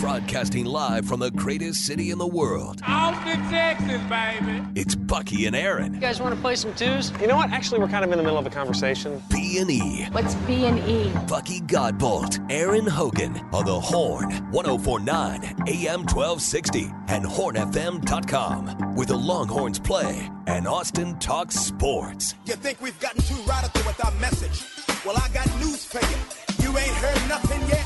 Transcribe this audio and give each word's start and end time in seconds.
Broadcasting 0.00 0.64
live 0.64 1.06
from 1.06 1.18
the 1.18 1.30
greatest 1.32 1.84
city 1.84 2.10
in 2.12 2.18
the 2.18 2.26
world. 2.26 2.80
Austin, 2.86 3.40
Texas, 3.50 4.00
baby. 4.08 4.62
It's 4.76 4.94
Bucky 4.94 5.46
and 5.46 5.56
Aaron. 5.56 5.94
You 5.94 6.00
guys 6.00 6.20
want 6.20 6.34
to 6.36 6.40
play 6.40 6.54
some 6.54 6.72
twos? 6.74 7.10
You 7.20 7.26
know 7.26 7.34
what? 7.34 7.50
Actually, 7.50 7.80
we're 7.80 7.88
kind 7.88 8.04
of 8.04 8.12
in 8.12 8.18
the 8.18 8.22
middle 8.22 8.38
of 8.38 8.46
a 8.46 8.50
conversation. 8.50 9.20
B 9.28 9.58
and 9.58 9.68
E. 9.70 10.06
What's 10.12 10.36
B 10.46 10.66
and 10.66 10.78
E? 10.88 11.12
Bucky 11.26 11.60
Godbolt, 11.62 12.38
Aaron 12.48 12.86
Hogan 12.86 13.38
on 13.52 13.64
the 13.64 13.80
Horn, 13.80 14.30
1049 14.52 15.42
AM 15.66 16.00
1260 16.06 16.92
and 17.08 17.24
hornfm.com. 17.24 18.94
with 18.94 19.08
the 19.08 19.16
Longhorns 19.16 19.80
play 19.80 20.30
and 20.46 20.68
Austin 20.68 21.18
talks 21.18 21.56
sports. 21.56 22.36
You 22.46 22.54
think 22.54 22.80
we've 22.80 22.98
gotten 23.00 23.20
too 23.22 23.40
radical 23.48 23.82
with 23.84 24.04
our 24.04 24.12
message? 24.20 24.64
Well, 25.04 25.16
I 25.16 25.28
got 25.34 25.46
news 25.58 25.84
for 25.84 26.00
you. 26.00 26.68
You 26.70 26.78
ain't 26.78 26.94
heard 26.94 27.28
nothing 27.28 27.68
yet. 27.68 27.84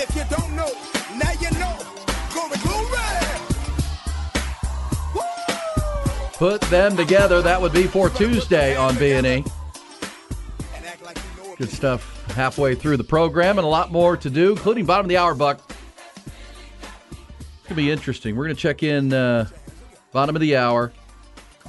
And 0.00 0.08
if 0.08 0.16
you 0.16 0.24
don't 0.34 0.56
know, 0.56 0.72
now 1.18 1.30
you 1.32 1.50
know. 1.58 1.76
Glory, 2.32 2.56
glory! 2.62 3.00
Woo! 5.14 5.20
Put 6.38 6.60
them 6.70 6.96
together. 6.96 7.42
That 7.42 7.60
would 7.60 7.72
be 7.74 7.82
for 7.82 8.08
Tuesday 8.08 8.74
on 8.76 8.96
B&E. 8.96 9.18
And 9.18 9.44
act 10.86 11.02
like 11.04 11.18
you 11.18 11.42
know 11.42 11.54
Good 11.56 11.70
stuff 11.70 12.26
halfway 12.30 12.74
through 12.74 12.96
the 12.96 13.04
program 13.04 13.58
and 13.58 13.66
a 13.66 13.68
lot 13.68 13.92
more 13.92 14.16
to 14.16 14.30
do, 14.30 14.52
including 14.52 14.86
bottom 14.86 15.04
of 15.04 15.10
the 15.10 15.18
hour, 15.18 15.34
Buck. 15.34 15.60
It's 15.68 16.26
going 17.64 17.68
to 17.68 17.74
be 17.74 17.90
interesting. 17.90 18.36
We're 18.36 18.44
going 18.44 18.56
to 18.56 18.62
check 18.62 18.82
in 18.82 19.12
uh, 19.12 19.48
bottom 20.12 20.34
of 20.34 20.40
the 20.40 20.56
hour 20.56 20.92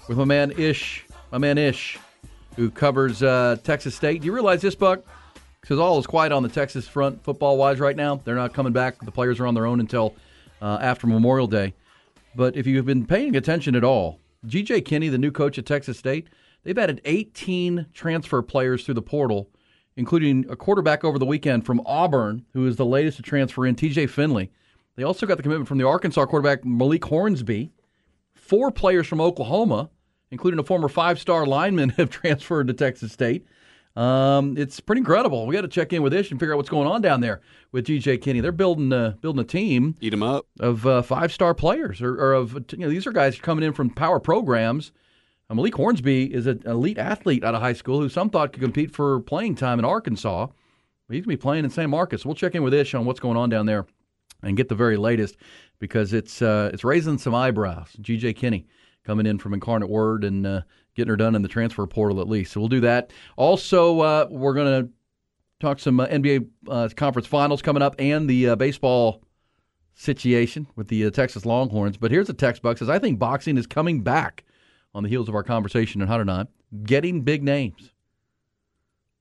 with 0.08 0.18
my 0.18 0.26
man 0.26 0.52
Ish, 0.52 1.06
my 1.34 1.38
man 1.38 1.58
Ish, 1.58 2.00
who 2.56 2.72
covers 2.72 3.24
uh, 3.24 3.58
Texas 3.62 3.94
State. 3.94 4.22
Do 4.22 4.28
you 4.28 4.34
realize 4.34 4.62
this, 4.62 4.76
Buck? 4.76 5.04
Because 5.62 5.80
all 5.80 6.00
is 6.00 6.08
quiet 6.08 6.32
on 6.32 6.44
the 6.44 6.50
Texas 6.50 6.88
front 6.88 7.24
football 7.24 7.58
wise 7.58 7.80
right 7.80 7.96
now. 7.96 8.22
They're 8.24 8.36
not 8.36 8.54
coming 8.54 8.74
back. 8.74 9.00
The 9.00 9.12
players 9.12 9.40
are 9.40 9.46
on 9.46 9.54
their 9.54 9.66
own 9.66 9.80
until 9.80 10.16
uh, 10.62 10.80
after 10.82 11.08
Memorial 11.08 11.48
Day. 11.48 11.74
But 12.36 12.56
if 12.56 12.66
you've 12.66 12.86
been 12.86 13.06
paying 13.06 13.36
attention 13.36 13.76
at 13.76 13.84
all, 13.84 14.20
GJ 14.46 14.86
Kinne, 14.86 15.12
the 15.12 15.18
new 15.18 15.32
coach 15.32 15.58
at 15.58 15.66
Texas 15.66 15.98
State, 15.98 16.28
they've 16.64 16.78
added 16.78 17.02
18 17.06 17.88
transfer 17.94 18.42
players 18.42 18.86
through 18.86 18.96
the 18.96 19.02
portal, 19.02 19.50
including 19.96 20.46
a 20.50 20.56
quarterback 20.56 21.04
over 21.04 21.20
the 21.20 21.26
weekend 21.26 21.66
from 21.66 21.82
Auburn, 21.86 22.46
who 22.54 22.66
is 22.66 22.78
the 22.78 22.86
latest 22.86 23.18
to 23.18 23.24
transfer 23.24 23.66
in, 23.66 23.76
TJ 23.76 24.10
Finley. 24.10 24.52
They 24.96 25.04
also 25.04 25.26
got 25.26 25.38
the 25.38 25.44
commitment 25.44 25.68
from 25.68 25.78
the 25.78 25.88
Arkansas 25.88 26.26
quarterback 26.26 26.66
Malik 26.66 27.06
Hornsby. 27.06 27.72
Four 28.34 28.72
players 28.72 29.08
from 29.08 29.22
Oklahoma, 29.22 29.90
including 30.32 30.60
a 30.60 30.64
former 30.64 30.90
five 30.90 31.20
star 31.20 31.46
lineman, 31.46 31.90
have 31.98 32.10
transferred 32.10 32.68
to 32.68 32.74
Texas 32.74 33.12
State. 33.12 33.46
Um, 33.96 34.58
it's 34.58 34.80
pretty 34.80 35.00
incredible. 35.00 35.46
We 35.46 35.54
got 35.54 35.62
to 35.62 35.68
check 35.68 35.92
in 35.92 36.02
with 36.02 36.14
Ish 36.14 36.32
and 36.32 36.40
figure 36.40 36.54
out 36.54 36.58
what's 36.58 36.70
going 36.70 36.88
on 36.88 37.02
down 37.02 37.20
there 37.20 37.42
with 37.72 37.88
GJ 37.88 38.22
Kinne. 38.22 38.42
They're 38.42 38.52
building 38.52 38.94
uh, 38.94 39.16
building 39.22 39.42
a 39.42 39.46
team 39.48 39.96
Eat 40.00 40.12
them 40.12 40.24
up. 40.24 40.46
of 40.60 40.86
uh, 40.88 41.02
five 41.02 41.32
star 41.34 41.54
players, 41.54 42.02
or, 42.02 42.14
or 42.16 42.34
of 42.34 42.54
you 42.72 42.78
know 42.78 42.90
these 42.90 43.06
are 43.06 43.12
guys 43.12 43.38
coming 43.40 43.64
in 43.64 43.74
from 43.74 43.90
power 43.90 44.20
programs. 44.20 44.92
Uh, 45.50 45.56
Malik 45.56 45.76
Hornsby 45.76 46.34
is 46.34 46.48
an 46.48 46.62
elite 46.66 46.98
athlete 46.98 47.44
out 47.44 47.54
of 47.54 47.62
high 47.62 47.74
school 47.74 48.00
who 48.00 48.08
some 48.08 48.30
thought 48.30 48.54
could 48.54 48.62
compete 48.62 48.92
for 48.92 49.20
playing 49.22 49.56
time 49.56 49.78
in 49.80 49.86
Arkansas. 49.86 50.48
He's 51.10 51.26
gonna 51.26 51.34
be 51.34 51.38
playing 51.38 51.66
in 51.66 51.70
San 51.70 51.90
Marcos. 51.90 52.26
We'll 52.26 52.36
check 52.36 52.56
in 52.56 52.64
with 52.64 52.74
Ish 52.74 52.94
on 52.94 53.06
what's 53.06 53.20
going 53.20 53.36
on 53.36 53.50
down 53.50 53.66
there 53.66 53.86
and 54.44 54.56
get 54.56 54.70
the 54.70 54.76
very 54.76 54.96
latest 54.96 55.36
because 55.80 56.14
it's 56.14 56.42
uh, 56.42 56.70
it's 56.74 56.86
raising 56.86 57.18
some 57.18 57.36
eyebrows. 57.36 57.90
GJ 58.02 58.38
Kinne 58.38 58.66
coming 59.04 59.26
in 59.26 59.38
from 59.38 59.54
Incarnate 59.54 59.90
Word 59.90 60.24
and 60.24 60.48
uh, 60.48 60.62
getting 61.02 61.10
her 61.10 61.18
done 61.18 61.36
in 61.36 61.42
the 61.42 61.48
transfer 61.48 61.86
portal 61.88 62.22
at 62.22 62.30
least. 62.30 62.54
So 62.54 62.60
we'll 62.60 62.70
do 62.70 62.82
that. 62.82 63.12
Also, 63.36 64.00
uh, 64.02 64.28
we're 64.30 64.54
going 64.54 64.86
to 64.86 64.92
talk 65.60 65.80
some 65.80 66.00
uh, 66.00 66.08
NBA 66.08 66.48
uh, 66.70 66.90
conference 66.96 67.28
finals 67.28 67.62
coming 67.62 67.82
up 67.82 67.96
and 67.98 68.30
the 68.30 68.50
uh, 68.50 68.56
baseball 68.56 69.24
situation 69.96 70.68
with 70.76 70.88
the 70.88 71.06
uh, 71.06 71.10
Texas 71.10 71.46
Longhorns. 71.46 71.98
But 71.98 72.12
here's 72.12 72.30
a 72.30 72.34
text 72.34 72.62
box 72.62 72.80
says 72.80 72.90
I 72.90 73.00
think 73.00 73.18
boxing 73.20 73.58
is 73.58 73.66
coming 73.68 74.02
back 74.02 74.44
on 74.94 75.04
the 75.04 75.10
heels 75.10 75.28
of 75.28 75.36
our 75.36 75.44
conversation 75.44 76.02
in 76.02 76.08
109, 76.08 76.48
getting 76.84 77.22
big 77.22 77.44
names. 77.44 77.92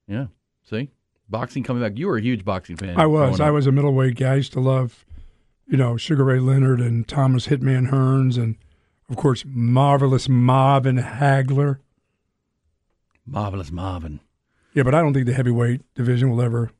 Yeah, 0.06 0.26
see, 0.68 0.90
boxing 1.28 1.62
coming 1.62 1.82
back. 1.82 1.96
You 1.96 2.08
were 2.08 2.16
a 2.16 2.22
huge 2.22 2.44
boxing 2.44 2.76
fan. 2.76 2.98
I 2.98 3.06
was. 3.06 3.40
I 3.40 3.50
was 3.50 3.66
a 3.66 3.72
middleweight 3.72 4.16
guy. 4.16 4.32
I 4.32 4.36
used 4.36 4.52
to 4.54 4.60
love, 4.60 5.06
you 5.66 5.76
know, 5.76 5.96
Sugar 5.96 6.24
Ray 6.24 6.40
Leonard 6.40 6.80
and 6.80 7.06
Thomas 7.06 7.46
Hitman 7.46 7.90
Hearns 7.90 8.36
and, 8.36 8.56
of 9.10 9.16
course, 9.16 9.44
marvelous 9.46 10.28
Marvin 10.28 10.96
Hagler. 10.98 11.78
marvelous 13.26 13.70
Marvin. 13.70 14.20
Yeah, 14.74 14.84
but 14.84 14.94
I 14.94 15.00
don't 15.02 15.12
think 15.12 15.26
the 15.26 15.34
heavyweight 15.34 15.82
division 15.94 16.30
will 16.30 16.40
ever 16.40 16.70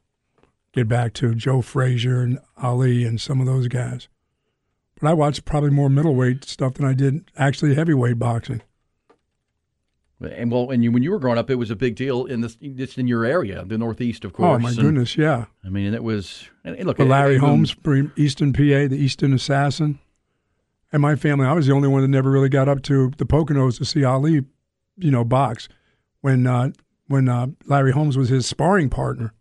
get 0.73 0.89
back 0.89 1.13
to 1.15 1.35
Joe 1.35 1.61
Frazier 1.61 2.23
and 2.23 2.39
Ali 2.57 3.05
and 3.05 3.21
some 3.21 3.41
of 3.41 3.47
those 3.47 3.67
guys. 3.69 4.09
But 5.01 5.09
I 5.09 5.15
watched 5.15 5.45
probably 5.45 5.71
more 5.71 5.89
middleweight 5.91 6.45
stuff 6.45 6.75
than 6.75 6.87
I 6.87 6.93
did 6.93 7.25
actually 7.37 7.75
heavyweight 7.75 8.19
boxing. 8.19 8.63
And 10.21 10.53
well, 10.53 10.71
and 10.71 10.85
you, 10.85 10.93
when 10.93 11.03
you 11.03 11.11
were 11.11 11.19
growing 11.19 11.39
up, 11.39 11.49
it 11.49 11.55
was 11.55 11.71
a 11.71 11.77
big 11.77 11.97
deal 11.97 12.27
in 12.27 12.43
this 12.43 12.55
just 12.57 12.99
in 12.99 13.09
your 13.09 13.25
area, 13.25 13.65
the 13.65 13.79
Northeast, 13.79 14.25
of 14.27 14.35
course. 14.35 14.57
Oh 14.57 14.59
my 14.59 14.69
And, 14.69 14.79
goodness, 14.79 15.17
yeah. 15.17 15.47
I 15.65 15.71
mean, 15.71 15.95
it 15.95 16.05
was. 16.05 16.47
And 16.63 16.79
look, 16.85 16.99
But 16.99 17.07
Larry 17.07 17.37
even- 17.37 17.49
Holmes, 17.49 17.75
Eastern 18.17 18.53
PA, 18.53 18.87
the 18.87 18.99
Easton 18.99 19.33
Assassin. 19.33 19.99
And 20.93 21.01
my 21.01 21.15
family, 21.17 21.47
I 21.47 21.53
was 21.53 21.67
the 21.67 21.73
only 21.73 21.89
one 21.89 22.03
that 22.03 22.09
never 22.09 22.31
really 22.31 22.49
got 22.49 22.69
up 22.69 22.83
to 22.83 23.11
the 23.17 23.27
Poconos 23.27 23.79
to 23.79 23.85
see 23.85 24.05
Ali, 24.05 24.45
you 24.97 25.11
know, 25.11 25.25
box 25.25 25.69
when 26.21 26.47
uh, 26.47 26.71
when 27.07 27.29
uh, 27.29 27.49
Larry 27.67 27.93
Holmes 27.93 28.17
was 28.17 28.29
his 28.29 28.47
sparring 28.47 28.91
partner. 28.91 29.33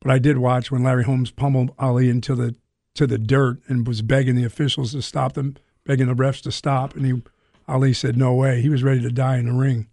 But 0.00 0.10
I 0.10 0.18
did 0.18 0.38
watch 0.38 0.70
when 0.70 0.82
Larry 0.82 1.04
Holmes 1.04 1.30
pummeled 1.30 1.72
Ali 1.78 2.08
into 2.08 2.34
the 2.34 2.56
to 2.94 3.06
the 3.06 3.18
dirt 3.18 3.60
and 3.68 3.86
was 3.86 4.02
begging 4.02 4.34
the 4.34 4.44
officials 4.44 4.92
to 4.92 5.02
stop 5.02 5.34
them, 5.34 5.56
begging 5.84 6.08
the 6.08 6.14
refs 6.14 6.42
to 6.42 6.52
stop, 6.52 6.94
and 6.94 7.06
he 7.06 7.22
Ali 7.68 7.92
said 7.92 8.16
no 8.16 8.34
way. 8.34 8.60
He 8.60 8.68
was 8.68 8.82
ready 8.82 9.00
to 9.00 9.10
die 9.10 9.38
in 9.38 9.46
the 9.46 9.52
ring. 9.52 9.88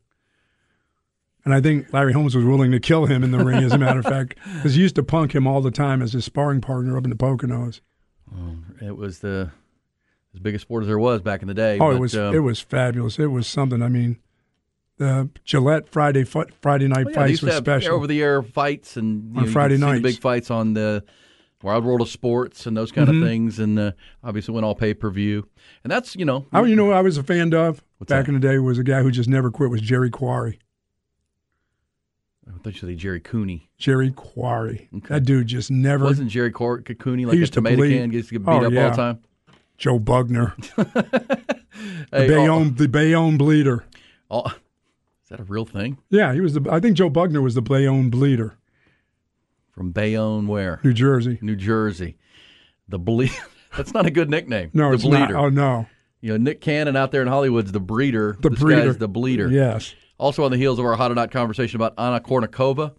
And 1.46 1.54
I 1.54 1.62
think 1.62 1.92
Larry 1.94 2.14
Holmes 2.14 2.36
was 2.36 2.44
willing 2.44 2.72
to 2.72 2.80
kill 2.80 3.06
him 3.06 3.24
in 3.24 3.32
the 3.32 3.44
ring, 3.44 3.64
as 3.64 3.72
a 3.72 3.78
matter 3.78 4.00
of 4.00 4.06
fact, 4.18 4.36
because 4.56 4.76
he 4.76 4.82
used 4.82 4.96
to 4.96 5.04
punk 5.04 5.34
him 5.34 5.48
all 5.48 5.62
the 5.62 5.72
time 5.72 6.02
as 6.02 6.14
his 6.14 6.26
sparring 6.26 6.60
partner 6.60 6.98
up 6.98 7.06
in 7.06 7.10
the 7.10 7.16
Poconos. 7.16 7.80
It 8.82 8.98
was 8.98 9.20
the 9.20 9.52
as 10.34 10.40
big 10.40 10.56
a 10.56 10.60
sport 10.60 10.84
as 10.84 10.88
there 10.88 11.00
was 11.00 11.22
back 11.22 11.42
in 11.42 11.48
the 11.48 11.54
day. 11.54 11.78
Oh, 11.80 11.92
it 11.92 12.00
was 12.00 12.16
um, 12.18 12.34
it 12.36 12.40
was 12.40 12.60
fabulous. 12.60 13.18
It 13.20 13.28
was 13.28 13.48
something. 13.48 13.82
I 13.82 13.90
mean, 13.90 14.18
the 14.98 15.30
Gillette 15.44 15.90
Friday 15.90 16.24
Friday 16.24 16.88
night 16.88 17.06
well, 17.06 17.14
yeah, 17.16 17.20
fights 17.28 17.40
to 17.40 17.46
was 17.48 17.56
special. 17.56 17.96
over 17.96 18.08
the 18.08 18.22
air 18.22 18.42
fights 18.44 18.98
and 18.98 19.36
On 19.38 19.46
know, 19.46 19.52
Friday 19.52 19.76
could 19.76 19.80
see 19.82 19.86
the 19.86 19.92
nights. 19.94 20.04
big 20.04 20.20
fights 20.22 20.52
on 20.52 20.74
the 20.74 21.04
Wild 21.64 21.84
World 21.84 22.02
of 22.02 22.10
Sports 22.10 22.66
and 22.68 22.78
those 22.78 22.92
kind 22.92 23.08
Mhm. 23.10 23.22
of 23.22 23.28
things, 23.28 23.60
and 23.60 23.78
uh, 23.80 23.92
obviously 24.24 24.54
went 24.54 24.66
all 24.66 24.76
pay 24.76 24.94
per 24.94 25.10
view. 25.10 25.48
And 25.84 25.92
that's 25.92 26.16
you 26.16 26.26
know, 26.26 26.46
I, 26.54 26.62
you 26.64 26.76
know, 26.76 26.86
what 26.86 26.96
I 26.96 27.02
was 27.02 27.18
a 27.18 27.24
fan 27.24 27.54
of 27.54 27.84
back 28.00 28.08
that? 28.08 28.28
in 28.28 28.34
the 28.36 28.40
day 28.40 28.60
was 28.60 28.78
a 28.78 28.84
guy 28.84 29.02
who 29.02 29.12
just 29.12 29.28
never 29.30 29.50
quit 29.52 29.70
was 29.70 29.82
Jerry 29.82 30.10
Quarry. 30.10 30.60
I 32.48 32.52
thought 32.64 32.74
you 32.74 32.80
said 32.90 32.98
Jerry 32.98 33.20
Cooney. 33.20 33.70
Jerry 33.78 34.12
Quarry. 34.12 34.90
Okay. 34.96 35.08
That 35.16 35.22
dude 35.22 35.48
just 35.48 35.70
never. 35.70 36.06
Wasn't 36.06 36.30
Jerry 36.32 36.52
Cor- 36.52 36.82
Cooney 36.82 37.26
like 37.26 37.36
a 37.36 37.38
used 37.40 37.54
to 37.54 37.58
tomato 37.58 37.78
bleed. 37.78 37.98
can? 37.98 38.10
Gets 38.10 38.28
to 38.30 38.34
get 38.34 38.46
beat 38.46 38.52
Oh, 38.52 38.58
up 38.58 38.64
all 38.64 38.70
the 38.70 38.96
time. 38.96 39.20
Joe 39.80 39.98
Bugner, 40.00 40.54
Hey, 42.12 42.28
the 42.28 42.36
Bayonne, 42.36 42.76
the 42.76 42.88
Bayonne 42.88 43.38
bleeder. 43.38 43.86
is 44.32 44.44
that 45.30 45.40
a 45.40 45.44
real 45.44 45.66
thing 45.66 45.98
Yeah, 46.10 46.34
he 46.34 46.42
was 46.42 46.54
the. 46.54 46.68
I 46.70 46.80
think 46.80 46.98
Joe 46.98 47.10
Bugner 47.10 47.42
was 47.42 47.56
the 47.56 47.62
Bayonne 47.62 48.10
bleeder, 48.10 48.58
from 49.72 49.92
Bayonne? 49.92 50.48
Where 50.48 50.80
New 50.84 50.94
Jersey. 50.94 51.40
New 51.42 51.56
Jersey. 51.56 52.18
The 52.88 53.00
bleed. 53.00 53.32
That's 53.78 53.94
not 53.94 54.06
a 54.06 54.12
good 54.12 54.30
nickname. 54.30 54.72
No, 54.74 54.90
the 54.90 54.96
it's 54.96 55.04
bleeder. 55.04 55.34
not. 55.34 55.44
Oh 55.46 55.50
no, 55.50 55.86
You 56.22 56.32
know, 56.32 56.38
Nick 56.38 56.60
Cannon 56.60 56.96
out 56.96 57.12
there 57.12 57.22
in 57.22 57.28
Hollywood's 57.28 57.72
the 57.72 57.80
breeder. 57.80 58.36
the 58.42 58.50
this 58.50 58.60
breeder. 58.60 58.94
the 58.94 59.08
bleeder. 59.08 59.48
Yes. 59.50 59.96
Also 60.18 60.44
on 60.44 60.52
the 60.52 60.58
heels 60.58 60.78
of 60.80 60.86
our 60.86 60.96
hot 60.96 61.12
or 61.12 61.16
not 61.16 61.32
conversation 61.32 61.78
about 61.78 61.94
Anna 61.98 62.20
Kournikova 62.20 62.94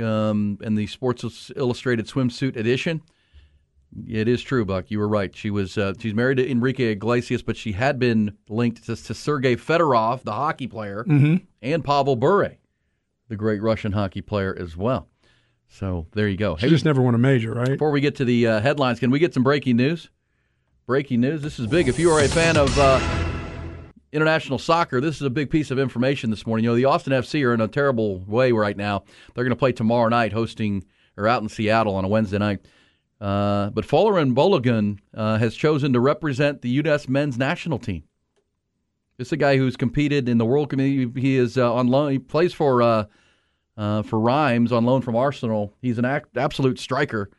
um, 0.00 0.58
and 0.62 0.78
the 0.78 0.86
Sports 0.86 1.50
Illustrated 1.56 2.06
swimsuit 2.06 2.54
edition. 2.56 3.02
It 4.06 4.28
is 4.28 4.42
true, 4.42 4.64
Buck. 4.64 4.90
You 4.90 4.98
were 4.98 5.08
right. 5.08 5.34
She 5.34 5.50
was 5.50 5.78
uh, 5.78 5.94
she's 5.98 6.14
married 6.14 6.36
to 6.36 6.50
Enrique 6.50 6.92
Iglesias, 6.92 7.42
but 7.42 7.56
she 7.56 7.72
had 7.72 7.98
been 7.98 8.36
linked 8.48 8.84
to, 8.86 8.96
to 8.96 9.14
Sergei 9.14 9.56
Fedorov, 9.56 10.22
the 10.24 10.32
hockey 10.32 10.66
player, 10.66 11.04
Mm-hmm. 11.08 11.36
and 11.62 11.82
Pavel 11.84 12.14
Bure, 12.16 12.52
the 13.28 13.36
great 13.36 13.62
Russian 13.62 13.92
hockey 13.92 14.20
player 14.20 14.54
as 14.58 14.76
well. 14.76 15.08
So 15.68 16.06
there 16.12 16.28
you 16.28 16.36
go. 16.36 16.56
She 16.56 16.68
just 16.68 16.84
never 16.84 17.00
won 17.02 17.14
a 17.14 17.18
major, 17.18 17.52
right? 17.54 17.68
Before 17.68 17.90
we 17.90 18.00
get 18.00 18.16
to 18.16 18.24
the 18.24 18.46
uh, 18.46 18.60
headlines, 18.60 19.00
can 19.00 19.10
we 19.10 19.18
get 19.18 19.32
some 19.34 19.42
breaking 19.42 19.76
news? 19.76 20.10
Breaking 20.86 21.20
news. 21.20 21.42
This 21.42 21.58
is 21.58 21.66
big. 21.66 21.88
If 21.88 21.98
you 21.98 22.10
are 22.10 22.20
a 22.20 22.28
fan 22.28 22.56
of 22.56 22.76
uh, 22.78 22.98
international 24.12 24.58
soccer, 24.58 25.00
this 25.00 25.16
is 25.16 25.22
a 25.22 25.30
big 25.30 25.50
piece 25.50 25.70
of 25.70 25.78
information 25.78 26.30
this 26.30 26.46
morning. 26.46 26.64
You 26.64 26.70
know, 26.70 26.76
the 26.76 26.86
Austin 26.86 27.12
FC 27.12 27.44
are 27.44 27.52
in 27.52 27.60
a 27.60 27.68
terrible 27.68 28.20
way 28.20 28.52
right 28.52 28.76
now. 28.76 29.04
They're 29.34 29.44
going 29.44 29.50
to 29.50 29.56
play 29.56 29.72
tomorrow 29.72 30.08
night, 30.08 30.32
hosting 30.32 30.84
or 31.16 31.28
out 31.28 31.42
in 31.42 31.48
Seattle 31.48 31.94
on 31.96 32.04
a 32.04 32.08
Wednesday 32.08 32.38
night. 32.38 32.60
Uh, 33.20 33.70
but 33.70 33.84
Folarin 33.84 34.34
Balogun 34.34 34.98
uh, 35.14 35.38
has 35.38 35.54
chosen 35.54 35.92
to 35.92 36.00
represent 36.00 36.62
the 36.62 36.68
U.S. 36.70 37.08
men's 37.08 37.36
national 37.36 37.78
team. 37.78 38.04
This 39.16 39.28
is 39.28 39.32
a 39.32 39.36
guy 39.36 39.56
who's 39.56 39.76
competed 39.76 40.28
in 40.28 40.38
the 40.38 40.44
World 40.44 40.70
Committee. 40.70 41.10
He 41.20 41.36
is 41.36 41.58
uh, 41.58 41.74
on 41.74 41.88
loan. 41.88 42.12
He 42.12 42.18
plays 42.20 42.52
for 42.52 42.80
uh, 42.80 43.04
uh, 43.76 44.02
for 44.02 44.20
Reims 44.20 44.70
on 44.70 44.84
loan 44.84 45.02
from 45.02 45.16
Arsenal. 45.16 45.74
He's 45.82 45.98
an 45.98 46.04
act, 46.04 46.36
absolute 46.36 46.78
striker, 46.78 47.30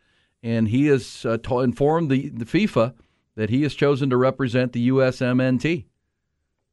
and 0.43 0.67
he 0.67 0.87
has 0.87 1.25
uh, 1.25 1.37
to- 1.43 1.59
informed 1.61 2.09
the, 2.11 2.29
the 2.29 2.45
FIFA 2.45 2.93
that 3.35 3.49
he 3.49 3.63
has 3.63 3.73
chosen 3.73 4.09
to 4.09 4.17
represent 4.17 4.73
the 4.73 4.89
USMNT 4.89 5.85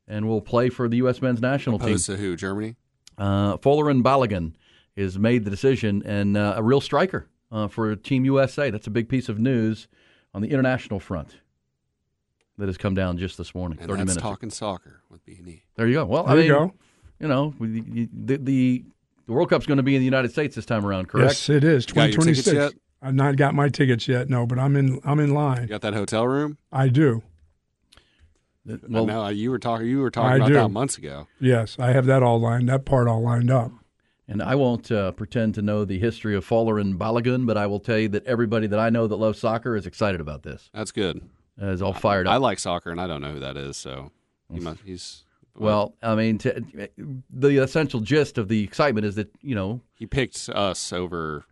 and 0.09 0.27
will 0.29 0.41
play 0.41 0.69
for 0.69 0.89
the 0.89 0.97
U.S. 0.99 1.23
men's 1.23 1.41
national 1.41 1.79
team. 1.79 1.89
Opposed 1.91 2.07
to 2.07 2.17
who? 2.17 2.35
Germany? 2.35 2.75
Uh, 3.17 3.57
Folarin 3.59 4.03
Balogun 4.03 4.55
has 4.97 5.17
made 5.19 5.45
the 5.45 5.51
decision, 5.51 6.03
and 6.05 6.37
uh, 6.37 6.55
a 6.57 6.63
real 6.63 6.81
striker 6.81 7.29
uh, 7.53 7.69
for 7.69 7.95
Team 7.97 8.25
USA. 8.25 8.71
That's 8.71 8.87
a 8.87 8.91
big 8.91 9.09
piece 9.09 9.29
of 9.29 9.39
news 9.39 9.89
on 10.35 10.43
the 10.43 10.49
international 10.51 11.01
front 11.01 11.37
that 12.59 12.67
has 12.67 12.77
come 12.79 12.95
down 12.95 13.19
just 13.19 13.37
this 13.39 13.55
morning. 13.55 13.79
And 13.79 13.89
Thirty 13.89 13.99
that's 14.01 14.09
minutes. 14.09 14.23
talking 14.23 14.51
soccer 14.51 15.03
with 15.11 15.25
B 15.25 15.37
and 15.39 15.49
E. 15.49 15.63
There 15.77 15.87
you 15.87 15.95
go. 15.95 16.05
Well, 16.07 16.25
I 16.27 16.29
There 16.31 16.37
mean, 16.37 16.47
you 16.47 16.53
go. 16.53 16.75
you 17.21 17.29
know, 17.29 17.55
the, 17.61 18.37
the 18.37 18.85
the 19.27 19.33
World 19.33 19.51
Cup's 19.51 19.67
going 19.67 19.79
to 19.79 19.83
be 19.83 19.95
in 19.97 20.01
the 20.01 20.05
United 20.07 20.31
States 20.31 20.55
this 20.55 20.65
time 20.67 20.87
around, 20.87 21.09
correct? 21.09 21.31
Yes, 21.31 21.49
it 21.51 21.65
is. 21.65 21.85
You 21.89 21.95
got 21.95 22.13
your 22.13 22.23
tickets 22.23 22.45
2026. 22.45 22.81
I've 23.03 23.15
not 23.15 23.37
got 23.37 23.55
my 23.55 23.69
tickets 23.69 24.07
yet. 24.09 24.31
No, 24.31 24.47
but 24.47 24.59
I'm 24.59 24.77
in. 24.77 25.01
I'm 25.05 25.19
in 25.21 25.29
You 25.29 25.35
line. 25.35 25.67
got 25.67 25.81
that 25.83 25.95
hotel 25.95 26.27
room? 26.27 26.59
I 26.73 26.89
do. 26.89 27.23
Well, 28.89 29.07
no, 29.07 29.29
you 29.29 29.51
were 29.53 29.59
talking. 29.61 29.87
You 29.87 30.01
were 30.01 30.11
talking 30.11 30.31
I 30.33 30.37
about 30.37 30.49
do. 30.49 30.55
that 30.55 30.69
months 30.71 30.99
ago. 30.99 31.29
Yes, 31.41 31.77
I 31.79 31.93
have 31.93 32.07
that 32.07 32.23
all 32.23 32.41
lined. 32.41 32.69
That 32.69 32.85
part 32.85 33.07
all 33.07 33.23
lined 33.23 33.51
up. 33.51 33.71
And 34.29 34.43
I 34.43 34.55
won't 34.55 34.91
uh, 34.91 35.13
pretend 35.13 35.55
to 35.55 35.63
know 35.63 35.85
the 35.85 35.99
history 35.99 36.35
of 36.35 36.47
Folarin 36.47 36.97
Balogun, 36.97 37.47
but 37.47 37.57
I 37.57 37.67
will 37.67 37.81
tell 37.81 37.99
you 37.99 38.09
that 38.11 38.25
everybody 38.27 38.67
that 38.67 38.79
I 38.79 38.91
know 38.91 39.07
that 39.07 39.17
loves 39.17 39.39
soccer 39.39 39.77
is 39.77 39.87
excited 39.87 40.21
about 40.21 40.43
this. 40.43 40.71
That's 40.75 40.93
good. 40.93 41.23
Is 41.59 41.81
all 41.81 41.95
fired 41.95 42.27
up. 42.27 42.35
I 42.35 42.37
like 42.37 42.59
soccer, 42.59 42.91
and 42.91 43.01
I 43.01 43.07
don't 43.07 43.23
know 43.23 43.33
who 43.33 43.41
that 43.41 43.57
is. 43.57 43.79
So 43.79 44.13
he 44.53 44.61
must, 44.61 44.81
he's 44.85 45.25
well, 45.55 45.95
I 46.03 46.15
mean, 46.15 46.37
to, 46.39 46.91
the 47.31 47.63
essential 47.63 48.01
gist 48.01 48.37
of 48.37 48.49
the 48.49 48.63
excitement 48.63 49.07
is 49.07 49.15
that 49.15 49.31
you 49.41 49.55
know 49.55 49.81
he 49.95 50.07
picked 50.07 50.51
us 50.51 50.93
over 50.93 51.47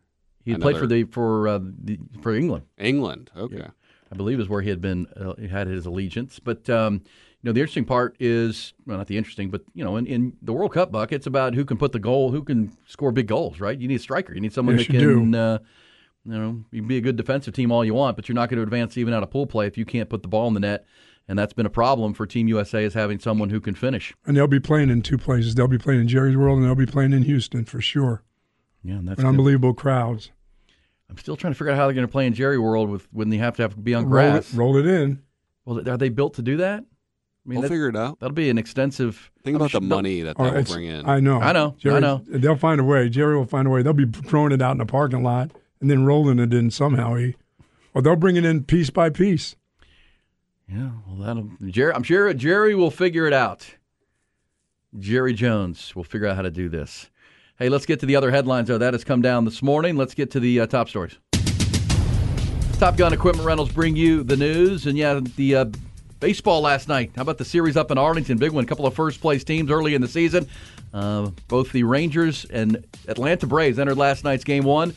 he 0.45 0.53
had 0.53 0.61
played 0.61 0.77
for 0.77 0.87
the 0.87 1.05
for 1.05 1.49
uh, 1.49 1.59
the, 1.63 1.99
for 2.21 2.35
England. 2.35 2.65
England. 2.79 3.31
Okay. 3.37 3.67
I 4.13 4.17
believe 4.17 4.39
is 4.39 4.49
where 4.49 4.61
he 4.61 4.69
had 4.69 4.81
been 4.81 5.07
uh, 5.17 5.35
had 5.49 5.67
his 5.67 5.87
allegiance. 5.87 6.39
But 6.39 6.69
um, 6.69 7.03
know, 7.45 7.53
the 7.53 7.61
interesting 7.61 7.85
part 7.85 8.17
is 8.19 8.73
well, 8.87 8.99
not 8.99 9.07
the 9.07 9.19
interesting, 9.19 9.51
but 9.51 9.63
you 9.75 9.85
know, 9.85 9.97
in, 9.97 10.07
in 10.07 10.33
the 10.43 10.53
World 10.53 10.73
Cup 10.73 10.91
buck, 10.91 11.13
it's 11.13 11.27
about 11.27 11.55
who 11.55 11.65
can 11.65 11.77
put 11.77 11.93
the 11.93 11.99
goal, 11.99 12.31
who 12.31 12.43
can 12.43 12.73
score 12.87 13.13
big 13.13 13.27
goals, 13.27 13.61
right? 13.61 13.79
You 13.79 13.89
need 13.89 13.97
a 13.97 14.01
striker. 14.01 14.35
You 14.35 14.41
need 14.41 14.53
someone 14.53 14.79
Yes, 14.79 14.87
that 14.87 14.95
you 14.95 15.01
can. 15.01 15.35
Uh, 15.35 15.59
you 16.27 16.33
know, 16.33 16.65
you 16.71 16.81
can 16.81 16.89
be 16.89 16.97
a 16.97 17.03
good 17.03 17.17
defensive 17.17 17.53
team 17.53 17.71
all 17.71 17.85
you 17.85 17.93
want, 17.93 18.17
but 18.17 18.29
you're 18.29 18.35
not 18.35 18.49
going 18.49 18.57
to 18.57 18.63
advance 18.63 18.97
even 18.97 19.13
out 19.13 19.23
of 19.23 19.31
pool 19.31 19.47
play 19.47 19.67
if 19.67 19.77
you 19.77 19.85
can't 19.85 20.09
put 20.09 20.23
the 20.23 20.29
ball 20.29 20.49
in 20.49 20.55
the 20.55 20.61
net. 20.61 20.87
And 21.29 21.39
that's 21.39 21.53
been 21.53 21.67
a 21.67 21.71
problem 21.71 22.13
for 22.13 22.27
Team 22.27 22.49
USA 22.49 22.85
is 22.85 22.95
having 22.95 23.19
someone 23.19 23.51
who 23.51 23.61
can 23.61 23.75
finish. 23.75 24.15
And 24.27 24.37
they'll 24.37 24.47
be 24.47 24.61
playing 24.61 24.91
in 24.91 25.01
two 25.03 25.17
places. 25.17 25.55
They'll 25.55 25.69
be 25.69 25.79
playing 25.79 26.01
in 26.01 26.09
Jerry's 26.09 26.37
World, 26.37 26.59
and 26.59 26.67
they'll 26.67 26.75
be 26.75 26.87
playing 26.87 27.13
in 27.13 27.23
Houston 27.23 27.65
for 27.65 27.81
sure. 27.81 28.23
Yeah, 28.83 28.95
and 28.95 29.09
that's 29.09 29.19
And 29.19 29.29
unbelievable 29.29 29.73
crowds. 29.73 30.31
I'm 31.09 31.17
still 31.17 31.37
trying 31.37 31.53
to 31.53 31.59
figure 31.59 31.73
out 31.73 31.77
how 31.77 31.87
they're 31.87 31.95
going 31.95 32.07
to 32.07 32.13
play 32.13 32.27
in 32.27 32.35
Jerry 32.35 32.59
World 32.59 32.91
with 32.91 33.07
when 33.13 33.31
they 33.31 33.39
have 33.39 33.57
to 33.57 33.63
have 33.63 33.83
be 33.83 33.95
on 33.95 34.05
Roll 34.05 34.11
grass. 34.11 34.53
it, 34.53 34.57
roll 34.57 34.77
it 34.77 34.87
in. 34.87 35.23
Well, 35.65 35.89
are 35.89 35.97
they 35.97 36.11
built 36.11 36.35
to 36.35 36.43
do 36.43 36.59
that? 36.59 36.85
I 37.47 37.49
mean, 37.49 37.59
We'll 37.59 37.63
that, 37.63 37.69
figure 37.69 37.89
it 37.89 37.97
out. 37.97 38.21
that'll 38.21 38.35
be 38.35 38.49
an 38.49 38.57
extensive. 38.57 39.31
Think 39.43 39.57
I'm 39.57 39.61
about 39.61 39.73
the 39.73 39.81
sure- 39.81 39.81
money 39.83 40.23
that 40.23 40.37
that 40.39 40.43
will 40.43 40.49
it's- 40.59 40.73
bring 40.73 40.87
in. 40.87 41.07
I 41.07 41.21
know. 41.21 41.41
I 41.41 41.53
know, 41.53 41.75
Jerry, 41.79 41.97
I 41.97 42.01
know. 42.01 42.23
They'll 42.27 42.57
find 42.57 42.81
a 42.81 42.85
way. 42.85 43.09
Jerry 43.11 43.37
will 43.37 43.45
find 43.45 43.69
a 43.69 43.71
way. 43.71 43.83
They'll 43.83 43.93
be 43.93 44.07
throwing 44.07 44.53
it 44.53 44.63
out 44.63 44.73
in 44.73 44.79
the 44.79 44.87
parking 44.87 45.23
lot 45.23 45.51
and 45.81 45.91
then 45.91 46.05
rolling 46.07 46.39
it 46.39 46.55
in 46.55 46.71
somehow. 46.71 47.15
He, 47.17 47.35
or 47.93 48.01
they'll 48.01 48.17
bring 48.17 48.37
it 48.37 48.45
in 48.47 48.65
piece 48.65 48.89
by 48.91 49.11
piece. 49.11 49.57
Yeah, 50.67 50.93
well, 51.07 51.17
that'll 51.27 51.51
Jerry. 51.71 51.93
I'm 51.93 52.03
sure 52.03 52.33
Jerry 52.33 52.75
will 52.75 52.91
figure 52.91 53.27
it 53.27 53.35
out. 53.35 53.75
Jerry 54.99 55.35
Jones 55.35 55.95
will 55.95 56.05
figure 56.05 56.27
out 56.27 56.37
how 56.37 56.43
to 56.43 56.51
do 56.51 56.69
this. 56.71 57.11
Hey, 57.59 57.69
let's 57.69 57.85
get 57.85 58.01
to 58.01 58.07
the 58.07 58.17
other 58.17 58.31
headlines. 58.31 58.69
Though 58.69 58.79
that 58.79 58.95
has 58.95 59.05
come 59.05 59.21
down 59.21 59.45
this 59.45 59.63
morning. 59.63 59.97
Let's 59.97 60.15
get 60.15 60.31
to 60.31 60.41
the 60.41 60.61
uh, 60.61 60.67
top 60.67 60.89
stories. 60.89 61.19
Top 62.79 62.97
Gun 62.97 63.13
Equipment 63.13 63.47
Rentals 63.47 63.71
bring 63.71 63.95
you 63.97 64.23
the 64.25 64.37
news, 64.37 64.87
and 64.87 64.97
yeah, 64.99 65.21
the 65.37 65.55
uh, 65.57 65.65
baseball 66.25 66.63
last 66.63 66.89
night. 66.89 67.11
How 67.17 67.21
about 67.21 67.37
the 67.37 67.45
series 67.45 67.77
up 67.77 67.91
in 67.91 67.99
Arlington? 67.99 68.39
Big 68.39 68.51
one. 68.51 68.65
A 68.65 68.67
couple 68.67 68.87
of 68.87 68.95
first 68.95 69.21
place 69.21 69.45
teams 69.45 69.71
early 69.71 69.95
in 69.95 70.01
the 70.01 70.09
season. 70.09 70.49
Uh, 70.95 71.29
both 71.49 71.71
the 71.71 71.83
Rangers 71.83 72.47
and 72.47 72.83
Atlanta 73.07 73.47
Braves 73.47 73.79
entered 73.79 73.99
last 73.99 74.25
night's 74.25 74.43
game 74.43 74.65
one. 74.65 74.95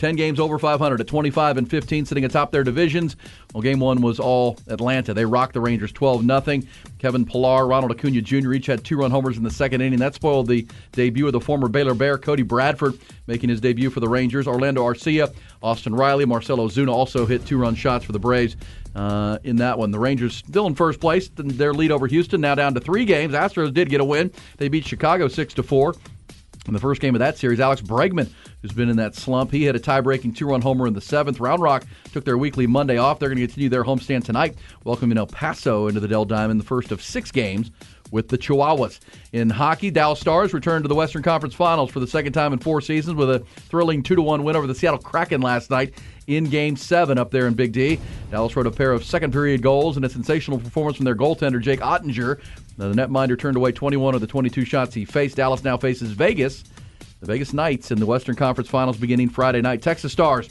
10 0.00 0.16
games 0.16 0.40
over 0.40 0.58
500 0.58 0.98
at 0.98 1.06
25 1.06 1.58
and 1.58 1.70
15, 1.70 2.06
sitting 2.06 2.24
atop 2.24 2.50
their 2.50 2.64
divisions. 2.64 3.16
Well, 3.52 3.60
game 3.60 3.80
one 3.80 4.00
was 4.00 4.18
all 4.18 4.58
Atlanta. 4.66 5.12
They 5.12 5.26
rocked 5.26 5.52
the 5.52 5.60
Rangers 5.60 5.92
12 5.92 6.24
0. 6.24 6.62
Kevin 6.98 7.26
Pillar, 7.26 7.66
Ronald 7.66 7.92
Acuna 7.92 8.22
Jr. 8.22 8.54
each 8.54 8.66
had 8.66 8.82
two 8.82 8.96
run 8.96 9.10
homers 9.10 9.36
in 9.36 9.42
the 9.42 9.50
second 9.50 9.82
inning. 9.82 9.98
That 9.98 10.14
spoiled 10.14 10.48
the 10.48 10.66
debut 10.92 11.26
of 11.26 11.34
the 11.34 11.40
former 11.40 11.68
Baylor 11.68 11.92
Bear, 11.92 12.16
Cody 12.16 12.42
Bradford, 12.42 12.98
making 13.26 13.50
his 13.50 13.60
debut 13.60 13.90
for 13.90 14.00
the 14.00 14.08
Rangers. 14.08 14.48
Orlando 14.48 14.82
Arcia, 14.82 15.34
Austin 15.62 15.94
Riley, 15.94 16.24
Marcell 16.24 16.56
Ozuna 16.56 16.92
also 16.92 17.26
hit 17.26 17.44
two 17.44 17.58
run 17.58 17.74
shots 17.74 18.06
for 18.06 18.12
the 18.12 18.18
Braves 18.18 18.56
uh, 18.94 19.38
in 19.44 19.56
that 19.56 19.78
one. 19.78 19.90
The 19.90 19.98
Rangers 19.98 20.34
still 20.34 20.66
in 20.66 20.74
first 20.74 20.98
place. 20.98 21.30
Their 21.34 21.74
lead 21.74 21.92
over 21.92 22.06
Houston 22.06 22.40
now 22.40 22.54
down 22.54 22.72
to 22.72 22.80
three 22.80 23.04
games. 23.04 23.34
Astros 23.34 23.74
did 23.74 23.90
get 23.90 24.00
a 24.00 24.04
win. 24.04 24.32
They 24.56 24.68
beat 24.68 24.86
Chicago 24.86 25.28
6 25.28 25.54
to 25.54 25.62
4. 25.62 25.94
In 26.66 26.74
the 26.74 26.78
first 26.78 27.00
game 27.00 27.14
of 27.14 27.20
that 27.20 27.38
series, 27.38 27.58
Alex 27.58 27.80
Bregman, 27.80 28.30
who's 28.60 28.72
been 28.72 28.90
in 28.90 28.96
that 28.96 29.14
slump, 29.14 29.50
he 29.50 29.64
hit 29.64 29.74
a 29.74 29.80
tie-breaking 29.80 30.34
two-run 30.34 30.60
homer 30.60 30.86
in 30.86 30.92
the 30.92 31.00
seventh. 31.00 31.40
Round 31.40 31.62
Rock 31.62 31.84
took 32.12 32.24
their 32.24 32.36
weekly 32.36 32.66
Monday 32.66 32.98
off. 32.98 33.18
They're 33.18 33.30
going 33.30 33.38
to 33.38 33.46
continue 33.46 33.70
their 33.70 33.82
homestand 33.82 34.24
tonight, 34.24 34.56
welcoming 34.84 35.16
El 35.16 35.26
Paso 35.26 35.88
into 35.88 36.00
the 36.00 36.08
Dell 36.08 36.26
Diamond, 36.26 36.60
the 36.60 36.64
first 36.64 36.92
of 36.92 37.02
six 37.02 37.32
games 37.32 37.70
with 38.10 38.28
the 38.28 38.38
Chihuahuas. 38.38 39.00
In 39.32 39.50
hockey, 39.50 39.90
Dallas 39.90 40.20
Stars 40.20 40.52
returned 40.52 40.84
to 40.84 40.88
the 40.88 40.94
Western 40.94 41.22
Conference 41.22 41.54
Finals 41.54 41.90
for 41.90 42.00
the 42.00 42.06
second 42.06 42.32
time 42.32 42.52
in 42.52 42.58
four 42.58 42.80
seasons 42.80 43.16
with 43.16 43.30
a 43.30 43.38
thrilling 43.68 44.02
two-to-one 44.02 44.44
win 44.44 44.56
over 44.56 44.66
the 44.66 44.74
Seattle 44.74 44.98
Kraken 44.98 45.40
last 45.40 45.70
night 45.70 45.94
in 46.26 46.44
Game 46.44 46.76
Seven 46.76 47.18
up 47.18 47.30
there 47.30 47.46
in 47.46 47.54
Big 47.54 47.72
D. 47.72 47.98
Dallas 48.30 48.54
wrote 48.56 48.66
a 48.66 48.70
pair 48.70 48.92
of 48.92 49.04
second-period 49.04 49.62
goals 49.62 49.96
and 49.96 50.04
a 50.04 50.08
sensational 50.08 50.58
performance 50.58 50.96
from 50.96 51.04
their 51.04 51.16
goaltender 51.16 51.60
Jake 51.60 51.80
Oettinger. 51.80 52.40
Now, 52.78 52.88
the 52.88 52.94
netminder 52.94 53.38
turned 53.38 53.56
away 53.56 53.72
21 53.72 54.14
of 54.14 54.20
the 54.20 54.26
22 54.26 54.64
shots 54.64 54.94
he 54.94 55.04
faced. 55.04 55.36
Dallas 55.36 55.64
now 55.64 55.76
faces 55.76 56.12
Vegas, 56.12 56.64
the 57.20 57.26
Vegas 57.26 57.52
Knights, 57.52 57.90
in 57.90 57.98
the 57.98 58.06
Western 58.06 58.36
Conference 58.36 58.70
Finals 58.70 58.96
beginning 58.96 59.28
Friday 59.28 59.60
night. 59.60 59.82
Texas 59.82 60.12
Stars. 60.12 60.48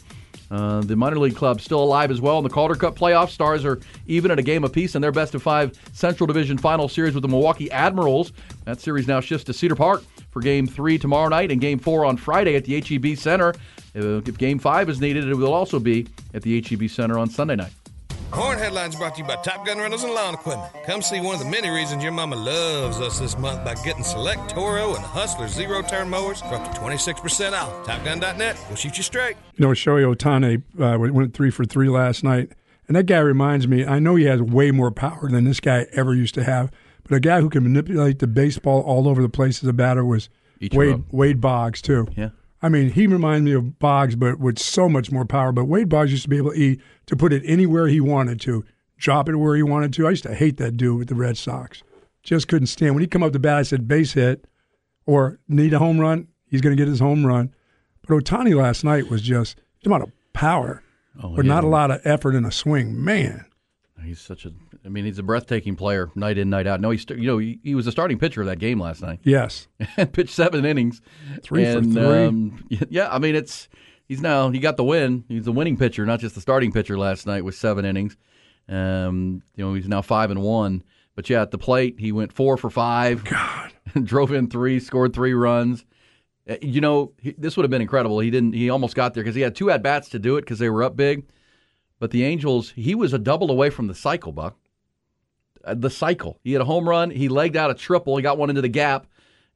Uh, 0.51 0.81
the 0.81 0.95
minor 0.95 1.19
league 1.19 1.35
club 1.35 1.61
still 1.61 1.83
alive 1.83 2.09
as 2.09 2.21
well 2.21 2.37
in 2.37 2.43
the 2.43 2.49
Calder 2.49 2.75
Cup 2.75 2.97
playoffs. 2.97 3.29
Stars 3.29 3.63
are 3.65 3.79
even 4.07 4.31
at 4.31 4.39
a 4.39 4.41
game 4.41 4.63
apiece 4.63 4.95
in 4.95 5.01
their 5.01 5.11
best 5.11 5.35
of 5.35 5.43
five 5.43 5.77
Central 5.93 6.25
Division 6.25 6.57
final 6.57 6.89
series 6.89 7.13
with 7.13 7.21
the 7.21 7.27
Milwaukee 7.27 7.69
Admirals. 7.71 8.31
That 8.65 8.81
series 8.81 9.07
now 9.07 9.19
shifts 9.19 9.45
to 9.45 9.53
Cedar 9.53 9.75
Park 9.75 10.03
for 10.31 10.41
Game 10.41 10.65
Three 10.65 10.97
tomorrow 10.97 11.29
night 11.29 11.51
and 11.51 11.61
Game 11.61 11.79
Four 11.79 12.05
on 12.05 12.17
Friday 12.17 12.55
at 12.55 12.65
the 12.65 12.81
HEB 12.81 13.17
Center. 13.17 13.53
Uh, 13.95 14.21
if 14.25 14.37
Game 14.37 14.59
Five 14.59 14.89
is 14.89 14.99
needed, 14.99 15.27
it 15.27 15.35
will 15.35 15.53
also 15.53 15.79
be 15.79 16.07
at 16.33 16.41
the 16.41 16.61
HEB 16.61 16.89
Center 16.89 17.18
on 17.19 17.29
Sunday 17.29 17.56
night. 17.56 17.71
Horn 18.31 18.59
Headlines 18.59 18.95
brought 18.95 19.16
to 19.16 19.21
you 19.21 19.28
by 19.28 19.38
Top 19.38 19.66
Gun 19.66 19.80
Rentals 19.80 20.04
and 20.04 20.14
Lawn 20.14 20.36
Equipment. 20.36 20.71
Come 20.86 21.02
see 21.02 21.19
one 21.19 21.36
of 21.36 21.44
the 21.44 21.50
many 21.50 21.69
reasons 21.69 22.04
your 22.04 22.12
mama 22.12 22.36
loves 22.36 23.00
us 23.00 23.19
this 23.19 23.38
month 23.38 23.66
by 23.66 23.74
getting 23.83 24.04
select 24.04 24.50
Toro 24.52 24.95
and 24.95 25.04
Hustler 25.04 25.48
zero 25.48 25.81
turn 25.81 26.09
mowers 26.09 26.40
for 26.42 26.56
up 26.56 26.71
to 26.71 26.80
26% 26.80 27.54
off. 27.54 27.88
TopGun.net 27.88 28.57
will 28.69 28.76
shoot 28.76 28.98
you 28.98 29.04
straight. 29.04 29.36
You 29.56 29.66
know, 29.66 29.71
Shohei 29.71 30.14
Ohtani 30.16 30.62
uh, 30.80 31.12
went 31.12 31.33
three 31.33 31.50
for 31.50 31.66
three 31.66 31.90
last 31.90 32.24
night. 32.24 32.52
And 32.88 32.95
that 32.95 33.07
guy 33.07 33.19
reminds 33.19 33.68
me, 33.68 33.86
I 33.86 34.00
know 34.00 34.16
he 34.16 34.26
has 34.26 34.42
way 34.42 34.71
more 34.71 34.92
power 34.92 35.30
than 35.30 35.44
this 35.44 35.59
guy 35.59 35.88
ever 35.94 36.14
used 36.16 36.36
to 36.36 36.44
have, 36.44 36.71
but 37.04 37.16
a 37.16 37.19
guy 37.19 37.42
who 37.42 37.50
can 37.50 37.64
manipulate 37.64 38.19
the 38.19 38.28
baseball 38.28 38.81
all 38.81 39.07
over 39.07 39.21
the 39.21 39.30
place 39.30 39.64
as 39.64 39.69
a 39.69 39.74
batter 39.74 40.06
was 40.06 40.30
Ichiro. 40.62 40.76
Wade, 40.78 41.04
Wade 41.12 41.42
Boggs, 41.42 41.81
too. 41.81 42.07
Yeah. 42.16 42.30
I 42.61 42.69
mean, 42.69 42.89
he 42.92 43.07
reminds 43.07 43.45
me 43.45 43.54
of 43.54 43.80
Boggs, 43.80 44.16
but 44.16 44.39
with 44.39 44.59
so 44.59 44.89
much 44.89 45.11
more 45.11 45.25
power. 45.25 45.51
But 45.51 45.66
Wade 45.66 45.87
Boggs 45.89 46.11
used 46.11 46.23
to 46.23 46.30
be 46.30 46.37
able 46.37 46.51
to, 46.51 46.57
eat, 46.57 46.81
to 47.06 47.16
put 47.16 47.31
it 47.31 47.42
anywhere 47.45 47.87
he 47.87 48.01
wanted 48.01 48.39
to, 48.42 48.66
drop 48.97 49.30
it 49.30 49.35
where 49.37 49.56
he 49.56 49.63
wanted 49.63 49.94
to. 49.94 50.07
I 50.07 50.09
used 50.09 50.23
to 50.23 50.35
hate 50.35 50.57
that 50.57 50.75
dude 50.75 50.97
with 50.99 51.07
the 51.07 51.16
Red 51.16 51.37
Sox. 51.37 51.81
Just 52.21 52.49
couldn't 52.49 52.68
stand. 52.68 52.95
When 52.95 53.01
he 53.01 53.07
come 53.07 53.23
up 53.23 53.31
to 53.31 53.39
bat, 53.39 53.57
I 53.57 53.61
said 53.63 53.87
base 53.87 54.11
hit 54.13 54.45
or 55.06 55.39
need 55.47 55.73
a 55.73 55.80
home 55.80 55.99
run. 55.99 56.28
He's 56.47 56.59
going 56.61 56.75
to 56.75 56.81
get 56.81 56.89
his 56.89 56.99
home 56.99 57.25
run. 57.25 57.54
But 58.06 58.23
Ohtani 58.23 58.54
last 58.56 58.83
night 58.83 59.09
was 59.09 59.21
just 59.21 59.61
a 59.85 59.89
lot 59.89 60.01
of 60.01 60.11
power, 60.33 60.83
Oh, 61.23 61.35
but 61.35 61.45
yeah. 61.45 61.49
not 61.54 61.63
a 61.63 61.68
lot 61.68 61.92
of 61.92 62.01
effort 62.04 62.35
in 62.35 62.44
a 62.45 62.51
swing. 62.51 63.01
Man, 63.04 63.45
He's 64.03 64.19
such 64.19 64.45
a. 64.45 64.51
I 64.85 64.89
mean, 64.89 65.06
he's 65.06 65.19
a 65.19 65.23
breathtaking 65.23 65.75
player, 65.75 66.09
night 66.15 66.37
in, 66.37 66.49
night 66.49 66.68
out. 66.68 66.81
No, 66.81 66.89
he's 66.89 67.06
you 67.09 67.27
know 67.27 67.37
he, 67.37 67.59
he 67.63 67.75
was 67.75 67.87
a 67.87 67.91
starting 67.91 68.18
pitcher 68.18 68.41
of 68.41 68.47
that 68.47 68.59
game 68.59 68.79
last 68.79 69.01
night. 69.01 69.19
yes, 69.23 69.68
and 69.97 70.11
pitched 70.13 70.33
seven 70.33 70.65
innings. 70.65 71.01
Three 71.44 71.65
for 71.65 71.81
three. 71.81 72.25
Um, 72.25 72.63
yeah, 72.89 73.09
I 73.13 73.19
mean 73.19 73.35
it's 73.35 73.69
he's 74.07 74.21
now 74.21 74.49
he 74.49 74.59
got 74.59 74.77
the 74.77 74.83
win. 74.83 75.23
He's 75.27 75.47
a 75.47 75.51
winning 75.51 75.77
pitcher, 75.77 76.06
not 76.06 76.19
just 76.19 76.35
the 76.35 76.41
starting 76.41 76.71
pitcher 76.71 76.97
last 76.97 77.25
night 77.27 77.44
with 77.44 77.56
seven 77.56 77.85
innings. 77.85 78.18
Um, 78.68 79.41
you 79.56 79.65
know 79.65 79.73
he's 79.73 79.87
now 79.87 80.01
five 80.01 80.31
and 80.31 80.41
one. 80.41 80.83
But 81.15 81.29
yeah, 81.29 81.41
at 81.41 81.51
the 81.51 81.57
plate 81.57 81.95
he 81.99 82.11
went 82.11 82.31
four 82.31 82.56
for 82.57 82.69
five. 82.69 83.23
God, 83.25 83.71
drove 84.03 84.31
in 84.31 84.49
three, 84.49 84.79
scored 84.79 85.13
three 85.13 85.33
runs. 85.33 85.85
Uh, 86.49 86.56
You 86.61 86.81
know 86.81 87.13
he, 87.19 87.33
this 87.37 87.57
would 87.57 87.63
have 87.63 87.71
been 87.71 87.81
incredible. 87.81 88.19
He 88.19 88.29
didn't. 88.31 88.53
He 88.53 88.69
almost 88.69 88.95
got 88.95 89.13
there 89.13 89.23
because 89.23 89.35
he 89.35 89.41
had 89.41 89.56
two 89.56 89.69
at 89.69 89.83
bats 89.83 90.09
to 90.09 90.19
do 90.19 90.37
it 90.37 90.41
because 90.41 90.59
they 90.59 90.69
were 90.69 90.83
up 90.83 90.95
big. 90.95 91.25
But 91.99 92.11
the 92.11 92.23
Angels, 92.23 92.71
he 92.71 92.95
was 92.95 93.13
a 93.13 93.19
double 93.19 93.51
away 93.51 93.69
from 93.69 93.87
the 93.87 93.95
cycle, 93.95 94.31
Buck. 94.31 94.56
Uh, 95.63 95.73
The 95.73 95.89
cycle. 95.89 96.39
He 96.44 96.53
had 96.53 96.61
a 96.61 96.65
home 96.65 96.87
run. 96.87 97.09
He 97.11 97.27
legged 97.27 97.57
out 97.57 97.69
a 97.69 97.73
triple. 97.73 98.15
He 98.15 98.23
got 98.23 98.37
one 98.37 98.49
into 98.49 98.61
the 98.61 98.69
gap, 98.69 99.07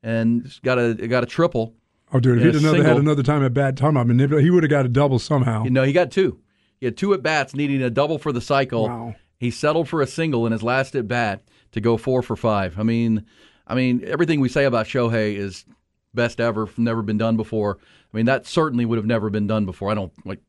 and 0.04 0.52
got 0.62 0.78
a 0.78 0.94
got 1.08 1.24
a 1.24 1.26
triple. 1.26 1.74
Oh, 2.12 2.20
dude, 2.20 2.40
if 2.40 2.54
he'd 2.54 2.64
another 2.64 2.84
had 2.84 2.98
another 2.98 3.24
time 3.24 3.44
at 3.44 3.54
bat, 3.54 3.76
talking 3.78 3.96
about 3.96 4.08
manipulate, 4.08 4.44
he 4.44 4.52
would 4.52 4.64
have 4.64 4.70
got 4.70 4.86
a 4.86 4.90
double 4.90 5.18
somehow. 5.20 5.64
You 5.64 5.72
know, 5.72 5.84
he 5.84 5.94
got 5.94 6.12
two. 6.12 6.40
He 6.80 6.86
had 6.86 6.98
two 6.98 7.14
at 7.14 7.24
bats, 7.24 7.56
needing 7.56 7.82
a 7.82 7.90
double 7.90 8.20
for 8.20 8.32
the 8.32 8.42
cycle. 8.42 8.84
Wow. 8.88 9.16
He 9.40 9.50
settled 9.50 9.88
for 9.90 10.02
a 10.02 10.08
single 10.08 10.46
in 10.46 10.52
his 10.52 10.62
last 10.64 10.96
at 10.96 11.08
bat 11.08 11.44
to 11.72 11.82
go 11.82 11.98
four 11.98 12.22
for 12.22 12.36
five. 12.36 12.78
I 12.78 12.84
mean, 12.84 13.26
I 13.66 13.74
mean, 13.74 14.04
everything 14.06 14.42
we 14.42 14.50
say 14.50 14.66
about 14.66 14.86
Shohei 14.86 15.36
is 15.36 15.66
best 16.14 16.40
ever, 16.40 16.70
never 16.78 17.02
been 17.02 17.18
done 17.18 17.36
before. 17.38 17.80
I 18.14 18.18
mean, 18.18 18.26
that 18.28 18.46
certainly 18.46 18.86
would 18.86 18.98
have 18.98 19.06
never 19.06 19.30
been 19.30 19.48
done 19.48 19.66
before. 19.66 19.90
I 19.90 19.96
don't 19.96 20.12
like, 20.26 20.40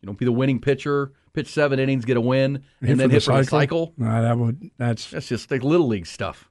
you 0.00 0.06
know, 0.06 0.14
be 0.14 0.24
the 0.24 0.32
winning 0.32 0.60
pitcher, 0.60 1.12
pitch 1.32 1.48
seven 1.48 1.78
innings, 1.78 2.04
get 2.04 2.16
a 2.16 2.20
win, 2.20 2.64
and 2.80 2.98
then 3.00 3.10
hit 3.10 3.22
for 3.22 3.36
the 3.38 3.44
cycle. 3.44 3.92
Nah, 3.96 4.20
that 4.22 4.38
would 4.38 4.70
that's 4.78 5.10
That's 5.10 5.28
just 5.28 5.50
like 5.50 5.62
little 5.62 5.86
league 5.86 6.06
stuff. 6.06 6.48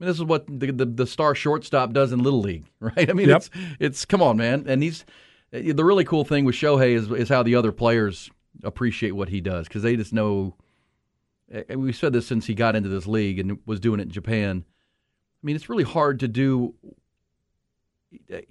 I 0.00 0.04
mean, 0.04 0.08
this 0.08 0.16
is 0.16 0.24
what 0.24 0.46
the, 0.48 0.72
the 0.72 0.86
the 0.86 1.06
star 1.06 1.34
shortstop 1.34 1.92
does 1.92 2.12
in 2.12 2.18
little 2.20 2.40
league, 2.40 2.66
right? 2.80 3.08
I 3.08 3.12
mean, 3.12 3.28
Yep. 3.28 3.36
it's 3.36 3.50
it's 3.78 4.04
come 4.04 4.22
on, 4.22 4.36
man. 4.36 4.64
And 4.66 4.82
he's 4.82 5.04
the 5.50 5.84
really 5.84 6.04
cool 6.04 6.24
thing 6.24 6.44
with 6.44 6.54
Shohei 6.56 6.94
is 6.94 7.10
is 7.10 7.28
how 7.28 7.42
the 7.42 7.54
other 7.54 7.72
players 7.72 8.30
appreciate 8.62 9.12
what 9.12 9.28
he 9.28 9.40
does 9.40 9.68
because 9.68 9.82
they 9.82 9.96
just 9.96 10.12
know. 10.12 10.56
And 11.68 11.82
we've 11.82 11.94
said 11.94 12.12
this 12.12 12.26
since 12.26 12.46
he 12.46 12.54
got 12.54 12.74
into 12.74 12.88
this 12.88 13.06
league 13.06 13.38
and 13.38 13.58
was 13.66 13.78
doing 13.78 14.00
it 14.00 14.04
in 14.04 14.10
Japan. 14.10 14.64
I 14.66 15.46
mean, 15.46 15.54
it's 15.54 15.68
really 15.68 15.84
hard 15.84 16.20
to 16.20 16.28
do 16.28 16.74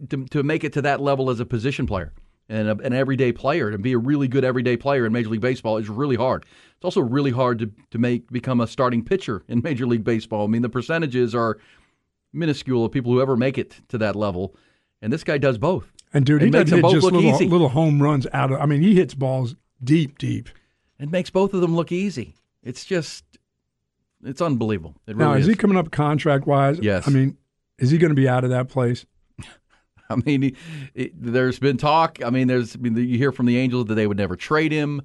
to, 0.10 0.26
to 0.26 0.44
make 0.44 0.64
it 0.64 0.74
to 0.74 0.82
that 0.84 1.02
level 1.02 1.30
as 1.30 1.40
a 1.40 1.46
position 1.46 1.88
player 1.88 2.14
and 2.50 2.68
a, 2.68 2.78
an 2.84 2.94
everyday 2.94 3.32
player 3.32 3.70
and 3.70 3.82
be 3.82 3.94
a 3.94 3.98
really 3.98 4.28
good 4.28 4.44
everyday 4.44 4.78
player 4.78 5.06
in 5.06 5.14
Major 5.14 5.30
League 5.30 5.42
Baseball 5.42 5.78
is 5.78 5.90
really 5.90 6.16
hard. 6.16 6.46
It's 6.76 6.86
also 6.86 7.02
really 7.02 7.32
hard 7.32 7.60
to 7.60 7.72
to 7.92 7.98
make 7.98 8.32
become 8.32 8.62
a 8.62 8.68
starting 8.68 9.04
pitcher 9.04 9.44
in 9.48 9.62
Major 9.64 9.86
League 9.86 10.04
Baseball. 10.04 10.46
I 10.46 10.48
mean, 10.48 10.62
the 10.62 10.70
percentages 10.70 11.34
are 11.34 11.58
minuscule 12.34 12.86
of 12.86 12.92
people 12.92 13.12
who 13.12 13.22
ever 13.22 13.36
make 13.36 13.58
it 13.58 13.76
to 13.90 13.98
that 14.00 14.16
level, 14.16 14.56
and 15.02 15.14
this 15.14 15.24
guy 15.24 15.38
does 15.38 15.58
both. 15.58 15.92
and 16.14 16.26
dude, 16.26 16.42
he 16.42 16.50
makes 16.50 16.70
doesn't 16.70 16.70
them 16.70 16.78
hit 16.78 16.82
both 16.82 16.94
just 16.94 17.04
look 17.04 17.14
little 17.14 17.36
easy. 17.36 17.48
little 17.48 17.70
home 17.70 18.02
runs 18.02 18.28
out 18.34 18.52
of. 18.52 18.60
I 18.60 18.66
mean, 18.66 18.82
he 18.82 18.96
hits 18.96 19.14
balls 19.14 19.56
deep, 19.84 20.18
deep. 20.18 20.50
It 21.00 21.12
makes 21.12 21.30
both 21.30 21.54
of 21.54 21.62
them 21.62 21.76
look 21.76 21.92
easy. 21.92 22.36
It's 22.64 22.86
just 22.86 23.24
it's 24.24 24.42
unbelievable. 24.42 24.96
It 25.08 25.18
now, 25.18 25.34
is 25.34 25.42
is. 25.42 25.48
he 25.48 25.56
coming 25.56 25.78
up 25.78 25.92
contract 25.92 26.48
wise? 26.48 26.80
Yes. 26.80 27.08
I 27.08 27.12
mean, 27.12 27.38
is 27.78 27.92
he 27.92 27.98
going 27.98 28.12
to 28.12 28.16
be 28.16 28.28
out 28.28 28.44
of 28.44 28.50
that 28.52 28.70
place? 28.70 29.06
I 30.14 30.22
mean, 30.26 30.42
he, 30.42 30.56
it, 30.94 31.12
there's 31.16 31.60
been 31.60 31.78
talk. 31.78 32.20
I 32.24 32.30
mean, 32.30 32.48
there's 32.48 32.76
I 32.76 32.80
mean, 32.80 32.96
you 32.96 33.18
hear 33.18 33.32
from 33.32 33.46
the 33.46 33.58
Angels 33.58 33.86
that 33.88 33.96
they 33.96 34.08
would 34.08 34.18
never 34.18 34.36
trade 34.36 34.72
him, 34.72 35.02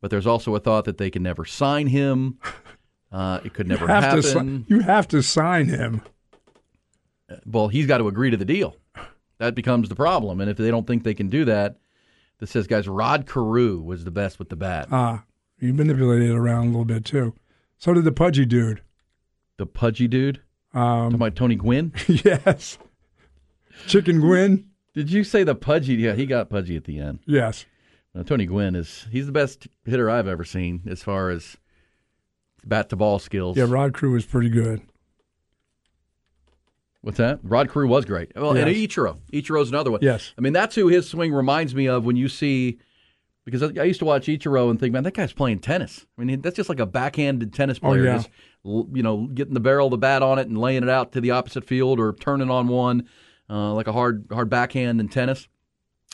but 0.00 0.10
there's 0.10 0.26
also 0.26 0.54
a 0.54 0.60
thought 0.60 0.84
that 0.84 0.98
they 0.98 1.10
can 1.10 1.22
never 1.22 1.44
sign 1.44 1.86
him. 1.88 2.38
Uh, 3.12 3.40
it 3.44 3.52
could 3.54 3.66
never 3.66 3.86
have 3.88 4.04
happen. 4.04 4.64
si- 4.68 4.74
you 4.74 4.80
have 4.80 5.08
to 5.08 5.22
sign 5.22 5.66
him. 5.66 6.02
well, 7.46 7.68
he's 7.68 7.86
got 7.86 7.98
to 7.98 8.08
agree 8.08 8.30
to 8.30 8.36
the 8.36 8.44
deal. 8.44 8.76
That 9.38 9.54
becomes 9.54 9.88
the 9.88 9.94
problem. 9.96 10.40
And 10.40 10.50
if 10.50 10.56
they 10.56 10.70
don't 10.70 10.86
think 10.86 11.02
they 11.02 11.14
can 11.14 11.28
do 11.28 11.44
that, 11.46 11.78
this 12.38 12.50
says, 12.50 12.66
guys, 12.66 12.86
Rod 12.88 13.26
Carew 13.26 13.80
was 13.80 14.04
the 14.04 14.10
best 14.10 14.38
with 14.38 14.48
the 14.48 14.56
bat. 14.56 14.88
Ah, 14.90 15.24
you 15.58 15.72
manipulated 15.74 16.30
it 16.30 16.34
around 16.36 16.64
a 16.64 16.70
little 16.70 16.84
bit 16.84 17.04
too. 17.04 17.34
So 17.78 17.94
did 17.94 18.04
the 18.04 18.12
pudgy 18.12 18.44
dude. 18.46 18.82
the 19.56 19.66
pudgy 19.66 20.06
dude. 20.08 20.40
Um, 20.72 20.82
Talking 21.10 21.14
about 21.16 21.36
Tony 21.36 21.56
Gwynn. 21.56 21.92
yes. 22.06 22.78
Chicken 23.86 24.20
Gwyn. 24.20 24.66
Did 24.94 25.10
you 25.10 25.22
say 25.24 25.44
the 25.44 25.54
pudgy? 25.54 25.94
Yeah, 25.94 26.14
he 26.14 26.26
got 26.26 26.50
pudgy 26.50 26.76
at 26.76 26.84
the 26.84 26.98
end. 26.98 27.20
Yes. 27.26 27.64
Now, 28.14 28.22
Tony 28.24 28.44
Gwynn 28.46 28.74
is 28.74 29.06
he's 29.12 29.26
the 29.26 29.32
best 29.32 29.68
hitter 29.84 30.10
I've 30.10 30.26
ever 30.26 30.44
seen 30.44 30.82
as 30.86 31.02
far 31.02 31.30
as 31.30 31.56
bat 32.64 32.88
to 32.90 32.96
ball 32.96 33.18
skills. 33.20 33.56
Yeah, 33.56 33.66
Rod 33.68 33.94
Carew 33.94 34.12
was 34.12 34.26
pretty 34.26 34.48
good. 34.50 34.80
What's 37.02 37.18
that? 37.18 37.40
Rod 37.42 37.70
Carew 37.70 37.88
was 37.88 38.04
great. 38.04 38.32
Well, 38.36 38.50
and 38.56 38.68
Yes. 38.70 38.88
Ichiro. 38.88 39.18
Ichiro's 39.32 39.70
another 39.70 39.90
one. 39.90 40.00
Yes. 40.02 40.34
I 40.36 40.40
mean, 40.42 40.52
that's 40.52 40.74
who 40.74 40.88
his 40.88 41.08
swing 41.08 41.32
reminds 41.32 41.74
me 41.74 41.88
of 41.88 42.04
when 42.04 42.16
you 42.16 42.28
see, 42.28 42.78
because 43.46 43.62
I 43.62 43.68
I 43.80 43.84
used 43.84 44.00
to 44.00 44.04
watch 44.04 44.26
Ichiro 44.26 44.68
and 44.70 44.78
think, 44.78 44.92
man, 44.92 45.04
that 45.04 45.14
guy's 45.14 45.32
playing 45.32 45.60
tennis. 45.60 46.04
I 46.18 46.24
mean, 46.24 46.42
that's 46.42 46.56
just 46.56 46.68
like 46.68 46.80
a 46.80 46.84
backhanded 46.86 47.54
tennis 47.54 47.78
Oh, 47.82 47.88
player. 47.90 48.04
yeah. 48.04 48.16
Just, 48.16 48.28
you 48.64 49.02
know, 49.02 49.28
getting 49.32 49.54
the 49.54 49.60
barrel 49.60 49.86
of 49.86 49.92
the 49.92 49.98
bat 49.98 50.22
on 50.22 50.38
it 50.38 50.48
and 50.48 50.58
laying 50.58 50.82
it 50.82 50.90
out 50.90 51.12
to 51.12 51.20
the 51.22 51.30
opposite 51.30 51.64
field 51.64 51.98
or 51.98 52.12
turning 52.12 52.50
on 52.50 52.68
one, 52.68 53.08
uh, 53.50 53.72
like 53.74 53.88
a 53.88 53.92
hard 53.92 54.26
hard 54.30 54.48
backhand 54.48 55.00
in 55.00 55.08
tennis. 55.08 55.48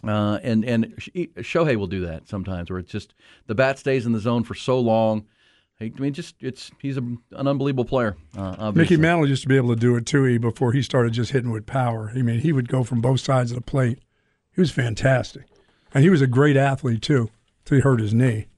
Uh, 0.06 0.38
and 0.42 0.64
and 0.64 0.94
Shohei 0.96 1.76
will 1.76 1.86
do 1.86 2.06
that 2.06 2.28
sometimes, 2.28 2.70
where 2.70 2.78
it's 2.78 2.90
just 2.90 3.14
the 3.46 3.54
bat 3.54 3.78
stays 3.78 4.06
in 4.06 4.12
the 4.12 4.20
zone 4.20 4.44
for 4.44 4.54
so 4.54 4.78
long. 4.78 5.26
I 5.80 5.92
mean, 5.98 6.12
just 6.14 6.36
it's 6.40 6.70
he's 6.80 6.96
a, 6.96 7.00
an 7.00 7.20
unbelievable 7.32 7.84
player. 7.84 8.16
Uh. 8.36 8.72
Mickey 8.74 8.96
Mantle 8.96 9.28
used 9.28 9.42
to 9.42 9.48
be 9.48 9.56
able 9.56 9.70
to 9.70 9.80
do 9.80 9.96
it 9.96 10.06
too 10.06 10.24
he, 10.24 10.38
before 10.38 10.72
he 10.72 10.82
started 10.82 11.12
just 11.12 11.32
hitting 11.32 11.50
with 11.50 11.66
power. 11.66 12.12
I 12.14 12.22
mean, 12.22 12.40
he 12.40 12.52
would 12.52 12.68
go 12.68 12.82
from 12.82 13.00
both 13.00 13.20
sides 13.20 13.50
of 13.50 13.56
the 13.56 13.62
plate. 13.62 14.00
He 14.54 14.60
was 14.60 14.70
fantastic. 14.70 15.44
And 15.94 16.02
he 16.02 16.10
was 16.10 16.22
a 16.22 16.26
great 16.26 16.56
athlete 16.56 17.02
too, 17.02 17.30
till 17.64 17.76
he 17.76 17.82
hurt 17.82 18.00
his 18.00 18.14
knee. 18.14 18.48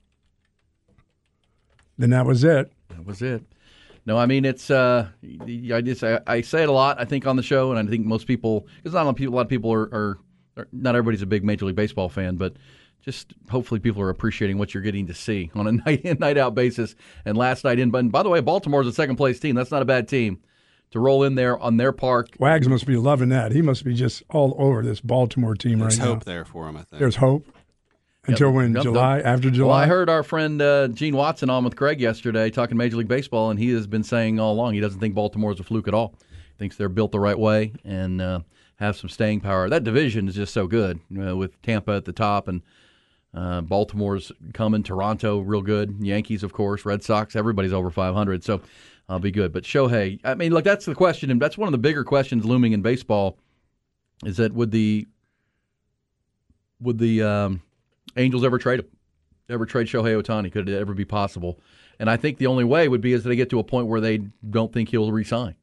Then 1.96 2.10
that 2.10 2.26
was 2.26 2.44
it. 2.44 2.72
That 2.88 3.04
was 3.04 3.20
it. 3.22 3.42
No, 4.08 4.16
I 4.16 4.24
mean 4.24 4.46
it's. 4.46 4.70
Uh, 4.70 5.08
I 5.22 5.82
just 5.82 6.02
I, 6.02 6.18
I 6.26 6.40
say 6.40 6.62
it 6.62 6.70
a 6.70 6.72
lot. 6.72 6.98
I 6.98 7.04
think 7.04 7.26
on 7.26 7.36
the 7.36 7.42
show, 7.42 7.72
and 7.72 7.78
I 7.78 7.90
think 7.90 8.06
most 8.06 8.26
people, 8.26 8.66
because 8.76 8.94
not 8.94 9.02
a 9.02 9.04
lot 9.04 9.10
of 9.10 9.16
people, 9.16 9.34
a 9.34 9.36
lot 9.36 9.42
of 9.42 9.48
people 9.50 9.70
are, 9.70 9.82
are, 9.82 10.18
are. 10.56 10.68
Not 10.72 10.94
everybody's 10.96 11.20
a 11.20 11.26
big 11.26 11.44
Major 11.44 11.66
League 11.66 11.76
Baseball 11.76 12.08
fan, 12.08 12.36
but 12.36 12.54
just 13.02 13.34
hopefully 13.50 13.80
people 13.80 14.00
are 14.00 14.08
appreciating 14.08 14.56
what 14.56 14.72
you're 14.72 14.82
getting 14.82 15.08
to 15.08 15.14
see 15.14 15.50
on 15.54 15.66
a 15.66 15.72
night 15.84 16.00
in, 16.06 16.16
night 16.20 16.38
out 16.38 16.54
basis. 16.54 16.94
And 17.26 17.36
last 17.36 17.64
night 17.64 17.78
in, 17.78 17.90
but 17.90 18.10
by 18.10 18.22
the 18.22 18.30
way, 18.30 18.40
Baltimore's 18.40 18.86
a 18.86 18.94
second 18.94 19.16
place 19.16 19.38
team. 19.40 19.54
That's 19.54 19.70
not 19.70 19.82
a 19.82 19.84
bad 19.84 20.08
team 20.08 20.40
to 20.92 21.00
roll 21.00 21.24
in 21.24 21.34
there 21.34 21.58
on 21.58 21.76
their 21.76 21.92
park. 21.92 22.28
Wags 22.38 22.66
must 22.66 22.86
be 22.86 22.96
loving 22.96 23.28
that. 23.28 23.52
He 23.52 23.60
must 23.60 23.84
be 23.84 23.92
just 23.92 24.22
all 24.30 24.56
over 24.58 24.82
this 24.82 25.02
Baltimore 25.02 25.54
team 25.54 25.80
There's 25.80 25.98
right 25.98 25.98
now. 25.98 26.04
There's 26.06 26.14
hope 26.14 26.24
there 26.24 26.44
for 26.46 26.66
him, 26.66 26.78
I 26.78 26.84
think. 26.84 26.98
There's 26.98 27.16
hope. 27.16 27.46
Until 28.28 28.50
when? 28.50 28.74
July? 28.80 29.20
After 29.20 29.50
July? 29.50 29.68
Well, 29.68 29.76
I 29.76 29.86
heard 29.86 30.08
our 30.08 30.22
friend 30.22 30.60
uh, 30.60 30.88
Gene 30.88 31.16
Watson 31.16 31.50
on 31.50 31.64
with 31.64 31.76
Craig 31.76 32.00
yesterday 32.00 32.50
talking 32.50 32.76
Major 32.76 32.96
League 32.96 33.08
Baseball, 33.08 33.50
and 33.50 33.58
he 33.58 33.70
has 33.70 33.86
been 33.86 34.04
saying 34.04 34.38
all 34.38 34.52
along 34.52 34.74
he 34.74 34.80
doesn't 34.80 35.00
think 35.00 35.14
Baltimore 35.14 35.52
is 35.52 35.60
a 35.60 35.64
fluke 35.64 35.88
at 35.88 35.94
all. 35.94 36.14
He 36.28 36.58
thinks 36.58 36.76
they're 36.76 36.88
built 36.88 37.12
the 37.12 37.20
right 37.20 37.38
way 37.38 37.72
and 37.84 38.20
uh, 38.20 38.40
have 38.76 38.96
some 38.96 39.08
staying 39.08 39.40
power. 39.40 39.68
That 39.68 39.84
division 39.84 40.28
is 40.28 40.34
just 40.34 40.52
so 40.52 40.66
good 40.66 41.00
uh, 41.20 41.36
with 41.36 41.60
Tampa 41.62 41.92
at 41.92 42.04
the 42.04 42.12
top 42.12 42.48
and 42.48 42.62
uh, 43.34 43.60
Baltimore's 43.60 44.32
coming, 44.54 44.82
Toronto 44.82 45.40
real 45.40 45.62
good, 45.62 45.96
Yankees 46.00 46.42
of 46.42 46.52
course, 46.52 46.84
Red 46.84 47.02
Sox, 47.02 47.36
everybody's 47.36 47.72
over 47.72 47.90
500, 47.90 48.42
so 48.42 48.60
I'll 49.08 49.18
be 49.18 49.30
good. 49.30 49.52
But 49.52 49.64
Shohei, 49.64 50.20
I 50.24 50.34
mean, 50.34 50.52
look, 50.52 50.64
that's 50.64 50.86
the 50.86 50.94
question, 50.94 51.30
and 51.30 51.40
that's 51.40 51.58
one 51.58 51.68
of 51.68 51.72
the 51.72 51.78
bigger 51.78 52.04
questions 52.04 52.44
looming 52.44 52.72
in 52.72 52.82
baseball. 52.82 53.38
Is 54.24 54.38
that 54.38 54.52
would 54.52 54.72
the 54.72 55.06
would 56.80 56.98
the 56.98 57.22
um, 57.22 57.62
Angels 58.18 58.44
ever 58.44 58.58
trade 58.58 58.80
him? 58.80 58.86
Ever 59.48 59.64
trade 59.64 59.86
Shohei 59.86 60.20
Ohtani? 60.20 60.52
Could 60.52 60.68
it 60.68 60.78
ever 60.78 60.92
be 60.92 61.04
possible? 61.06 61.58
And 61.98 62.10
I 62.10 62.16
think 62.16 62.38
the 62.38 62.46
only 62.46 62.64
way 62.64 62.88
would 62.88 63.00
be 63.00 63.12
is 63.12 63.24
they 63.24 63.36
get 63.36 63.50
to 63.50 63.58
a 63.58 63.64
point 63.64 63.86
where 63.86 64.00
they 64.00 64.18
don't 64.50 64.72
think 64.72 64.90
he'll 64.90 65.10
resign, 65.10 65.54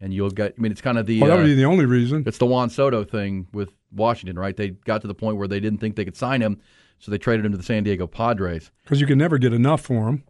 and 0.00 0.12
you'll 0.12 0.30
get. 0.30 0.54
I 0.58 0.60
mean, 0.60 0.72
it's 0.72 0.80
kind 0.80 0.98
of 0.98 1.06
the 1.06 1.20
well, 1.20 1.30
that 1.30 1.36
would 1.36 1.42
uh, 1.42 1.46
be 1.46 1.54
the 1.54 1.64
only 1.64 1.84
reason. 1.84 2.24
it's 2.26 2.38
the 2.38 2.46
Juan 2.46 2.70
Soto 2.70 3.04
thing 3.04 3.46
with 3.52 3.70
Washington, 3.92 4.38
right? 4.38 4.56
They 4.56 4.70
got 4.70 5.02
to 5.02 5.06
the 5.06 5.14
point 5.14 5.36
where 5.36 5.48
they 5.48 5.60
didn't 5.60 5.78
think 5.80 5.96
they 5.96 6.04
could 6.04 6.16
sign 6.16 6.40
him, 6.40 6.60
so 6.98 7.10
they 7.10 7.18
traded 7.18 7.44
him 7.44 7.52
to 7.52 7.58
the 7.58 7.64
San 7.64 7.84
Diego 7.84 8.06
Padres. 8.06 8.70
Because 8.84 9.00
you 9.00 9.06
can 9.06 9.18
never 9.18 9.38
get 9.38 9.52
enough 9.52 9.82
for 9.82 10.08
him. 10.08 10.24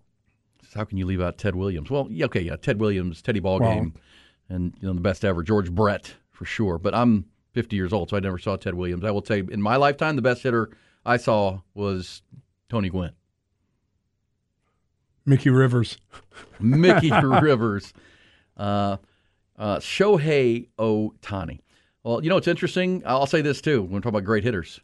So 0.69 0.81
how 0.81 0.85
can 0.85 0.99
you 0.99 1.07
leave 1.07 1.21
out 1.21 1.39
Ted 1.39 1.55
Williams? 1.55 1.91
Well, 1.91 2.09
yeah, 2.11 2.27
okay, 2.27 2.41
yeah, 2.41 2.57
Ted 2.57 2.81
Williams, 2.81 3.23
Teddy 3.23 3.41
Ballgame, 3.41 3.61
Well- 3.61 4.03
and 4.49 4.75
you 4.81 4.89
know 4.89 4.95
the 4.95 5.01
best 5.01 5.25
ever, 5.25 5.43
George 5.43 5.71
Brett 5.71 6.15
for 6.31 6.45
sure. 6.45 6.79
But 6.79 6.95
I'm 6.95 7.27
50 7.53 7.75
years 7.77 7.93
old, 7.93 8.11
so 8.11 8.17
I 8.17 8.21
never 8.21 8.39
saw 8.39 8.57
Ted 8.57 8.75
Williams. 8.75 9.05
I 9.05 9.11
will 9.11 9.23
tell 9.23 9.39
you, 9.39 9.49
in 9.51 9.63
my 9.63 9.77
lifetime, 9.77 10.17
the 10.17 10.23
best 10.23 10.43
hitter 10.43 10.71
I 11.07 11.17
saw 11.17 11.61
was 11.73 12.23
Tony 12.69 12.89
Gwynn, 12.91 13.13
Mickey 15.25 15.51
Rivers. 15.51 15.99
Mickey 16.61 17.11
Rivers, 17.23 17.95
uh, 18.57 18.97
uh, 19.57 19.77
Shohei 19.79 20.69
Ohtani. 20.79 21.61
Well, 22.03 22.23
you 22.23 22.29
know 22.29 22.37
it's 22.37 22.49
interesting. 22.49 23.03
I'll 23.07 23.27
say 23.27 23.41
this 23.41 23.61
too 23.61 23.83
when 23.83 23.93
we 23.93 24.01
talk 24.01 24.11
about 24.11 24.25
great 24.25 24.45
hitters. 24.45 24.81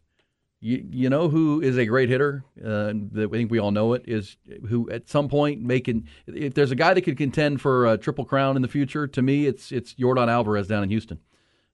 You, 0.60 0.86
you 0.90 1.10
know 1.10 1.28
who 1.28 1.60
is 1.60 1.76
a 1.76 1.84
great 1.84 2.08
hitter? 2.08 2.44
Uh, 2.56 2.92
that 3.12 3.28
I 3.32 3.36
think 3.36 3.50
we 3.50 3.58
all 3.58 3.72
know 3.72 3.94
it 3.94 4.04
is 4.06 4.36
who 4.68 4.88
at 4.90 5.08
some 5.08 5.28
point 5.28 5.60
making. 5.60 6.06
If 6.28 6.54
there's 6.54 6.70
a 6.70 6.76
guy 6.76 6.94
that 6.94 7.02
could 7.02 7.18
contend 7.18 7.60
for 7.60 7.86
a 7.86 7.98
triple 7.98 8.24
crown 8.24 8.54
in 8.54 8.62
the 8.62 8.68
future, 8.68 9.08
to 9.08 9.22
me 9.22 9.46
it's 9.46 9.72
it's 9.72 9.94
Yordan 9.94 10.28
Alvarez 10.28 10.68
down 10.68 10.84
in 10.84 10.90
Houston. 10.90 11.18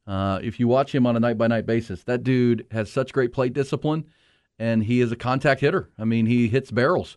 Uh, 0.07 0.41
if 0.43 0.59
you 0.59 0.67
watch 0.67 0.95
him 0.95 1.07
on 1.07 1.17
a 1.17 1.21
night 1.21 1.37
by 1.37 1.47
night 1.47 1.67
basis, 1.67 2.03
that 2.05 2.25
dude 2.25 2.67
has 2.71 2.91
such 2.91 3.13
great 3.13 3.31
plate 3.31 3.53
discipline, 3.53 4.07
and 4.59 4.85
he 4.85 5.01
is 5.01 5.13
a 5.13 5.17
contact 5.17 5.61
hitter. 5.61 5.89
I 5.99 6.05
mean, 6.05 6.27
he 6.27 6.49
hits 6.49 6.71
barrels. 6.71 7.17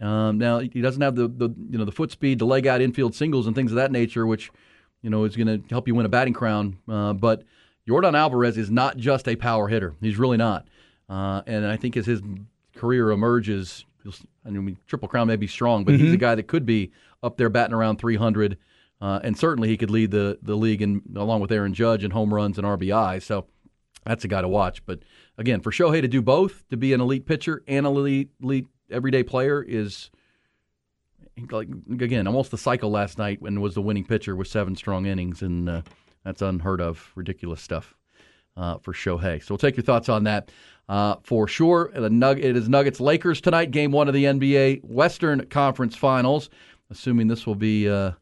Um, 0.00 0.38
now 0.38 0.58
he 0.58 0.80
doesn't 0.80 1.00
have 1.00 1.14
the, 1.14 1.28
the 1.28 1.50
you 1.70 1.78
know 1.78 1.84
the 1.84 1.92
foot 1.92 2.10
speed 2.10 2.40
to 2.40 2.44
leg 2.44 2.66
out 2.66 2.80
infield 2.80 3.14
singles 3.14 3.46
and 3.46 3.54
things 3.54 3.70
of 3.70 3.76
that 3.76 3.92
nature, 3.92 4.26
which 4.26 4.50
you 5.00 5.10
know 5.10 5.24
is 5.24 5.36
going 5.36 5.46
to 5.46 5.62
help 5.70 5.86
you 5.86 5.94
win 5.94 6.06
a 6.06 6.08
batting 6.08 6.34
crown. 6.34 6.78
Uh, 6.88 7.12
but 7.12 7.44
Yordan 7.88 8.16
Alvarez 8.16 8.58
is 8.58 8.70
not 8.70 8.96
just 8.96 9.28
a 9.28 9.36
power 9.36 9.68
hitter; 9.68 9.94
he's 10.00 10.18
really 10.18 10.36
not. 10.36 10.66
Uh, 11.08 11.42
and 11.46 11.66
I 11.66 11.76
think 11.76 11.96
as 11.96 12.06
his 12.06 12.20
career 12.74 13.10
emerges, 13.10 13.84
I 14.44 14.50
mean, 14.50 14.76
triple 14.86 15.08
crown 15.08 15.28
may 15.28 15.36
be 15.36 15.46
strong, 15.46 15.84
but 15.84 15.94
he's 15.94 16.12
a 16.12 16.16
guy 16.16 16.34
that 16.34 16.48
could 16.48 16.66
be 16.66 16.90
up 17.22 17.36
there 17.36 17.48
batting 17.48 17.74
around 17.74 17.98
300, 17.98 18.56
uh, 19.00 19.20
and 19.22 19.38
certainly 19.38 19.68
he 19.68 19.76
could 19.76 19.90
lead 19.90 20.10
the 20.10 20.38
the 20.42 20.56
league 20.56 20.82
in 20.82 21.02
along 21.14 21.40
with 21.40 21.52
Aaron 21.52 21.74
Judge 21.74 22.02
in 22.02 22.10
home 22.10 22.34
runs 22.34 22.58
and 22.58 22.66
RBI. 22.66 23.22
So 23.22 23.46
that's 24.04 24.24
a 24.24 24.28
guy 24.28 24.40
to 24.40 24.48
watch. 24.48 24.84
But 24.84 25.00
again, 25.38 25.60
for 25.60 25.70
Shohei 25.70 26.00
to 26.00 26.08
do 26.08 26.22
both, 26.22 26.68
to 26.70 26.76
be 26.76 26.92
an 26.92 27.00
elite 27.00 27.26
pitcher 27.26 27.62
and 27.66 27.86
an 27.86 27.96
elite, 27.96 28.30
elite 28.42 28.66
everyday 28.90 29.22
player 29.22 29.62
is 29.62 30.10
like 31.50 31.68
again 31.90 32.26
almost 32.26 32.50
the 32.50 32.58
cycle 32.58 32.90
last 32.90 33.18
night 33.18 33.40
when 33.40 33.60
was 33.60 33.74
the 33.74 33.80
winning 33.80 34.04
pitcher 34.04 34.36
with 34.36 34.48
seven 34.48 34.76
strong 34.76 35.06
innings, 35.06 35.42
and 35.42 35.68
uh, 35.68 35.82
that's 36.24 36.42
unheard 36.42 36.80
of, 36.80 37.10
ridiculous 37.14 37.60
stuff 37.60 37.94
uh, 38.56 38.78
for 38.78 38.92
Shohei. 38.92 39.42
So 39.42 39.46
we'll 39.50 39.58
take 39.58 39.76
your 39.76 39.84
thoughts 39.84 40.08
on 40.08 40.24
that. 40.24 40.50
Uh, 40.88 41.16
for 41.22 41.48
sure, 41.48 41.90
the 41.94 42.08
Nug- 42.08 42.42
it 42.42 42.56
is 42.56 42.68
Nuggets 42.68 43.00
Lakers 43.00 43.40
tonight, 43.40 43.70
game 43.70 43.92
one 43.92 44.08
of 44.08 44.14
the 44.14 44.24
NBA 44.24 44.84
Western 44.84 45.46
Conference 45.46 45.96
Finals. 45.96 46.50
Assuming 46.90 47.28
this 47.28 47.46
will 47.46 47.54
be 47.54 47.88
uh, 47.88 48.12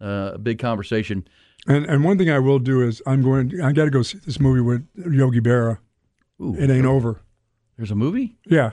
uh, 0.00 0.32
a 0.34 0.38
big 0.38 0.58
conversation. 0.58 1.26
And 1.66 1.86
and 1.86 2.04
one 2.04 2.18
thing 2.18 2.30
I 2.30 2.38
will 2.38 2.58
do 2.58 2.82
is 2.82 3.00
I'm 3.06 3.22
going. 3.22 3.60
I 3.62 3.72
got 3.72 3.86
to 3.86 3.90
go 3.90 4.02
see 4.02 4.18
this 4.18 4.38
movie 4.38 4.60
with 4.60 4.86
Yogi 4.94 5.40
Berra. 5.40 5.78
Ooh, 6.40 6.54
It 6.54 6.70
ain't 6.70 6.86
over. 6.86 7.20
There's 7.76 7.90
a 7.90 7.94
movie. 7.94 8.36
Yeah, 8.46 8.72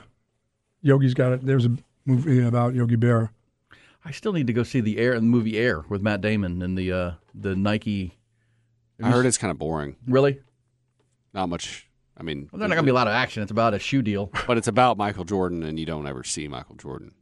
Yogi's 0.82 1.14
got 1.14 1.32
it. 1.32 1.44
There's 1.46 1.66
a 1.66 1.76
movie 2.06 2.42
about 2.42 2.74
Yogi 2.74 2.96
Berra. 2.96 3.30
I 4.04 4.10
still 4.10 4.32
need 4.32 4.46
to 4.48 4.52
go 4.52 4.62
see 4.62 4.80
the 4.80 4.98
Air, 4.98 5.12
and 5.14 5.22
the 5.22 5.30
movie 5.30 5.56
Air 5.58 5.84
with 5.88 6.02
Matt 6.02 6.20
Damon 6.20 6.60
and 6.62 6.76
the 6.76 6.92
uh, 6.92 7.10
the 7.34 7.54
Nike. 7.56 8.18
I 9.02 9.10
heard 9.10 9.26
it's 9.26 9.38
kind 9.38 9.50
of 9.50 9.58
boring. 9.58 9.96
Really? 10.06 10.40
Not 11.32 11.48
much. 11.48 11.88
I 12.16 12.22
mean, 12.22 12.48
Well, 12.52 12.58
there's 12.60 12.68
not 12.68 12.76
gonna 12.76 12.84
be 12.84 12.90
a 12.90 12.94
lot 12.94 13.08
of 13.08 13.12
action. 13.12 13.42
It's 13.42 13.50
about 13.50 13.74
a 13.74 13.78
shoe 13.78 14.02
deal. 14.02 14.30
but 14.46 14.56
it's 14.56 14.68
about 14.68 14.96
Michael 14.96 15.24
Jordan, 15.24 15.62
and 15.62 15.78
you 15.80 15.86
don't 15.86 16.06
ever 16.06 16.22
see 16.22 16.46
Michael 16.48 16.76
Jordan. 16.76 17.12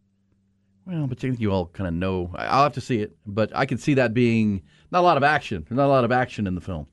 Well, 0.84 1.06
but 1.06 1.22
you, 1.22 1.32
you 1.38 1.50
all 1.52 1.66
kind 1.66 1.86
of 1.88 1.94
know. 1.94 2.30
I- 2.34 2.46
I'll 2.46 2.62
have 2.64 2.74
to 2.74 2.80
see 2.80 2.98
it, 3.00 3.16
but 3.26 3.50
I 3.56 3.64
could 3.66 3.80
see 3.80 3.94
that 3.94 4.12
being 4.12 4.62
not 4.90 5.00
a 5.00 5.02
lot 5.06 5.16
of 5.16 5.22
action. 5.22 5.64
There's 5.68 5.76
not 5.76 5.86
a 5.86 5.88
lot 5.88 6.04
of 6.04 6.12
action 6.12 6.46
in 6.46 6.54
the 6.56 6.60
film. 6.60 6.86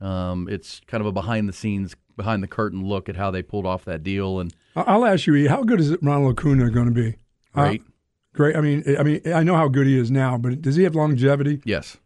Um, 0.00 0.48
it's 0.50 0.80
kind 0.86 1.00
of 1.00 1.06
a 1.06 1.12
behind 1.12 1.48
the 1.48 1.52
scenes, 1.52 1.94
behind 2.16 2.42
the 2.42 2.46
curtain 2.48 2.84
look 2.84 3.08
at 3.08 3.16
how 3.16 3.30
they 3.30 3.42
pulled 3.42 3.66
off 3.66 3.84
that 3.84 4.02
deal, 4.02 4.40
and 4.40 4.54
I'll 4.74 5.04
ask 5.04 5.26
you, 5.26 5.48
how 5.48 5.62
good 5.62 5.80
is 5.80 5.96
Ronald 6.02 6.38
Acuna 6.38 6.70
going 6.70 6.86
to 6.86 6.92
be? 6.92 7.16
Uh, 7.54 7.62
great. 7.68 7.82
great. 8.34 8.56
I 8.56 8.60
mean, 8.60 8.84
I 8.98 9.02
mean, 9.02 9.20
I 9.34 9.42
know 9.42 9.54
how 9.56 9.68
good 9.68 9.86
he 9.86 9.98
is 9.98 10.10
now, 10.10 10.36
but 10.38 10.60
does 10.62 10.76
he 10.76 10.82
have 10.84 10.94
longevity, 10.94 11.60
yes. 11.64 11.96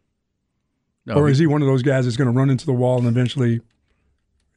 No, 1.06 1.14
or 1.14 1.26
he- 1.26 1.32
is 1.32 1.38
he 1.38 1.46
one 1.46 1.62
of 1.62 1.68
those 1.68 1.82
guys 1.82 2.04
that's 2.04 2.16
going 2.16 2.32
to 2.32 2.36
run 2.38 2.50
into 2.50 2.66
the 2.66 2.72
wall 2.72 2.98
and 2.98 3.06
eventually, 3.06 3.60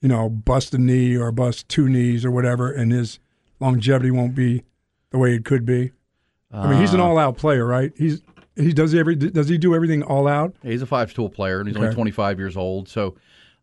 you 0.01 0.09
know, 0.09 0.29
bust 0.29 0.73
a 0.73 0.77
knee 0.77 1.15
or 1.15 1.31
bust 1.31 1.69
two 1.69 1.87
knees 1.87 2.25
or 2.25 2.31
whatever, 2.31 2.71
and 2.71 2.91
his 2.91 3.19
longevity 3.59 4.11
won't 4.11 4.35
be 4.35 4.63
the 5.11 5.17
way 5.17 5.33
it 5.35 5.45
could 5.45 5.65
be? 5.65 5.91
I 6.51 6.69
mean, 6.69 6.79
he's 6.79 6.93
an 6.93 6.99
Uh, 6.99 7.05
all-out 7.05 7.37
player, 7.37 7.65
right? 7.65 7.91
He's 7.95 8.21
he 8.55 8.73
does 8.73 8.93
every 8.93 9.15
does 9.15 9.47
he 9.49 9.57
do 9.57 9.73
everything 9.73 10.03
all 10.03 10.27
out? 10.27 10.55
He's 10.61 10.83
a 10.83 10.85
five 10.85 11.11
tool 11.13 11.29
player, 11.29 11.59
and 11.59 11.67
he's 11.67 11.75
only 11.75 11.91
25 11.91 12.37
years 12.37 12.55
old. 12.55 12.87
So, 12.87 13.15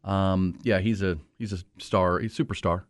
um, 0.03 0.59
yeah, 0.65 0.81
he's 0.81 1.01
a 1.03 1.17
he's 1.41 1.53
a 1.53 1.59
star, 1.79 2.21
he's 2.21 2.39
a 2.39 2.45
superstar. 2.45 2.85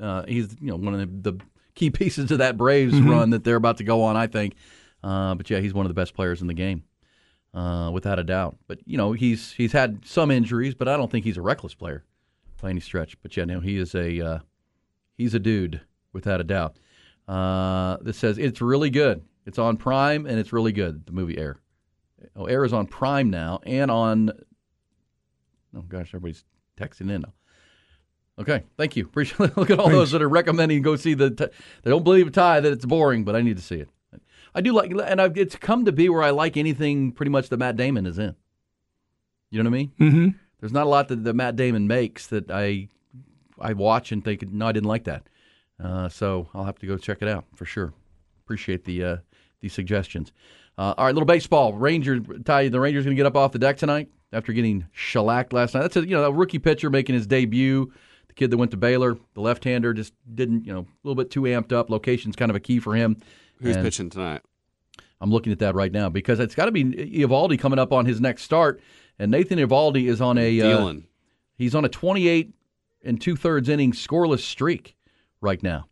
Uh, 0.00 0.24
he's 0.26 0.56
you 0.60 0.66
know 0.70 0.76
one 0.76 0.94
of 0.98 1.22
the, 1.22 1.30
the 1.30 1.40
key 1.76 1.90
pieces 2.00 2.26
to 2.28 2.38
that 2.38 2.56
Braves 2.56 2.94
Mm-hmm. 2.94 3.08
run 3.10 3.30
that 3.30 3.44
they're 3.44 3.54
about 3.56 3.76
to 3.76 3.84
go 3.84 4.02
on, 4.02 4.16
I 4.16 4.26
think. 4.26 4.54
Uh, 5.04 5.36
but 5.36 5.48
yeah, 5.48 5.60
he's 5.60 5.72
one 5.72 5.86
of 5.86 5.90
the 5.90 5.94
best 5.94 6.14
players 6.14 6.40
in 6.40 6.48
the 6.48 6.54
game, 6.54 6.82
uh, 7.54 7.90
without 7.92 8.18
a 8.18 8.24
doubt. 8.24 8.56
But 8.66 8.80
you 8.86 8.96
know, 8.96 9.12
he's 9.12 9.52
he's 9.52 9.70
had 9.72 10.00
some 10.04 10.32
injuries, 10.32 10.74
but 10.74 10.88
I 10.88 10.96
don't 10.96 11.10
think 11.12 11.24
he's 11.24 11.36
a 11.36 11.42
reckless 11.42 11.74
player 11.74 12.04
by 12.60 12.70
any 12.70 12.80
stretch. 12.80 13.16
But 13.22 13.36
yeah, 13.36 13.44
no, 13.44 13.60
he 13.60 13.76
is 13.76 13.94
a 13.94 14.20
uh, 14.26 14.38
he's 15.16 15.34
a 15.34 15.38
dude 15.38 15.80
without 16.12 16.40
a 16.40 16.44
doubt. 16.44 16.78
Uh, 17.28 17.98
this 18.00 18.16
says 18.16 18.38
it's 18.38 18.60
really 18.60 18.90
good. 18.90 19.22
It's 19.46 19.58
on 19.58 19.76
Prime 19.76 20.26
and 20.26 20.38
it's 20.40 20.52
really 20.52 20.72
good. 20.72 21.06
The 21.06 21.12
movie 21.12 21.38
Air. 21.38 21.58
Oh, 22.34 22.46
Air 22.46 22.64
is 22.64 22.72
on 22.72 22.86
Prime 22.86 23.30
now 23.30 23.60
and 23.64 23.90
on. 23.90 24.30
Oh 25.76 25.82
gosh, 25.82 26.08
everybody's 26.08 26.44
texting 26.78 27.10
in 27.12 27.22
now. 27.22 27.32
Okay, 28.38 28.64
thank 28.76 28.96
you. 28.96 29.04
Appreciate. 29.06 29.56
Look 29.56 29.70
at 29.70 29.78
all 29.78 29.88
those 29.88 30.10
that 30.12 30.22
are 30.22 30.28
recommending 30.28 30.82
go 30.82 30.96
see 30.96 31.14
the. 31.14 31.30
T- 31.30 31.46
they 31.82 31.90
don't 31.90 32.04
believe 32.04 32.30
Ty 32.32 32.60
that 32.60 32.72
it's 32.72 32.84
boring, 32.84 33.24
but 33.24 33.34
I 33.36 33.42
need 33.42 33.56
to 33.56 33.62
see 33.62 33.76
it. 33.76 33.88
I 34.54 34.62
do 34.62 34.72
like, 34.72 34.90
and 34.90 35.20
I've, 35.20 35.36
it's 35.36 35.54
come 35.54 35.84
to 35.84 35.92
be 35.92 36.08
where 36.08 36.22
I 36.22 36.30
like 36.30 36.56
anything 36.56 37.12
pretty 37.12 37.30
much 37.30 37.50
that 37.50 37.58
Matt 37.58 37.76
Damon 37.76 38.06
is 38.06 38.18
in. 38.18 38.34
You 39.50 39.62
know 39.62 39.68
what 39.68 39.76
I 39.76 39.78
mean? 39.78 39.92
Mm-hmm. 40.00 40.28
There's 40.60 40.72
not 40.72 40.86
a 40.86 40.88
lot 40.88 41.08
that, 41.08 41.24
that 41.24 41.34
Matt 41.34 41.56
Damon 41.56 41.86
makes 41.86 42.26
that 42.28 42.50
I 42.50 42.88
I 43.60 43.74
watch 43.74 44.12
and 44.12 44.24
think, 44.24 44.50
no, 44.50 44.66
I 44.66 44.72
didn't 44.72 44.88
like 44.88 45.04
that. 45.04 45.28
Uh, 45.82 46.08
so 46.08 46.48
I'll 46.54 46.64
have 46.64 46.78
to 46.78 46.86
go 46.86 46.96
check 46.96 47.18
it 47.20 47.28
out 47.28 47.44
for 47.54 47.66
sure. 47.66 47.92
Appreciate 48.44 48.84
the 48.84 49.04
uh, 49.04 49.16
the 49.60 49.68
suggestions. 49.68 50.32
Uh, 50.78 50.94
all 50.96 51.06
right, 51.06 51.14
little 51.14 51.26
baseball. 51.26 51.72
Ranger, 51.72 52.20
Ty, 52.20 52.68
the 52.68 52.80
Rangers 52.80 53.04
going 53.04 53.16
to 53.16 53.18
get 53.18 53.26
up 53.26 53.36
off 53.36 53.52
the 53.52 53.58
deck 53.58 53.76
tonight 53.76 54.08
after 54.32 54.52
getting 54.52 54.86
shellacked 54.92 55.52
last 55.52 55.74
night. 55.74 55.82
That's 55.82 55.96
a 55.96 56.00
you 56.06 56.16
know 56.16 56.24
a 56.24 56.32
rookie 56.32 56.58
pitcher 56.58 56.90
making 56.90 57.14
his 57.14 57.26
debut. 57.26 57.92
Kid 58.36 58.50
that 58.50 58.56
went 58.58 58.70
to 58.70 58.76
Baylor, 58.76 59.16
the 59.34 59.40
left-hander, 59.40 59.92
just 59.94 60.12
didn't 60.32 60.64
you 60.66 60.72
know 60.72 60.80
a 60.80 60.86
little 61.02 61.16
bit 61.16 61.30
too 61.30 61.42
amped 61.42 61.72
up. 61.72 61.90
Location's 61.90 62.36
kind 62.36 62.50
of 62.50 62.56
a 62.56 62.60
key 62.60 62.78
for 62.78 62.94
him. 62.94 63.16
Who's 63.60 63.74
And- 63.76 63.84
pitching 63.84 64.10
tonight? 64.10 64.42
I'm 65.20 65.30
looking 65.30 65.50
at 65.50 65.58
that 65.60 65.74
right 65.74 65.90
now 65.90 66.10
because 66.10 66.40
it's 66.40 66.54
got 66.54 66.66
to 66.66 66.72
be 66.72 66.84
Eovaldi 66.84 67.58
coming 67.58 67.78
up 67.78 67.90
on 67.90 68.04
his 68.04 68.20
next 68.20 68.42
start, 68.42 68.80
and 69.18 69.30
Nathan 69.30 69.58
Eovaldi 69.58 70.08
is 70.08 70.20
on 70.20 70.36
a 70.36 70.60
uh, 70.60 70.92
he's 71.56 71.74
on 71.74 71.86
a 71.86 71.88
28 71.88 72.52
and 73.02 73.18
two 73.18 73.34
thirds 73.34 73.70
inning 73.70 73.92
scoreless 73.92 74.40
streak 74.40 74.94
right 75.40 75.62
now, 75.62 75.88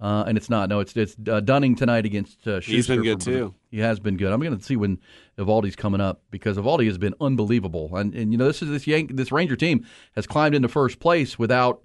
uh, 0.00 0.24
and 0.26 0.38
it's 0.38 0.48
not 0.48 0.70
no 0.70 0.80
it's 0.80 0.96
it's 0.96 1.16
uh, 1.28 1.40
Dunning 1.40 1.76
tonight 1.76 2.06
against 2.06 2.48
uh, 2.48 2.60
He's 2.60 2.86
been 2.86 3.02
good, 3.02 3.20
too. 3.20 3.54
He 3.72 3.78
has 3.80 3.98
been 3.98 4.18
good. 4.18 4.30
I'm 4.30 4.38
going 4.40 4.56
to 4.56 4.62
see 4.62 4.76
when 4.76 5.00
Eovaldi's 5.38 5.74
coming 5.76 6.02
up 6.02 6.20
because 6.30 6.58
Eovaldi 6.58 6.86
has 6.86 6.98
been 6.98 7.14
unbelievable, 7.22 7.96
and 7.96 8.14
and 8.14 8.30
you 8.30 8.36
know 8.38 8.44
this 8.46 8.60
is 8.62 8.68
this 8.68 8.86
Yank 8.86 9.16
this 9.16 9.32
Ranger 9.32 9.56
team 9.56 9.86
has 10.14 10.26
climbed 10.26 10.54
into 10.54 10.68
first 10.68 11.00
place 11.00 11.38
without 11.38 11.80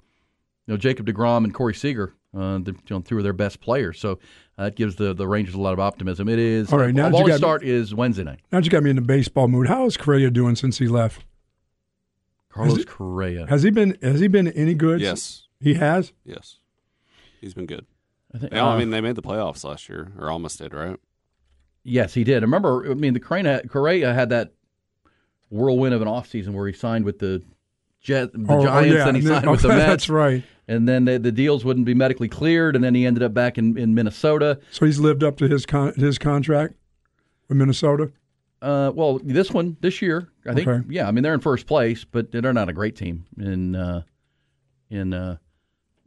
you 0.68 0.74
know 0.74 0.78
Jacob 0.78 1.08
Degrom 1.08 1.46
and 1.46 1.54
Corey 1.54 1.74
Seager, 1.74 2.14
uh, 2.36 2.58
the, 2.60 2.72
you 2.74 2.78
know, 2.96 3.00
two 3.00 3.18
of 3.18 3.24
their 3.24 3.32
best 3.32 3.62
players. 3.62 4.00
So 4.02 4.20
uh, 4.58 4.66
that 4.66 4.76
gives 4.76 4.98
the 4.98 5.14
the 5.14 5.26
Rangers 5.30 5.56
a 5.56 5.62
lot 5.62 5.72
of 5.72 5.80
optimism. 5.80 6.28
It 6.28 6.40
is 6.40 6.74
All 6.74 6.78
right, 6.80 6.94
now 6.94 7.08
that 7.10 7.18
you 7.18 7.24
Eovaldi's 7.24 7.30
got- 7.30 7.38
start 7.38 7.64
is 7.64 7.96
Wednesday 7.96 8.26
night. 8.26 8.42
Now 8.52 8.60
that 8.60 8.66
you 8.66 8.70
got 8.72 8.84
me 8.84 8.90
in 8.90 8.98
the 8.98 9.02
baseball 9.02 9.48
mood, 9.48 9.68
how 9.68 9.86
is 9.86 9.96
Correa 9.96 10.30
doing 10.30 10.58
since 10.58 10.78
he 10.80 10.88
left? 10.90 11.24
Carlos 12.50 12.80
it- 12.80 12.88
Correa. 12.88 13.46
Has 13.48 13.64
he 13.64 13.70
been 13.70 13.98
has 14.02 14.20
he 14.20 14.28
been 14.28 14.50
any 14.50 14.74
good? 14.74 15.00
Yes, 15.00 15.48
he 15.62 15.76
has. 15.76 16.12
yes. 16.26 16.58
He's 17.40 17.54
been 17.54 17.66
good. 17.68 17.86
I 18.34 18.40
think, 18.40 18.52
They 18.52 18.60
all- 18.60 18.72
uh, 18.72 18.76
I 18.76 18.80
mean, 18.80 18.90
they 18.90 19.00
made 19.00 19.16
the 19.16 19.22
playoffs 19.22 19.64
last 19.64 19.88
year, 19.88 20.12
or 20.18 20.30
almost 20.30 20.58
did, 20.58 20.74
right? 20.74 20.98
Yes, 21.88 22.14
he 22.14 22.26
did. 22.26 22.44
I 22.44 22.46
remember, 22.46 22.92
I 22.92 22.96
mean, 22.96 23.14
the 23.14 23.20
Correa, 23.22 23.62
Correa 23.68 24.14
had 24.14 24.30
that 24.30 24.52
whirlwind 25.50 25.94
of 25.94 26.02
an 26.02 26.08
offseason 26.10 26.50
where 26.50 26.68
he 26.68 26.74
signed 26.74 27.06
with 27.06 27.20
the 27.20 27.42
Jet, 28.02 28.34
the 28.34 28.46
Oh, 28.50 28.60
oh, 28.60 28.64
Giants, 28.64 28.94
yeah, 28.94 29.08
and 29.08 29.16
he 29.16 29.24
signed 29.24 29.50
with 29.52 29.62
the 29.62 29.70
oh, 29.70 29.76
Mets. 29.76 29.86
That's 29.88 30.10
right. 30.10 30.44
And 30.68 30.88
then 30.88 31.06
the, 31.06 31.18
the 31.18 31.32
deals 31.32 31.64
wouldn't 31.64 31.86
be 31.86 31.94
medically 31.94 32.28
cleared, 32.28 32.76
and 32.76 32.84
then 32.84 32.94
he 32.94 33.06
ended 33.06 33.24
up 33.24 33.34
back 33.34 33.58
in, 33.58 33.78
in 33.78 33.96
Minnesota. 33.96 34.60
So 34.72 34.86
he's 34.86 35.00
lived 35.00 35.24
up 35.24 35.38
to 35.38 35.48
his 35.48 35.66
con- 35.66 35.94
his 35.96 36.18
contract 36.18 36.76
with 37.48 37.58
Minnesota. 37.58 38.12
Uh, 38.62 38.92
well, 38.94 39.20
this 39.24 39.52
one, 39.52 39.78
this 39.80 40.02
year, 40.02 40.28
I 40.46 40.54
think, 40.56 40.68
Okay. 40.68 40.86
yeah, 40.90 41.08
I 41.08 41.12
mean, 41.12 41.24
they're 41.24 41.34
in 41.34 41.40
first 41.40 41.68
place, 41.68 42.04
but 42.04 42.32
they're 42.32 42.52
not 42.52 42.68
a 42.68 42.74
great 42.74 42.98
team 42.98 43.26
in 43.40 43.76
uh, 43.78 44.02
in 44.90 45.14
uh, 45.14 45.38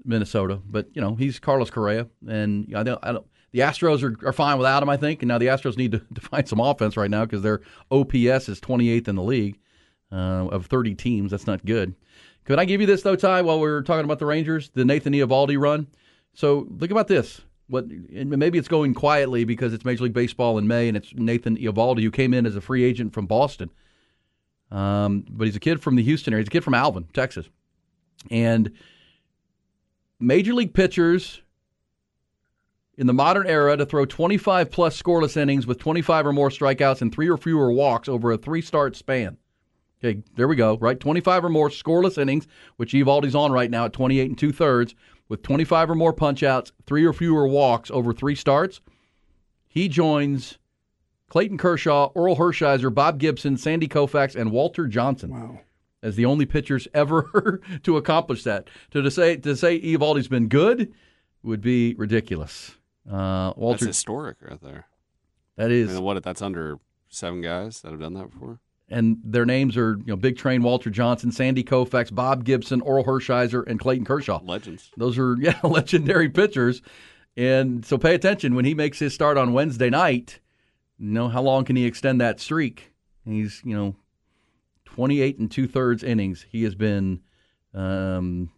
Minnesota. 0.04 0.60
But, 0.68 0.88
you 0.92 1.00
know, 1.00 1.14
he's 1.14 1.38
Carlos 1.38 1.70
Correa, 1.70 2.08
and 2.28 2.70
I 2.76 2.82
don't, 2.82 2.98
I 3.02 3.12
don't, 3.12 3.26
the 3.52 3.60
Astros 3.60 4.02
are, 4.02 4.28
are 4.28 4.32
fine 4.32 4.58
without 4.58 4.82
him, 4.82 4.88
I 4.88 4.96
think. 4.96 5.22
And 5.22 5.28
now 5.28 5.38
the 5.38 5.46
Astros 5.46 5.76
need 5.76 5.92
to, 5.92 5.98
to 6.14 6.20
find 6.20 6.48
some 6.48 6.60
offense 6.60 6.96
right 6.96 7.10
now 7.10 7.24
because 7.24 7.42
their 7.42 7.60
OPS 7.90 8.48
is 8.48 8.60
28th 8.60 9.08
in 9.08 9.16
the 9.16 9.22
league 9.22 9.58
uh, 10.12 10.48
of 10.48 10.66
30 10.66 10.94
teams. 10.94 11.30
That's 11.30 11.46
not 11.46 11.64
good. 11.64 11.94
Could 12.44 12.58
I 12.58 12.64
give 12.64 12.80
you 12.80 12.86
this, 12.86 13.02
though, 13.02 13.16
Ty, 13.16 13.42
while 13.42 13.60
we 13.60 13.68
are 13.68 13.82
talking 13.82 14.04
about 14.04 14.18
the 14.18 14.26
Rangers, 14.26 14.70
the 14.74 14.84
Nathan 14.84 15.12
Eovaldi 15.12 15.60
run? 15.60 15.86
So 16.32 16.66
think 16.78 16.90
about 16.90 17.08
this. 17.08 17.42
What 17.68 17.86
maybe 17.88 18.58
it's 18.58 18.66
going 18.66 18.94
quietly 18.94 19.44
because 19.44 19.72
it's 19.72 19.84
Major 19.84 20.04
League 20.04 20.12
Baseball 20.12 20.58
in 20.58 20.66
May, 20.66 20.88
and 20.88 20.96
it's 20.96 21.12
Nathan 21.14 21.56
Eovaldi 21.56 22.02
who 22.02 22.10
came 22.10 22.34
in 22.34 22.44
as 22.44 22.56
a 22.56 22.60
free 22.60 22.82
agent 22.82 23.12
from 23.12 23.26
Boston. 23.26 23.70
Um, 24.72 25.24
but 25.28 25.46
he's 25.46 25.54
a 25.54 25.60
kid 25.60 25.80
from 25.80 25.94
the 25.94 26.02
Houston 26.02 26.32
area. 26.32 26.42
He's 26.42 26.48
a 26.48 26.50
kid 26.50 26.64
from 26.64 26.74
Alvin, 26.74 27.06
Texas, 27.12 27.48
and 28.28 28.72
Major 30.18 30.54
League 30.54 30.74
pitchers 30.74 31.42
in 33.00 33.06
the 33.06 33.14
modern 33.14 33.46
era 33.46 33.76
to 33.78 33.86
throw 33.86 34.04
25 34.04 34.70
plus 34.70 35.00
scoreless 35.02 35.34
innings 35.34 35.66
with 35.66 35.78
25 35.78 36.26
or 36.26 36.32
more 36.34 36.50
strikeouts 36.50 37.00
and 37.00 37.10
three 37.12 37.30
or 37.30 37.38
fewer 37.38 37.72
walks 37.72 38.10
over 38.10 38.30
a 38.30 38.36
three 38.36 38.60
start 38.60 38.94
span. 38.94 39.38
Okay, 40.04 40.22
there 40.36 40.46
we 40.46 40.54
go. 40.54 40.76
Right, 40.76 41.00
25 41.00 41.46
or 41.46 41.48
more 41.48 41.70
scoreless 41.70 42.18
innings, 42.18 42.46
which 42.76 42.92
Eovaldi's 42.92 43.34
on 43.34 43.52
right 43.52 43.70
now 43.70 43.86
at 43.86 43.94
28 43.94 44.28
and 44.28 44.38
two 44.38 44.52
thirds, 44.52 44.94
with 45.30 45.42
25 45.42 45.90
or 45.90 45.94
more 45.94 46.12
punchouts, 46.12 46.72
three 46.86 47.04
or 47.06 47.12
fewer 47.14 47.48
walks 47.48 47.90
over 47.90 48.12
three 48.12 48.34
starts. 48.34 48.82
He 49.66 49.88
joins 49.88 50.58
Clayton 51.28 51.56
Kershaw, 51.56 52.12
Orel 52.14 52.36
Hershiser, 52.36 52.92
Bob 52.92 53.18
Gibson, 53.18 53.56
Sandy 53.56 53.88
Koufax, 53.88 54.34
and 54.34 54.52
Walter 54.52 54.86
Johnson 54.86 55.30
Wow. 55.30 55.60
as 56.02 56.16
the 56.16 56.26
only 56.26 56.44
pitchers 56.44 56.86
ever 56.94 57.60
to 57.82 57.96
accomplish 57.96 58.42
that. 58.44 58.68
To, 58.90 59.00
to 59.00 59.10
say 59.10 59.36
to 59.36 59.56
say 59.56 59.80
Eovaldi's 59.80 60.28
been 60.28 60.48
good 60.48 60.92
would 61.42 61.62
be 61.62 61.94
ridiculous. 61.94 62.76
Uh, 63.08 63.52
Walter, 63.56 63.84
That's 63.86 63.96
historic 63.98 64.38
right 64.42 64.60
there. 64.62 64.86
that 65.56 65.70
is 65.70 65.90
I 65.90 65.94
mean, 65.94 66.02
what? 66.02 66.22
That's 66.22 66.42
under 66.42 66.78
seven 67.08 67.40
guys 67.40 67.80
that 67.82 67.90
have 67.90 68.00
done 68.00 68.14
that 68.14 68.30
before. 68.30 68.60
and 68.88 69.18
their 69.24 69.46
names 69.46 69.76
are 69.76 69.96
you 69.98 70.04
know 70.06 70.16
Big 70.16 70.36
Train, 70.36 70.62
Walter 70.62 70.90
Johnson, 70.90 71.32
Sandy 71.32 71.64
Koufax, 71.64 72.14
Bob 72.14 72.44
Gibson, 72.44 72.80
Orel 72.82 73.04
Hershiser, 73.04 73.66
and 73.66 73.80
Clayton 73.80 74.04
Kershaw. 74.04 74.40
Legends. 74.44 74.90
Those 74.96 75.18
are 75.18 75.36
yeah 75.40 75.58
legendary 75.64 76.28
pitchers, 76.28 76.82
and 77.36 77.84
so 77.84 77.96
pay 77.98 78.14
attention 78.14 78.54
when 78.54 78.64
he 78.64 78.74
makes 78.74 78.98
his 78.98 79.14
start 79.14 79.36
on 79.38 79.52
Wednesday 79.52 79.90
night. 79.90 80.40
You 80.98 81.08
know 81.10 81.28
how 81.28 81.40
long 81.42 81.64
can 81.64 81.76
he 81.76 81.86
extend 81.86 82.20
that 82.20 82.38
streak? 82.40 82.92
He's 83.24 83.62
you 83.64 83.74
know 83.76 83.96
twenty 84.84 85.20
eight 85.20 85.38
and 85.38 85.50
two 85.50 85.66
thirds 85.66 86.02
innings. 86.02 86.44
He 86.50 86.62
has 86.64 86.74
been. 86.74 87.20
Um, 87.72 88.50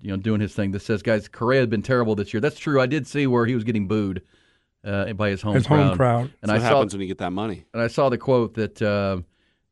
you 0.00 0.08
know, 0.10 0.16
doing 0.16 0.40
his 0.40 0.54
thing. 0.54 0.70
That 0.72 0.80
says, 0.80 1.02
guys, 1.02 1.28
Correa 1.28 1.60
has 1.60 1.68
been 1.68 1.82
terrible 1.82 2.14
this 2.14 2.32
year. 2.34 2.40
That's 2.40 2.58
true. 2.58 2.80
I 2.80 2.86
did 2.86 3.06
see 3.06 3.26
where 3.26 3.46
he 3.46 3.54
was 3.54 3.64
getting 3.64 3.88
booed 3.88 4.22
uh, 4.84 5.12
by 5.14 5.30
his 5.30 5.42
home 5.42 5.54
His 5.54 5.66
crowd. 5.66 5.88
home 5.88 5.96
crowd. 5.96 6.20
And 6.42 6.48
That's 6.48 6.50
I 6.50 6.54
what 6.54 6.60
saw, 6.62 6.76
happens 6.76 6.92
when 6.94 7.00
you 7.02 7.08
get 7.08 7.18
that 7.18 7.32
money. 7.32 7.64
and 7.72 7.82
I 7.82 7.86
saw 7.88 8.08
the 8.08 8.18
quote 8.18 8.54
that 8.54 8.80
uh, 8.82 9.20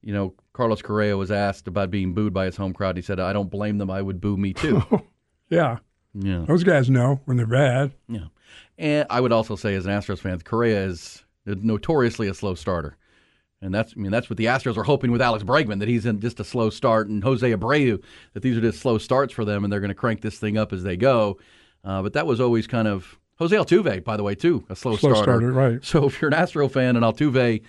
you 0.02 0.12
know 0.12 0.34
Carlos 0.52 0.82
Correa 0.82 1.16
was 1.16 1.30
asked 1.30 1.68
about 1.68 1.90
being 1.90 2.14
booed 2.14 2.32
by 2.34 2.44
his 2.46 2.56
home 2.56 2.72
crowd. 2.72 2.96
He 2.96 3.02
said, 3.02 3.18
"I 3.20 3.32
don't 3.32 3.50
blame 3.50 3.78
them. 3.78 3.90
I 3.90 4.02
would 4.02 4.20
boo 4.20 4.36
me 4.36 4.52
too." 4.52 4.82
Yeah, 5.50 5.78
yeah, 6.12 6.44
those 6.46 6.62
guys 6.62 6.90
know 6.90 7.20
when 7.24 7.38
they're 7.38 7.46
bad. 7.46 7.92
yeah. 8.06 8.26
And 8.76 9.06
I 9.08 9.18
would 9.18 9.32
also 9.32 9.56
say, 9.56 9.74
as 9.76 9.86
an 9.86 9.92
Astros 9.92 10.18
fan, 10.18 10.38
Correa 10.40 10.84
is 10.84 11.24
notoriously 11.46 12.28
a 12.28 12.34
slow 12.34 12.54
starter. 12.54 12.98
And 13.60 13.74
that's, 13.74 13.92
I 13.96 14.00
mean, 14.00 14.12
that's 14.12 14.30
what 14.30 14.36
the 14.36 14.44
Astros 14.44 14.76
are 14.76 14.84
hoping 14.84 15.10
with 15.10 15.20
Alex 15.20 15.42
Bregman 15.42 15.80
that 15.80 15.88
he's 15.88 16.06
in 16.06 16.20
just 16.20 16.38
a 16.38 16.44
slow 16.44 16.70
start, 16.70 17.08
and 17.08 17.24
Jose 17.24 17.50
Abreu 17.50 18.00
that 18.34 18.42
these 18.42 18.56
are 18.56 18.60
just 18.60 18.80
slow 18.80 18.98
starts 18.98 19.32
for 19.32 19.44
them, 19.44 19.64
and 19.64 19.72
they're 19.72 19.80
going 19.80 19.88
to 19.88 19.96
crank 19.96 20.20
this 20.20 20.38
thing 20.38 20.56
up 20.56 20.72
as 20.72 20.84
they 20.84 20.96
go. 20.96 21.38
Uh, 21.82 22.02
but 22.02 22.12
that 22.12 22.24
was 22.24 22.40
always 22.40 22.68
kind 22.68 22.86
of 22.86 23.18
Jose 23.38 23.56
Altuve, 23.56 24.04
by 24.04 24.16
the 24.16 24.22
way, 24.22 24.36
too, 24.36 24.64
a 24.68 24.76
slow, 24.76 24.96
Slow 24.96 25.14
starter, 25.14 25.50
right. 25.52 25.84
So 25.84 26.04
if 26.04 26.20
you're 26.20 26.28
an 26.28 26.34
Astro 26.34 26.68
fan 26.68 26.94
and 26.94 27.04
Altuve 27.04 27.62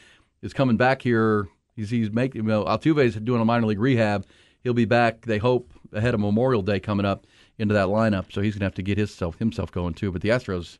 is 0.43 0.53
coming 0.53 0.77
back 0.77 1.01
here, 1.01 1.47
he's 1.75 1.89
he's 1.89 2.11
making, 2.11 2.43
you 2.43 2.47
know, 2.47 2.65
Altuve's 2.65 3.15
doing 3.15 3.41
a 3.41 3.45
minor 3.45 3.65
league 3.65 3.79
rehab. 3.79 4.27
He'll 4.61 4.73
be 4.73 4.85
back, 4.85 5.25
they 5.25 5.39
hope, 5.39 5.71
ahead 5.91 6.13
of 6.13 6.19
Memorial 6.19 6.61
Day 6.61 6.79
coming 6.79 7.05
up 7.05 7.25
into 7.57 7.73
that 7.73 7.87
lineup. 7.87 8.31
So 8.31 8.41
he's 8.41 8.53
going 8.53 8.59
to 8.59 8.65
have 8.65 8.75
to 8.75 8.83
get 8.83 8.99
himself 8.99 9.39
himself 9.39 9.71
going 9.71 9.95
too. 9.95 10.11
But 10.11 10.21
the 10.21 10.29
Astros. 10.29 10.77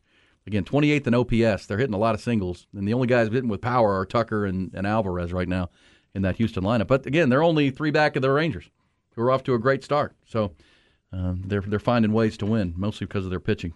Again, 0.50 0.64
28th 0.64 1.06
in 1.06 1.14
OPS. 1.14 1.66
They're 1.66 1.78
hitting 1.78 1.94
a 1.94 1.98
lot 1.98 2.16
of 2.16 2.20
singles, 2.20 2.66
and 2.76 2.88
the 2.88 2.92
only 2.92 3.06
guys 3.06 3.28
hitting 3.28 3.48
with 3.48 3.60
power 3.60 3.96
are 3.96 4.04
Tucker 4.04 4.46
and, 4.46 4.74
and 4.74 4.84
Alvarez 4.84 5.32
right 5.32 5.46
now 5.46 5.70
in 6.12 6.22
that 6.22 6.38
Houston 6.38 6.64
lineup. 6.64 6.88
But 6.88 7.06
again, 7.06 7.28
they're 7.28 7.44
only 7.44 7.70
three 7.70 7.92
back 7.92 8.16
of 8.16 8.22
the 8.22 8.32
Rangers, 8.32 8.68
who 9.14 9.22
are 9.22 9.30
off 9.30 9.44
to 9.44 9.54
a 9.54 9.60
great 9.60 9.84
start. 9.84 10.16
So 10.26 10.50
um, 11.12 11.44
they're 11.46 11.60
they're 11.60 11.78
finding 11.78 12.12
ways 12.12 12.36
to 12.38 12.46
win, 12.46 12.74
mostly 12.76 13.06
because 13.06 13.22
of 13.22 13.30
their 13.30 13.38
pitching. 13.38 13.74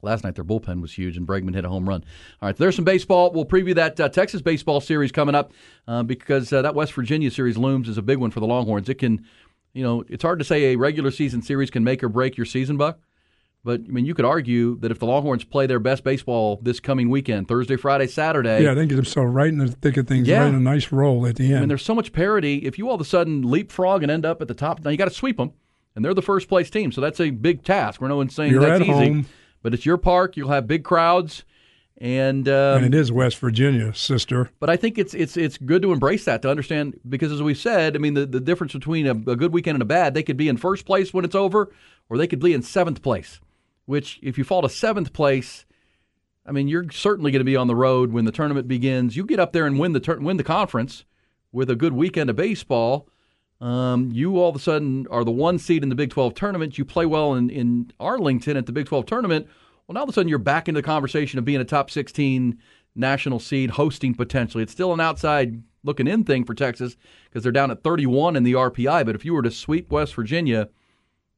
Last 0.00 0.24
night 0.24 0.36
their 0.36 0.44
bullpen 0.44 0.80
was 0.80 0.94
huge, 0.94 1.18
and 1.18 1.28
Bregman 1.28 1.54
hit 1.54 1.66
a 1.66 1.68
home 1.68 1.86
run. 1.86 2.02
All 2.40 2.48
right, 2.48 2.56
there's 2.56 2.76
some 2.76 2.86
baseball. 2.86 3.30
We'll 3.32 3.44
preview 3.44 3.74
that 3.74 4.00
uh, 4.00 4.08
Texas 4.08 4.40
baseball 4.40 4.80
series 4.80 5.12
coming 5.12 5.34
up 5.34 5.52
uh, 5.86 6.02
because 6.02 6.50
uh, 6.50 6.62
that 6.62 6.74
West 6.74 6.94
Virginia 6.94 7.30
series 7.30 7.58
looms 7.58 7.90
as 7.90 7.98
a 7.98 8.02
big 8.02 8.16
one 8.16 8.30
for 8.30 8.40
the 8.40 8.46
Longhorns. 8.46 8.88
It 8.88 8.94
can, 8.94 9.26
you 9.74 9.82
know, 9.82 10.02
it's 10.08 10.22
hard 10.22 10.38
to 10.38 10.46
say 10.46 10.72
a 10.72 10.76
regular 10.76 11.10
season 11.10 11.42
series 11.42 11.70
can 11.70 11.84
make 11.84 12.02
or 12.02 12.08
break 12.08 12.38
your 12.38 12.46
season, 12.46 12.78
Buck. 12.78 13.00
But 13.66 13.80
I 13.88 13.90
mean, 13.90 14.06
you 14.06 14.14
could 14.14 14.24
argue 14.24 14.78
that 14.78 14.92
if 14.92 15.00
the 15.00 15.06
Longhorns 15.06 15.42
play 15.42 15.66
their 15.66 15.80
best 15.80 16.04
baseball 16.04 16.60
this 16.62 16.78
coming 16.78 17.10
weekend, 17.10 17.48
Thursday, 17.48 17.74
Friday, 17.74 18.06
Saturday, 18.06 18.62
Yeah, 18.62 18.74
they 18.74 18.86
get 18.86 18.94
themselves 18.94 19.32
right 19.32 19.48
in 19.48 19.58
the 19.58 19.66
thick 19.66 19.96
of 19.96 20.06
things, 20.06 20.28
Yeah. 20.28 20.42
right 20.42 20.48
in 20.50 20.54
a 20.54 20.60
nice 20.60 20.92
roll 20.92 21.26
at 21.26 21.34
the 21.34 21.52
I 21.56 21.58
mean, 21.58 21.68
there's 21.68 21.84
so 21.84 21.92
much 21.94 22.12
parity. 22.12 22.58
If 22.58 22.78
you 22.78 22.88
all 22.88 22.94
of 22.94 23.00
a 23.00 23.04
sudden 23.04 23.42
leapfrog 23.42 24.04
and 24.04 24.10
end 24.12 24.24
up 24.24 24.40
at 24.40 24.46
the 24.46 24.54
top, 24.54 24.84
now 24.84 24.90
you 24.90 24.96
got 24.96 25.06
to 25.08 25.10
sweep 25.14 25.36
them, 25.36 25.50
and 25.96 26.04
they're 26.04 26.14
the 26.14 26.22
first 26.22 26.48
place 26.48 26.70
team, 26.70 26.92
so 26.92 27.00
that's 27.00 27.18
a 27.18 27.30
big 27.30 27.64
task. 27.64 28.00
We're 28.00 28.06
no 28.06 28.16
one's 28.18 28.36
saying 28.36 28.52
You're 28.52 28.60
that's 28.60 28.82
at 28.82 28.86
easy, 28.86 28.92
home. 28.92 29.26
but 29.64 29.74
it's 29.74 29.84
your 29.84 29.96
park. 29.96 30.36
You'll 30.36 30.50
have 30.50 30.68
big 30.68 30.84
crowds, 30.84 31.42
and 31.98 32.48
um, 32.48 32.84
and 32.84 32.94
it 32.94 32.96
is 32.96 33.10
West 33.10 33.38
Virginia, 33.38 33.92
sister. 33.94 34.48
but 34.60 34.70
I 34.70 34.76
think 34.76 34.96
it's 34.96 35.12
it's 35.12 35.36
it's 35.36 35.58
good 35.58 35.82
to 35.82 35.92
embrace 35.92 36.24
that 36.26 36.40
to 36.42 36.50
understand 36.50 37.00
because 37.08 37.32
as 37.32 37.42
we 37.42 37.54
said, 37.54 37.96
I 37.96 37.98
mean 37.98 38.14
the, 38.14 38.26
the 38.26 38.38
difference 38.40 38.74
between 38.74 39.06
a, 39.08 39.10
a 39.10 39.34
good 39.34 39.52
weekend 39.52 39.74
and 39.74 39.82
a 39.82 39.86
bad, 39.86 40.14
they 40.14 40.22
could 40.22 40.36
be 40.36 40.48
in 40.48 40.56
first 40.56 40.86
place 40.86 41.12
when 41.12 41.24
it's 41.24 41.34
over, 41.34 41.72
or 42.08 42.16
they 42.16 42.28
could 42.28 42.38
be 42.38 42.52
in 42.52 42.62
seventh 42.62 43.02
place. 43.02 43.40
Which 43.86 44.18
if 44.22 44.36
you 44.36 44.44
fall 44.44 44.62
to 44.62 44.68
seventh 44.68 45.12
place, 45.12 45.64
I 46.44 46.52
mean 46.52 46.68
you're 46.68 46.90
certainly 46.90 47.30
going 47.30 47.40
to 47.40 47.44
be 47.44 47.56
on 47.56 47.66
the 47.66 47.76
road 47.76 48.12
when 48.12 48.24
the 48.24 48.32
tournament 48.32 48.68
begins. 48.68 49.16
You 49.16 49.24
get 49.24 49.40
up 49.40 49.52
there 49.52 49.66
and 49.66 49.78
win 49.78 49.92
the 49.92 50.00
tur- 50.00 50.20
win 50.20 50.36
the 50.36 50.44
conference 50.44 51.04
with 51.52 51.70
a 51.70 51.76
good 51.76 51.92
weekend 51.92 52.28
of 52.30 52.36
baseball. 52.36 53.08
Um, 53.60 54.10
you 54.12 54.38
all 54.38 54.50
of 54.50 54.56
a 54.56 54.58
sudden 54.58 55.06
are 55.10 55.24
the 55.24 55.30
one 55.30 55.58
seed 55.58 55.82
in 55.82 55.88
the 55.88 55.94
Big 55.94 56.10
12 56.10 56.34
tournament. 56.34 56.76
You 56.76 56.84
play 56.84 57.06
well 57.06 57.34
in, 57.34 57.48
in 57.48 57.90
Arlington 57.98 58.56
at 58.56 58.66
the 58.66 58.72
Big 58.72 58.86
12 58.86 59.06
tournament. 59.06 59.46
Well, 59.86 59.94
now 59.94 60.00
all 60.00 60.04
of 60.04 60.10
a 60.10 60.12
sudden 60.12 60.28
you're 60.28 60.38
back 60.38 60.68
into 60.68 60.80
the 60.80 60.86
conversation 60.86 61.38
of 61.38 61.44
being 61.44 61.60
a 61.60 61.64
top 61.64 61.90
16 61.90 62.58
national 62.94 63.38
seed, 63.38 63.70
hosting 63.70 64.14
potentially. 64.14 64.62
It's 64.62 64.72
still 64.72 64.92
an 64.92 65.00
outside 65.00 65.62
looking 65.84 66.08
in 66.08 66.24
thing 66.24 66.44
for 66.44 66.54
Texas 66.54 66.96
because 67.24 67.42
they're 67.42 67.52
down 67.52 67.70
at 67.70 67.82
31 67.82 68.36
in 68.36 68.42
the 68.42 68.54
RPI. 68.54 69.06
But 69.06 69.14
if 69.14 69.24
you 69.24 69.32
were 69.32 69.42
to 69.42 69.50
sweep 69.50 69.90
West 69.90 70.14
Virginia, 70.14 70.68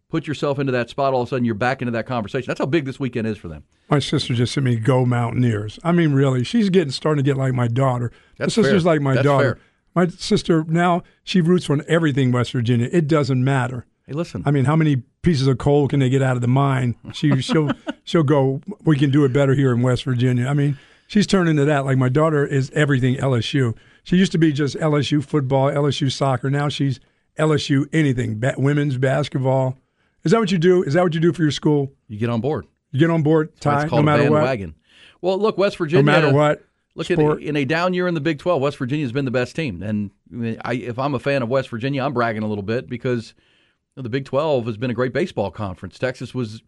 put 0.08 0.26
yourself 0.26 0.58
into 0.58 0.72
that 0.72 0.90
spot, 0.90 1.12
all 1.14 1.22
of 1.22 1.28
a 1.28 1.30
sudden 1.30 1.44
you're 1.44 1.54
back 1.54 1.82
into 1.82 1.92
that 1.92 2.06
conversation. 2.06 2.46
That's 2.46 2.58
how 2.60 2.66
big 2.66 2.84
this 2.84 2.98
weekend 2.98 3.26
is 3.26 3.36
for 3.38 3.48
them. 3.48 3.64
My 3.90 3.98
sister 3.98 4.34
just 4.34 4.52
sent 4.54 4.64
me 4.64 4.76
"Go 4.76 5.04
Mountaineers." 5.04 5.78
I 5.84 5.92
mean, 5.92 6.12
really, 6.12 6.44
she's 6.44 6.70
getting 6.70 6.90
starting 6.90 7.22
to 7.24 7.28
get 7.28 7.36
like 7.36 7.52
my 7.54 7.68
daughter. 7.68 8.10
That's 8.38 8.56
my 8.56 8.62
sister's 8.62 8.82
fair. 8.84 8.92
like 8.92 9.00
my 9.00 9.14
That's 9.14 9.24
daughter. 9.24 9.54
fair. 9.56 9.62
My 9.94 10.06
sister 10.08 10.64
now 10.68 11.02
she 11.24 11.40
roots 11.40 11.64
for 11.66 11.82
everything 11.88 12.32
West 12.32 12.52
Virginia. 12.52 12.88
It 12.92 13.08
doesn't 13.08 13.42
matter. 13.42 13.86
Hey, 14.06 14.14
listen. 14.14 14.42
I 14.46 14.50
mean, 14.50 14.64
how 14.64 14.76
many 14.76 14.96
pieces 15.22 15.46
of 15.46 15.58
coal 15.58 15.88
can 15.88 16.00
they 16.00 16.08
get 16.08 16.22
out 16.22 16.36
of 16.36 16.42
the 16.42 16.48
mine? 16.48 16.94
She 17.12 17.40
she'll 17.42 17.70
she'll 18.04 18.22
go. 18.22 18.60
We 18.84 18.96
can 18.96 19.10
do 19.10 19.24
it 19.24 19.32
better 19.32 19.54
here 19.54 19.72
in 19.72 19.82
West 19.82 20.04
Virginia. 20.04 20.46
I 20.46 20.54
mean, 20.54 20.78
she's 21.06 21.26
turned 21.26 21.48
into 21.48 21.64
that. 21.66 21.84
Like 21.84 21.98
my 21.98 22.08
daughter 22.08 22.46
is 22.46 22.70
everything 22.74 23.16
LSU. 23.16 23.74
She 24.04 24.16
used 24.16 24.32
to 24.32 24.38
be 24.38 24.52
just 24.52 24.76
LSU 24.76 25.22
football, 25.24 25.70
LSU 25.70 26.10
soccer. 26.10 26.48
Now 26.50 26.68
she's 26.70 27.00
LSU 27.38 27.86
anything. 27.92 28.38
Ba- 28.40 28.54
women's 28.56 28.96
basketball. 28.98 29.76
Is 30.24 30.32
that 30.32 30.40
what 30.40 30.50
you 30.50 30.58
do? 30.58 30.82
Is 30.82 30.94
that 30.94 31.02
what 31.02 31.14
you 31.14 31.20
do 31.20 31.32
for 31.32 31.42
your 31.42 31.50
school? 31.50 31.92
you 32.08 32.18
get 32.18 32.28
on 32.28 32.40
board. 32.40 32.66
You 32.90 33.00
get 33.00 33.10
on 33.10 33.22
board, 33.22 33.58
Ty, 33.60 33.86
no 33.86 34.02
matter 34.02 34.22
what. 34.24 34.38
bandwagon. 34.38 34.74
Well, 35.20 35.38
look, 35.38 35.58
West 35.58 35.76
Virginia. 35.76 36.02
No 36.02 36.12
matter 36.12 36.32
what. 36.32 36.64
Look 36.94 37.10
at 37.12 37.18
in 37.18 37.54
a 37.54 37.64
down 37.64 37.94
year 37.94 38.08
in 38.08 38.14
the 38.14 38.20
Big 38.20 38.40
12, 38.40 38.60
West 38.60 38.76
Virginia's 38.76 39.12
been 39.12 39.24
the 39.24 39.30
best 39.30 39.54
team. 39.54 39.84
And 39.84 40.10
I, 40.64 40.74
if 40.74 40.98
I'm 40.98 41.14
a 41.14 41.20
fan 41.20 41.42
of 41.42 41.48
West 41.48 41.68
Virginia, 41.68 42.02
I'm 42.02 42.12
bragging 42.12 42.42
a 42.42 42.48
little 42.48 42.62
bit 42.62 42.88
because 42.88 43.34
you 43.38 44.00
know, 44.00 44.02
the 44.02 44.08
Big 44.08 44.24
12 44.24 44.66
has 44.66 44.76
been 44.76 44.90
a 44.90 44.94
great 44.94 45.12
baseball 45.12 45.52
conference. 45.52 45.96
Texas 45.96 46.34
was, 46.34 46.60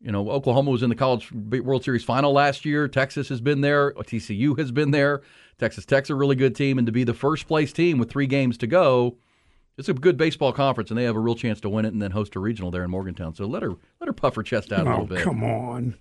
you 0.00 0.10
know, 0.10 0.30
Oklahoma 0.30 0.72
was 0.72 0.82
in 0.82 0.88
the 0.88 0.96
College 0.96 1.30
World 1.32 1.84
Series 1.84 2.02
final 2.02 2.32
last 2.32 2.64
year. 2.64 2.88
Texas 2.88 3.28
has 3.28 3.40
been 3.40 3.60
there. 3.60 3.92
TCU 3.92 4.58
has 4.58 4.72
been 4.72 4.90
there. 4.90 5.22
Texas 5.58 5.86
Tech's 5.86 6.10
a 6.10 6.14
really 6.16 6.36
good 6.36 6.56
team, 6.56 6.78
and 6.78 6.86
to 6.86 6.92
be 6.92 7.04
the 7.04 7.14
first 7.14 7.46
place 7.46 7.72
team 7.72 7.98
with 7.98 8.10
three 8.10 8.26
games 8.26 8.58
to 8.58 8.66
go, 8.66 9.16
it's 9.78 9.88
a 9.88 9.94
good 9.94 10.16
baseball 10.16 10.52
conference, 10.52 10.90
and 10.90 10.98
they 10.98 11.04
have 11.04 11.16
a 11.16 11.20
real 11.20 11.34
chance 11.34 11.60
to 11.62 11.68
win 11.70 11.84
it 11.86 11.92
and 11.92 12.02
then 12.02 12.10
host 12.10 12.36
a 12.36 12.40
regional 12.40 12.70
there 12.70 12.84
in 12.84 12.90
Morgantown. 12.90 13.34
So 13.34 13.46
let 13.46 13.62
her 13.62 13.70
let 14.00 14.06
her 14.06 14.12
puff 14.12 14.34
her 14.34 14.42
chest 14.42 14.72
out 14.72 14.86
a 14.86 14.90
Oh, 14.90 14.90
little 15.02 15.06
bit. 15.06 15.20
come 15.22 15.42
on. 15.44 15.94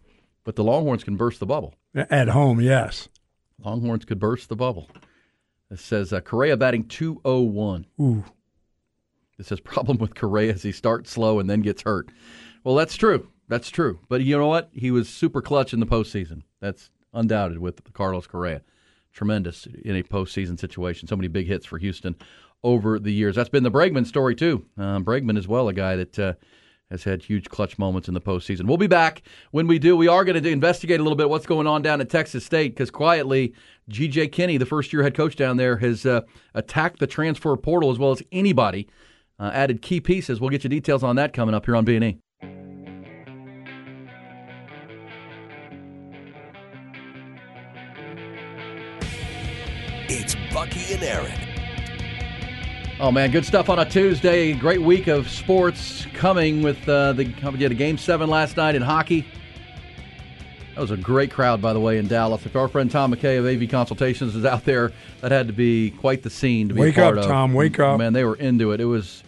But 0.44 0.56
the 0.56 0.64
Longhorns 0.64 1.04
can 1.04 1.16
burst 1.18 1.40
the 1.40 1.46
bubble. 1.46 1.76
At 1.96 2.30
home, 2.30 2.60
yes. 2.62 3.08
Longhorns 3.64 4.06
could 4.06 4.20
burst 4.20 4.50
the 4.50 4.56
bubble. 4.56 4.90
It 5.70 5.80
says 5.80 6.14
uh, 6.14 6.22
Correa 6.22 6.56
batting 6.58 6.86
201. 6.88 7.86
Ooh. 8.00 8.24
It 9.38 9.46
says 9.46 9.60
problem 9.60 9.98
with 9.98 10.16
Correa 10.16 10.54
is 10.54 10.64
he 10.64 10.72
starts 10.72 11.12
slow 11.12 11.40
and 11.40 11.50
then 11.50 11.62
gets 11.62 11.82
hurt. 11.84 12.10
Well, 12.64 12.76
that's 12.76 12.96
true. 12.96 13.28
That's 13.50 13.70
true. 13.70 14.00
But 14.10 14.22
you 14.22 14.38
know 14.38 14.48
what? 14.48 14.70
He 14.74 14.90
was 14.92 15.10
super 15.10 15.42
clutch 15.42 15.74
in 15.74 15.80
the 15.80 15.86
postseason. 15.86 16.44
That's 16.60 16.90
undoubted 17.14 17.60
with 17.60 17.94
Carlos 17.94 18.26
Correa. 18.28 18.62
Tremendous 19.14 19.66
in 19.84 19.96
a 19.96 20.04
postseason 20.04 20.60
situation. 20.60 21.08
So 21.08 21.16
many 21.16 21.28
big 21.28 21.48
hits 21.48 21.66
for 21.66 21.78
Houston 21.78 22.16
over 22.64 23.00
the 23.00 23.12
years. 23.12 23.36
That's 23.36 23.50
been 23.50 23.64
the 23.64 23.72
Bregman 23.72 24.06
story, 24.06 24.36
too. 24.36 24.66
Um, 24.78 25.04
Bregman 25.06 25.38
as 25.38 25.48
well, 25.48 25.68
a 25.68 25.74
guy 25.74 25.96
that. 25.96 26.20
Uh, 26.20 26.34
has 26.92 27.04
had 27.04 27.22
huge 27.22 27.50
clutch 27.50 27.78
moments 27.78 28.08
in 28.08 28.14
the 28.14 28.22
postseason. 28.22 28.66
We'll 28.66 28.78
be 28.78 28.88
back 28.88 29.22
when 29.52 29.68
we 29.68 29.80
do. 29.80 29.98
We 29.98 30.08
are 30.08 30.24
going 30.24 30.42
to 30.42 30.50
investigate 30.50 31.00
a 31.00 31.04
little 31.04 31.18
bit 31.18 31.30
what's 31.30 31.46
going 31.46 31.68
on 31.68 31.82
down 31.82 32.00
at 32.02 32.10
Texas 32.10 32.46
State 32.46 32.70
because 32.70 32.90
quietly, 32.90 33.54
G.J. 33.90 34.30
Kinne, 34.30 34.58
the 34.58 34.66
first 34.66 34.94
year 34.94 35.04
head 35.04 35.14
coach 35.14 35.36
down 35.36 35.58
there, 35.58 35.78
has 35.78 36.06
uh, 36.06 36.22
attacked 36.54 37.00
the 37.00 37.08
transfer 37.08 37.56
portal 37.58 37.92
as 37.92 38.00
well 38.00 38.12
as 38.12 38.24
anybody. 38.32 38.88
Uh, 39.40 39.52
added 39.54 39.82
key 39.84 40.02
pieces. 40.02 40.42
We'll 40.42 40.50
get 40.50 40.64
you 40.64 40.70
details 40.70 41.04
on 41.04 41.16
that 41.18 41.32
coming 41.32 41.54
up 41.54 41.66
here 41.66 41.76
on. 41.76 41.86
B&E. 41.86 42.18
It's 50.10 50.36
Bucky 50.52 50.94
and 50.94 51.04
Aaron. 51.04 51.47
Oh 53.00 53.12
man, 53.12 53.30
good 53.30 53.46
stuff 53.46 53.70
on 53.70 53.78
a 53.78 53.88
Tuesday. 53.88 54.54
Great 54.54 54.82
week 54.82 55.06
of 55.06 55.30
sports 55.30 56.08
coming 56.16 56.64
with 56.64 56.90
uh, 56.90 57.14
the. 57.14 57.26
How 57.26 57.50
about 57.50 57.60
you 57.60 57.66
had 57.66 57.72
a 57.72 57.76
game 57.76 57.96
seven 57.96 58.28
last 58.28 58.58
night 58.58 58.74
in 58.74 58.82
hockey. 58.82 59.24
That 60.74 60.82
was 60.82 60.90
a 60.90 60.98
great 60.98 61.30
crowd, 61.30 61.62
by 61.62 61.74
the 61.74 61.80
way, 61.80 62.00
in 62.00 62.08
Dallas. 62.08 62.44
If 62.48 62.56
our 62.56 62.68
friend 62.68 62.90
Tom 62.90 63.14
McKay 63.14 63.38
of 63.38 63.46
AV 63.46 63.70
Consultations 63.70 64.36
is 64.36 64.46
out 64.46 64.66
there, 64.66 64.92
that 65.22 65.32
had 65.32 65.46
to 65.46 65.54
be 65.54 65.92
quite 65.92 66.24
the 66.24 66.32
scene 66.32 66.70
to 66.70 66.74
be 66.74 66.82
Wake 66.82 66.98
a 66.98 67.02
part 67.02 67.20
up, 67.20 67.26
of. 67.26 67.30
Tom, 67.30 67.54
wake 67.54 67.80
up. 67.80 68.00
Man, 68.00 68.14
they 68.14 68.24
were 68.24 68.36
into 68.36 68.72
it. 68.72 68.82
It 68.82 68.86
was. 68.86 69.24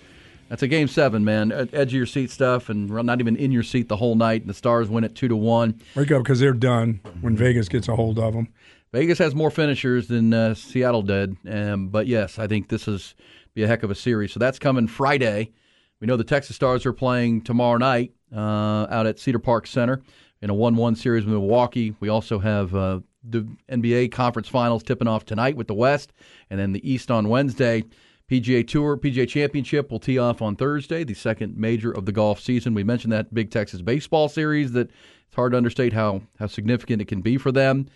That's 0.48 0.64
a 0.64 0.68
game 0.68 0.88
seven, 0.88 1.24
man. 1.24 1.52
Edge 1.52 1.90
of 1.90 1.94
your 1.94 2.08
seat 2.08 2.32
stuff, 2.32 2.70
and 2.70 2.90
not 2.90 3.20
even 3.20 3.36
in 3.36 3.52
your 3.52 3.62
seat 3.62 3.88
the 3.88 3.98
whole 3.98 4.16
night. 4.16 4.42
And 4.42 4.50
the 4.50 4.56
Stars 4.56 4.90
win 4.90 5.04
it 5.04 5.14
two 5.14 5.28
to 5.28 5.36
one. 5.36 5.80
Wake 5.96 6.12
up 6.12 6.24
because 6.24 6.40
they're 6.40 6.54
done 6.54 7.02
when 7.22 7.38
Vegas 7.38 7.70
gets 7.70 7.88
a 7.88 7.96
hold 7.96 8.18
of 8.18 8.34
them. 8.34 8.48
Vegas 8.94 9.20
has 9.20 9.36
more 9.36 9.52
finishers 9.52 10.08
than 10.08 10.34
uh, 10.34 10.56
Seattle 10.56 11.04
did, 11.04 11.38
um, 11.48 11.90
but 11.90 12.08
yes, 12.08 12.40
I 12.40 12.48
think 12.48 12.70
this 12.70 12.88
is 12.88 13.14
be 13.60 13.64
a 13.66 13.68
heck 13.68 13.84
of 13.84 13.92
a 13.92 13.96
series. 13.96 14.32
So 14.32 14.40
that's 14.40 14.58
coming 14.58 14.88
Friday. 14.88 15.52
We 16.00 16.08
know 16.08 16.16
the 16.16 16.24
Texas 16.24 16.56
Stars 16.56 16.86
are 16.86 16.94
playing 16.94 17.42
tomorrow 17.42 17.78
night 17.78 18.14
uh, 18.34 18.88
out 18.90 19.06
at 19.06 19.20
Cedar 19.20 19.40
Park 19.40 19.68
Center 19.68 20.02
in 20.42 20.50
a 20.50 20.54
one-one 20.54 20.96
series 20.96 21.26
with 21.26 21.34
Milwaukee. 21.34 21.94
We 22.00 22.08
also 22.08 22.40
have 22.40 22.74
uh, 22.74 23.02
the 23.22 23.46
NBA 23.70 24.14
Conference 24.14 24.48
Finals 24.48 24.82
tipping 24.82 25.10
off 25.10 25.26
tonight 25.26 25.58
with 25.58 25.68
the 25.68 25.74
West, 25.74 26.14
and 26.50 26.58
then 26.58 26.72
the 26.72 26.90
East 26.90 27.12
on 27.12 27.28
Wednesday. 27.28 27.84
PGA 28.32 28.66
Tour, 28.66 28.96
PGA 28.96 29.28
Championship 29.28 29.92
will 29.92 30.00
tee 30.00 30.20
off 30.20 30.42
on 30.42 30.56
Thursday, 30.56 31.04
the 31.04 31.16
second 31.16 31.58
major 31.58 31.92
of 31.92 32.06
the 32.06 32.14
golf 32.14 32.40
season. 32.40 32.74
We 32.74 32.86
mentioned 32.86 33.12
that 33.12 33.34
Big 33.34 33.52
Texas 33.52 33.82
Baseball 33.82 34.30
Series 34.30 34.72
that 34.72 34.90
it's 35.28 35.36
hard 35.36 35.52
to 35.52 35.58
understate 35.58 35.92
how 35.92 36.22
how 36.38 36.48
significant 36.48 37.02
it 37.02 37.10
can 37.10 37.20
be 37.20 37.38
for 37.38 37.52
them. 37.52 37.88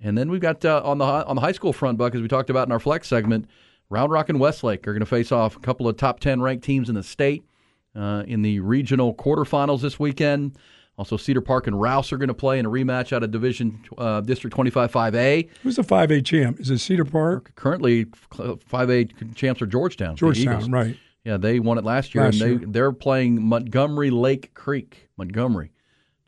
And 0.00 0.16
then 0.16 0.30
we've 0.30 0.40
got 0.40 0.64
uh, 0.64 0.80
on 0.82 0.96
the 0.96 1.04
on 1.04 1.36
the 1.36 1.42
high 1.42 1.52
school 1.52 1.74
front, 1.74 1.98
Buck, 1.98 2.14
as 2.14 2.22
we 2.22 2.28
talked 2.28 2.48
about 2.48 2.68
in 2.68 2.72
our 2.72 2.80
flex 2.80 3.06
segment, 3.06 3.48
Round 3.94 4.10
Rock 4.10 4.28
and 4.28 4.40
Westlake 4.40 4.88
are 4.88 4.92
going 4.92 5.00
to 5.00 5.06
face 5.06 5.30
off 5.30 5.56
a 5.56 5.60
couple 5.60 5.86
of 5.86 5.96
top 5.96 6.18
ten 6.18 6.42
ranked 6.42 6.64
teams 6.64 6.88
in 6.88 6.96
the 6.96 7.02
state 7.04 7.44
uh, 7.94 8.24
in 8.26 8.42
the 8.42 8.58
regional 8.58 9.14
quarterfinals 9.14 9.82
this 9.82 10.00
weekend. 10.00 10.58
Also, 10.98 11.16
Cedar 11.16 11.40
Park 11.40 11.68
and 11.68 11.80
Rouse 11.80 12.12
are 12.12 12.16
going 12.18 12.28
to 12.28 12.34
play 12.34 12.58
in 12.58 12.66
a 12.66 12.70
rematch 12.70 13.12
out 13.12 13.22
of 13.22 13.30
Division 13.30 13.80
uh, 13.96 14.20
District 14.20 14.52
25 14.52 14.92
5A. 14.92 15.48
Who's 15.62 15.76
the 15.76 15.82
5A 15.82 16.24
champ? 16.24 16.58
Is 16.58 16.70
it 16.70 16.78
Cedar 16.78 17.04
Park? 17.04 17.52
Currently, 17.54 18.06
5A 18.32 19.34
champs 19.36 19.62
are 19.62 19.66
Georgetown. 19.66 20.16
Georgetown, 20.16 20.72
right. 20.72 20.96
Yeah, 21.24 21.36
they 21.36 21.60
won 21.60 21.78
it 21.78 21.84
last 21.84 22.14
year, 22.16 22.24
Last 22.24 22.40
and 22.40 22.42
they 22.42 22.60
year. 22.60 22.68
they're 22.68 22.92
playing 22.92 23.46
Montgomery 23.46 24.10
Lake 24.10 24.54
Creek, 24.54 25.08
Montgomery, 25.16 25.70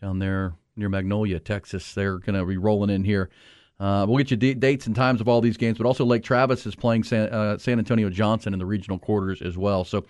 down 0.01 0.21
there 0.21 0.55
near 0.77 0.89
Magnolia, 0.89 1.41
Texas. 1.41 1.95
They're 1.95 2.19
going 2.19 2.39
to 2.39 2.47
be 2.47 2.57
rolling 2.57 2.91
in 2.91 3.03
here. 3.05 3.29
Uh, 3.79 4.07
we'll 4.09 4.17
get 4.19 4.31
you 4.31 4.37
d- 4.37 4.55
dates 4.55 4.87
and 4.87 4.97
times 4.97 5.21
of 5.21 5.29
all 5.29 5.41
these 5.41 5.57
games, 5.57 5.77
but 5.79 5.87
also 5.87 6.05
Lake 6.05 6.23
Travis 6.23 6.65
is 6.65 6.75
playing 6.75 7.05
San, 7.05 7.29
uh, 7.29 7.59
San 7.59 7.79
Antonio 7.79 8.09
Johnson 8.09 8.53
in 8.53 8.59
the 8.59 8.65
regional 8.67 8.99
quarters 8.99 9.43
as 9.43 9.59
well. 9.59 9.85
So, 9.85 10.01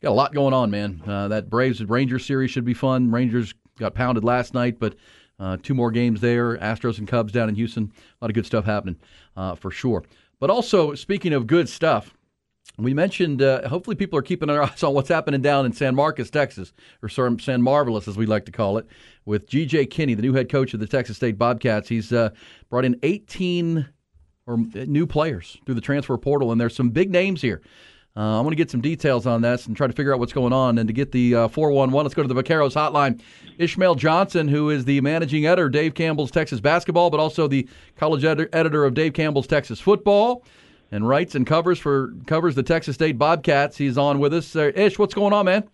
got 0.00 0.10
a 0.10 0.14
lot 0.14 0.32
going 0.32 0.54
on, 0.54 0.70
man. 0.70 1.02
Uh, 1.06 1.28
that 1.28 1.50
Braves 1.50 1.80
and 1.80 1.90
Rangers 1.90 2.24
series 2.24 2.50
should 2.50 2.64
be 2.64 2.74
fun. 2.74 3.10
Rangers 3.10 3.52
got 3.78 3.94
pounded 3.94 4.22
last 4.22 4.54
night, 4.54 4.78
but 4.78 4.94
uh, 5.38 5.56
two 5.62 5.74
more 5.74 5.90
games 5.90 6.20
there. 6.20 6.56
Astros 6.58 6.98
and 6.98 7.08
Cubs 7.08 7.32
down 7.32 7.48
in 7.48 7.54
Houston. 7.56 7.92
A 8.20 8.24
lot 8.24 8.30
of 8.30 8.34
good 8.34 8.46
stuff 8.46 8.64
happening 8.64 8.96
uh, 9.36 9.54
for 9.54 9.70
sure. 9.70 10.04
But 10.38 10.50
also, 10.50 10.94
speaking 10.94 11.32
of 11.32 11.46
good 11.46 11.68
stuff, 11.68 12.15
we 12.78 12.94
mentioned 12.94 13.42
uh, 13.42 13.68
hopefully 13.68 13.96
people 13.96 14.18
are 14.18 14.22
keeping 14.22 14.48
their 14.48 14.62
eyes 14.64 14.82
on 14.82 14.94
what's 14.94 15.08
happening 15.08 15.42
down 15.42 15.66
in 15.66 15.72
San 15.72 15.94
Marcos, 15.94 16.30
Texas, 16.30 16.72
or 17.02 17.08
San 17.08 17.62
Marvelous, 17.62 18.08
as 18.08 18.16
we 18.16 18.26
like 18.26 18.44
to 18.46 18.52
call 18.52 18.78
it, 18.78 18.86
with 19.24 19.48
G.J. 19.48 19.86
Kinne, 19.86 20.14
the 20.14 20.22
new 20.22 20.34
head 20.34 20.48
coach 20.48 20.74
of 20.74 20.80
the 20.80 20.86
Texas 20.86 21.16
State 21.16 21.38
Bobcats. 21.38 21.88
He's 21.88 22.12
uh, 22.12 22.30
brought 22.68 22.84
in 22.84 22.98
18 23.02 23.88
or 24.46 24.58
new 24.58 25.06
players 25.06 25.58
through 25.64 25.74
the 25.74 25.80
transfer 25.80 26.16
portal, 26.16 26.52
and 26.52 26.60
there's 26.60 26.76
some 26.76 26.90
big 26.90 27.10
names 27.10 27.42
here. 27.42 27.62
Uh, 28.16 28.38
I 28.38 28.40
want 28.40 28.52
to 28.52 28.56
get 28.56 28.70
some 28.70 28.80
details 28.80 29.26
on 29.26 29.42
this 29.42 29.66
and 29.66 29.76
try 29.76 29.86
to 29.86 29.92
figure 29.92 30.14
out 30.14 30.18
what's 30.18 30.32
going 30.32 30.52
on. 30.52 30.78
And 30.78 30.88
to 30.88 30.94
get 30.94 31.12
the 31.12 31.34
uh, 31.34 31.48
411, 31.48 32.02
let's 32.02 32.14
go 32.14 32.22
to 32.22 32.32
the 32.32 32.42
Vaqueros 32.42 32.72
hotline. 32.72 33.20
Ishmael 33.58 33.94
Johnson, 33.96 34.48
who 34.48 34.70
is 34.70 34.86
the 34.86 35.02
managing 35.02 35.44
editor 35.44 35.68
Dave 35.68 35.92
Campbell's 35.92 36.30
Texas 36.30 36.58
Basketball, 36.58 37.10
but 37.10 37.20
also 37.20 37.46
the 37.46 37.68
college 37.96 38.24
ed- 38.24 38.48
editor 38.54 38.86
of 38.86 38.94
Dave 38.94 39.12
Campbell's 39.12 39.46
Texas 39.46 39.80
Football, 39.80 40.44
and 40.90 41.06
writes 41.08 41.34
and 41.34 41.46
covers 41.46 41.78
for 41.78 42.12
covers 42.26 42.54
the 42.54 42.62
Texas 42.62 42.94
State 42.94 43.18
Bobcats. 43.18 43.76
He's 43.76 43.98
on 43.98 44.18
with 44.18 44.32
us. 44.34 44.54
Uh, 44.54 44.72
Ish, 44.74 44.98
what's 44.98 45.14
going 45.14 45.32
on, 45.32 45.44
man? 45.46 45.68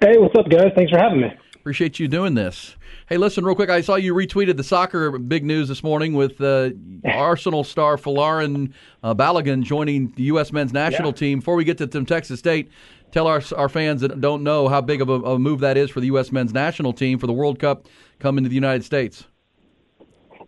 Hey, 0.00 0.18
what's 0.18 0.34
up, 0.36 0.48
guys? 0.48 0.72
Thanks 0.74 0.90
for 0.90 0.98
having 0.98 1.20
me. 1.20 1.28
Appreciate 1.54 2.00
you 2.00 2.08
doing 2.08 2.34
this. 2.34 2.74
Hey, 3.08 3.16
listen, 3.18 3.44
real 3.44 3.54
quick. 3.54 3.70
I 3.70 3.82
saw 3.82 3.94
you 3.94 4.14
retweeted 4.14 4.56
the 4.56 4.64
soccer 4.64 5.16
big 5.16 5.44
news 5.44 5.68
this 5.68 5.84
morning 5.84 6.14
with 6.14 6.40
uh, 6.40 6.70
Arsenal 7.04 7.62
star 7.62 7.96
Folarin 7.96 8.72
uh, 9.04 9.14
Balogun 9.14 9.62
joining 9.62 10.10
the 10.16 10.24
U.S. 10.24 10.50
men's 10.52 10.72
national 10.72 11.10
Yeah. 11.10 11.16
team. 11.16 11.38
Before 11.38 11.54
we 11.54 11.62
get 11.62 11.78
to, 11.78 11.86
Texas 11.86 12.40
State, 12.40 12.68
tell 13.12 13.28
our 13.28 13.40
our 13.56 13.68
fans 13.68 14.00
that 14.00 14.20
don't 14.20 14.42
know 14.42 14.66
how 14.66 14.80
big 14.80 15.00
of 15.00 15.08
a, 15.08 15.12
a 15.22 15.38
move 15.38 15.60
that 15.60 15.76
is 15.76 15.88
for 15.88 16.00
the 16.00 16.06
U.S. 16.06 16.32
men's 16.32 16.52
national 16.52 16.92
team 16.92 17.18
for 17.20 17.28
the 17.28 17.32
World 17.32 17.60
Cup 17.60 17.86
coming 18.18 18.42
to 18.42 18.48
the 18.48 18.56
United 18.56 18.82
States. 18.84 19.24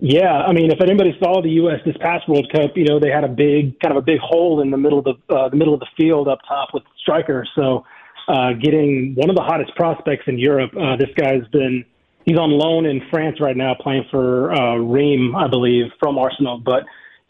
Yeah, 0.00 0.32
I 0.32 0.52
mean, 0.52 0.70
if 0.70 0.80
anybody 0.80 1.16
saw 1.18 1.40
the 1.42 1.50
U.S. 1.50 1.80
this 1.84 1.96
past 1.98 2.28
World 2.28 2.50
Cup, 2.52 2.76
you 2.76 2.84
know 2.84 2.98
they 2.98 3.10
had 3.10 3.24
a 3.24 3.28
big, 3.28 3.78
kind 3.80 3.96
of 3.96 3.96
a 3.96 4.04
big 4.04 4.18
hole 4.18 4.60
in 4.60 4.70
the 4.70 4.76
middle 4.76 4.98
of 4.98 5.04
the 5.04 5.34
uh, 5.34 5.48
the 5.48 5.56
middle 5.56 5.74
of 5.74 5.80
the 5.80 5.88
field 5.96 6.28
up 6.28 6.40
top 6.46 6.70
with 6.74 6.82
striker. 7.00 7.46
So, 7.54 7.84
uh, 8.28 8.52
getting 8.54 9.14
one 9.16 9.30
of 9.30 9.36
the 9.36 9.42
hottest 9.42 9.74
prospects 9.76 10.24
in 10.26 10.38
Europe. 10.38 10.72
Uh, 10.76 10.96
this 10.96 11.10
guy's 11.16 11.46
been 11.52 11.84
he's 12.24 12.38
on 12.38 12.50
loan 12.50 12.86
in 12.86 13.02
France 13.10 13.40
right 13.40 13.56
now, 13.56 13.74
playing 13.78 14.04
for 14.10 14.52
uh, 14.52 14.76
Reims, 14.76 15.34
I 15.36 15.48
believe, 15.48 15.86
from 16.00 16.18
Arsenal. 16.18 16.58
But 16.58 16.84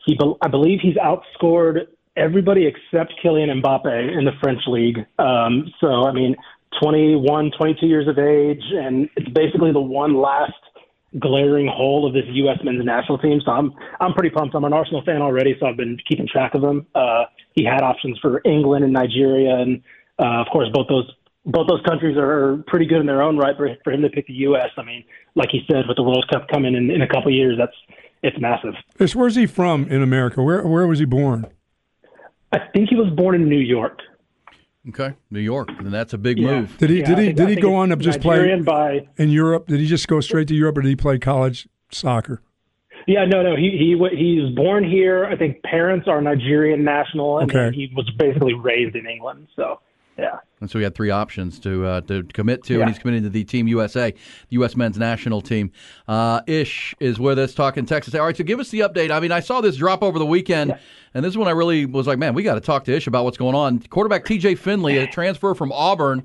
he, 0.07 0.15
bel- 0.15 0.39
I 0.43 0.49
believe, 0.49 0.81
he's 0.81 0.97
outscored 0.97 1.87
everybody 2.17 2.67
except 2.67 3.15
Kylian 3.23 3.61
Mbappe 3.61 4.17
in 4.17 4.25
the 4.25 4.33
French 4.41 4.61
league. 4.67 4.99
Um, 5.19 5.73
so, 5.81 6.05
I 6.05 6.13
mean, 6.13 6.37
21, 6.83 7.53
22 7.57 7.87
years 7.87 8.09
of 8.09 8.19
age, 8.19 8.63
and 8.73 9.09
it's 9.17 9.29
basically 9.31 9.73
the 9.73 9.81
one 9.81 10.15
last 10.15 10.53
glaring 11.19 11.67
hole 11.67 12.07
of 12.07 12.13
this 12.13 12.25
U.S. 12.27 12.59
men's 12.65 12.85
national 12.85 13.19
team. 13.19 13.41
So 13.45 13.53
I'm 13.53 13.73
I'm 14.01 14.13
pretty 14.13 14.31
pumped. 14.31 14.55
I'm 14.55 14.65
an 14.65 14.73
Arsenal 14.73 15.03
fan 15.05 15.23
already, 15.23 15.57
so 15.61 15.67
I've 15.67 15.77
been 15.77 15.99
keeping 16.09 16.27
track 16.27 16.55
of 16.55 16.63
him. 16.63 16.87
Uh, 16.95 17.25
he 17.53 17.65
had 17.65 17.83
options 17.83 18.19
for 18.21 18.41
England 18.45 18.85
and 18.85 18.93
Nigeria, 18.93 19.57
and 19.57 19.83
uh, 20.19 20.43
of 20.43 20.47
course 20.53 20.69
both 20.73 20.89
those 20.89 21.11
both 21.47 21.69
those 21.69 21.83
countries 21.87 22.17
are 22.17 22.63
pretty 22.67 22.87
good 22.87 23.01
in 23.01 23.07
their 23.07 23.23
own 23.23 23.37
right 23.37 23.57
for 23.57 23.69
for 23.85 23.93
him 23.93 24.03
to 24.03 24.09
pick 24.09 24.27
the 24.27 24.35
U.S. 24.35 24.71
I 24.77 24.83
mean, 24.83 25.05
like 25.35 25.51
he 25.51 25.61
said, 25.71 25.85
with 25.87 25.97
the 25.97 26.03
World 26.03 26.27
Cup 26.33 26.49
coming 26.49 26.75
in 26.75 26.91
in 26.91 27.03
a 27.03 27.09
couple 27.09 27.29
of 27.29 27.35
years, 27.35 27.57
that's 27.59 27.77
it's 28.23 28.41
massive. 28.41 28.75
Where's 29.15 29.37
he 29.37 29.47
from 29.47 29.87
in 29.89 30.03
America? 30.03 30.43
Where 30.43 30.67
where 30.67 30.87
was 30.87 30.99
he 30.99 31.05
born? 31.05 31.47
I 32.53 32.59
think 32.73 32.89
he 32.89 32.95
was 32.95 33.13
born 33.15 33.35
in 33.35 33.49
New 33.49 33.59
York. 33.59 33.99
Okay, 34.89 35.15
New 35.31 35.41
York, 35.41 35.71
and 35.79 35.93
that's 35.93 36.13
a 36.13 36.19
big 36.19 36.39
Yeah. 36.39 36.61
move. 36.61 36.77
Did 36.79 36.91
he 36.91 37.01
Yeah, 37.01 37.07
did 37.07 37.19
he 37.19 37.25
think- 37.27 37.37
did 37.39 37.49
he 37.49 37.57
go 37.57 37.75
on 37.75 37.89
to 37.89 37.97
just 37.97 38.23
Nigerian 38.25 38.65
play 38.65 39.01
by 39.17 39.23
in 39.23 39.31
Europe? 39.31 39.67
Did 39.67 39.81
he 39.81 39.87
just 39.87 40.07
go 40.09 40.21
straight 40.21 40.47
to 40.49 40.55
Europe, 40.55 40.77
or 40.79 40.83
did 40.83 40.89
he 40.89 40.97
play 40.97 41.19
college 41.19 41.67
soccer? 41.91 42.43
Yeah, 43.07 43.25
no, 43.25 43.43
no. 43.43 43.57
He 43.57 43.77
he 43.79 43.95
wa- 43.95 44.11
he 44.11 44.41
was 44.41 44.51
born 44.55 44.85
here. 44.85 45.25
I 45.25 45.37
think 45.37 45.63
parents 45.63 46.07
are 46.07 46.21
Nigerian 46.21 46.85
national, 46.85 47.39
and 47.39 47.51
Okay. 47.55 47.75
he 47.75 47.91
was 47.97 48.09
basically 48.19 48.55
raised 48.55 48.95
in 48.95 49.07
England. 49.07 49.47
So, 49.57 49.81
yeah. 50.19 50.39
And 50.61 50.71
so 50.71 50.79
he 50.79 50.85
had 50.85 50.95
three 50.95 51.11
options 51.11 51.59
to 51.61 51.85
uh, 51.85 52.01
to 52.03 52.23
commit 52.23 52.63
to, 52.65 52.75
Yeah. 52.75 52.81
and 52.81 52.89
he's 52.91 52.99
committed 52.99 53.25
to 53.25 53.31
the 53.31 53.45
Team 53.45 53.69
USA, 53.69 54.13
the 54.13 54.19
U.S. 54.51 54.77
men's 54.77 54.97
national 54.99 55.43
team. 55.43 55.71
Uh, 56.09 56.41
Ish 56.47 56.95
is 57.01 57.19
with 57.19 57.39
us 57.39 57.53
talking 57.55 57.85
Texas. 57.85 58.15
All 58.15 58.25
right, 58.25 58.37
so 58.37 58.45
give 58.45 58.61
us 58.61 58.71
the 58.71 58.81
update. 58.81 59.11
I 59.11 59.21
mean, 59.21 59.33
I 59.33 59.41
saw 59.41 59.61
this 59.61 59.77
drop 59.77 60.03
over 60.03 60.19
the 60.19 60.25
weekend, 60.27 60.75
and 61.13 61.25
this 61.25 61.31
is 61.33 61.39
when 61.39 61.49
I 61.49 61.51
really 61.51 61.85
was 61.85 62.07
like, 62.07 62.19
man, 62.19 62.33
we 62.35 62.43
got 62.43 62.55
to 62.55 62.61
talk 62.63 62.85
to 62.85 62.93
Ish 62.97 63.07
about 63.07 63.25
what's 63.25 63.37
going 63.37 63.55
on. 63.55 63.81
Quarterback 63.81 64.25
T.J. 64.25 64.55
Finley, 64.55 64.97
a 64.99 65.07
transfer 65.07 65.55
from 65.55 65.71
Auburn, 65.73 66.25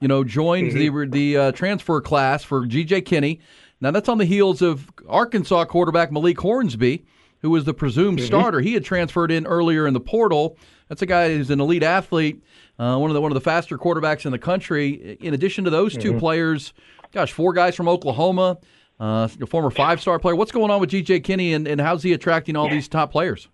you 0.00 0.06
know, 0.08 0.22
joins 0.22 0.72
the 0.74 0.88
the 1.10 1.36
uh, 1.36 1.52
transfer 1.52 2.00
class 2.00 2.44
for 2.44 2.66
G.J. 2.66 3.00
Kinne. 3.02 3.38
Now 3.80 3.90
that's 3.90 4.08
on 4.10 4.18
the 4.18 4.24
heels 4.26 4.62
of 4.62 4.88
Arkansas 5.08 5.64
quarterback 5.64 6.12
Malik 6.12 6.38
Hornsby, 6.38 7.02
who 7.40 7.50
was 7.50 7.64
the 7.64 7.74
presumed 7.74 8.20
starter. 8.20 8.60
He 8.60 8.74
had 8.74 8.84
transferred 8.84 9.30
in 9.32 9.46
earlier 9.46 9.86
in 9.86 9.94
the 9.94 10.00
portal. 10.00 10.56
That's 10.88 11.02
a 11.02 11.06
guy 11.06 11.28
who's 11.34 11.50
an 11.50 11.60
elite 11.60 11.82
athlete, 11.84 12.42
uh, 12.80 12.96
one 12.96 13.10
of 13.10 13.14
the 13.14 13.20
one 13.20 13.30
of 13.30 13.34
the 13.34 13.42
faster 13.42 13.76
quarterbacks 13.76 14.24
in 14.24 14.32
the 14.32 14.38
country. 14.38 15.18
In 15.20 15.34
addition 15.34 15.64
to 15.64 15.70
those 15.70 15.94
2 15.96 16.18
players, 16.18 16.72
gosh, 17.12 17.30
four 17.30 17.52
guys 17.52 17.76
from 17.76 17.88
Oklahoma, 17.88 18.56
uh, 18.98 19.28
a 19.40 19.46
former 19.46 19.70
five 19.70 20.00
star 20.00 20.18
player. 20.18 20.34
What's 20.34 20.50
going 20.50 20.70
on 20.70 20.80
with 20.80 20.88
G.J. 20.88 21.20
Kinne, 21.20 21.54
and, 21.54 21.68
and 21.68 21.80
how's 21.80 22.02
he 22.02 22.14
attracting 22.14 22.56
all 22.56 22.70
these 22.70 22.88
top 22.88 23.12
players? 23.12 23.48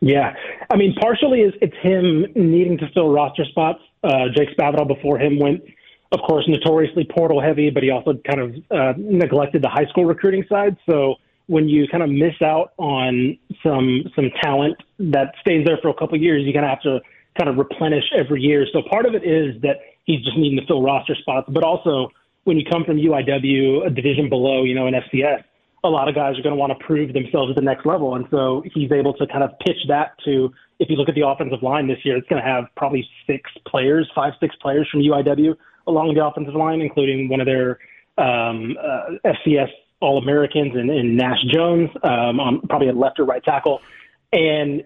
Yeah, 0.00 0.34
I 0.70 0.76
mean, 0.76 0.94
partially 0.94 1.40
is 1.40 1.52
it's 1.60 1.76
him 1.82 2.26
needing 2.34 2.78
to 2.78 2.88
fill 2.94 3.10
roster 3.10 3.44
spots. 3.44 3.80
Uh, 4.02 4.28
Jake 4.34 4.56
Spavital 4.56 4.88
before 4.88 5.18
him 5.18 5.38
went, 5.38 5.62
of 6.12 6.20
course, 6.20 6.44
notoriously 6.48 7.04
portal 7.04 7.40
heavy, 7.40 7.68
but 7.68 7.82
he 7.82 7.90
also 7.90 8.14
kind 8.26 8.40
of 8.40 8.54
uh, 8.70 8.92
neglected 8.96 9.62
the 9.62 9.68
high 9.68 9.86
school 9.90 10.06
recruiting 10.06 10.44
side. 10.48 10.76
So 10.88 11.16
when 11.48 11.68
you 11.68 11.86
kind 11.88 12.02
of 12.02 12.08
miss 12.10 12.34
out 12.42 12.72
on 12.78 13.38
some 13.62 14.04
some 14.14 14.30
talent 14.42 14.76
that 14.98 15.34
stays 15.40 15.66
there 15.66 15.78
for 15.82 15.88
a 15.88 15.94
couple 15.94 16.14
of 16.14 16.22
years, 16.22 16.44
you 16.46 16.54
kind 16.54 16.64
of 16.64 16.70
have 16.70 16.82
to 16.82 17.00
kind 17.36 17.48
of 17.48 17.56
replenish 17.56 18.04
every 18.16 18.40
year. 18.40 18.66
So 18.72 18.82
part 18.90 19.06
of 19.06 19.14
it 19.14 19.24
is 19.24 19.60
that 19.62 19.80
he's 20.04 20.24
just 20.24 20.36
needing 20.36 20.58
to 20.58 20.66
fill 20.66 20.82
roster 20.82 21.14
spots, 21.14 21.48
but 21.52 21.64
also 21.64 22.10
when 22.44 22.56
you 22.56 22.64
come 22.70 22.84
from 22.84 22.96
UIW, 22.96 23.86
a 23.86 23.90
division 23.90 24.28
below, 24.28 24.62
you 24.62 24.74
know, 24.74 24.86
an 24.86 24.94
FCS, 24.94 25.42
a 25.84 25.88
lot 25.88 26.08
of 26.08 26.14
guys 26.14 26.38
are 26.38 26.42
going 26.42 26.54
to 26.54 26.56
want 26.56 26.76
to 26.76 26.84
prove 26.84 27.12
themselves 27.12 27.50
at 27.50 27.56
the 27.56 27.62
next 27.62 27.86
level. 27.86 28.14
And 28.14 28.26
so 28.30 28.62
he's 28.72 28.90
able 28.92 29.14
to 29.14 29.26
kind 29.26 29.42
of 29.44 29.50
pitch 29.60 29.78
that 29.88 30.12
to, 30.24 30.52
if 30.78 30.88
you 30.90 30.96
look 30.96 31.08
at 31.08 31.14
the 31.14 31.26
offensive 31.26 31.62
line 31.62 31.86
this 31.86 31.98
year, 32.04 32.16
it's 32.16 32.28
going 32.28 32.42
to 32.42 32.48
have 32.48 32.64
probably 32.76 33.08
six 33.26 33.50
players, 33.66 34.10
five, 34.14 34.32
six 34.40 34.54
players 34.56 34.88
from 34.90 35.00
UIW 35.00 35.56
along 35.86 36.14
the 36.14 36.24
offensive 36.24 36.54
line, 36.54 36.80
including 36.80 37.28
one 37.28 37.40
of 37.40 37.46
their 37.46 37.78
um, 38.18 38.76
uh, 38.80 39.10
FCS 39.24 39.70
All 40.00 40.18
Americans 40.18 40.74
and, 40.74 40.90
and 40.90 41.16
Nash 41.16 41.38
Jones, 41.52 41.90
um, 42.02 42.40
on 42.40 42.60
probably 42.68 42.88
a 42.88 42.92
left 42.92 43.18
or 43.18 43.24
right 43.24 43.42
tackle. 43.42 43.80
And 44.32 44.84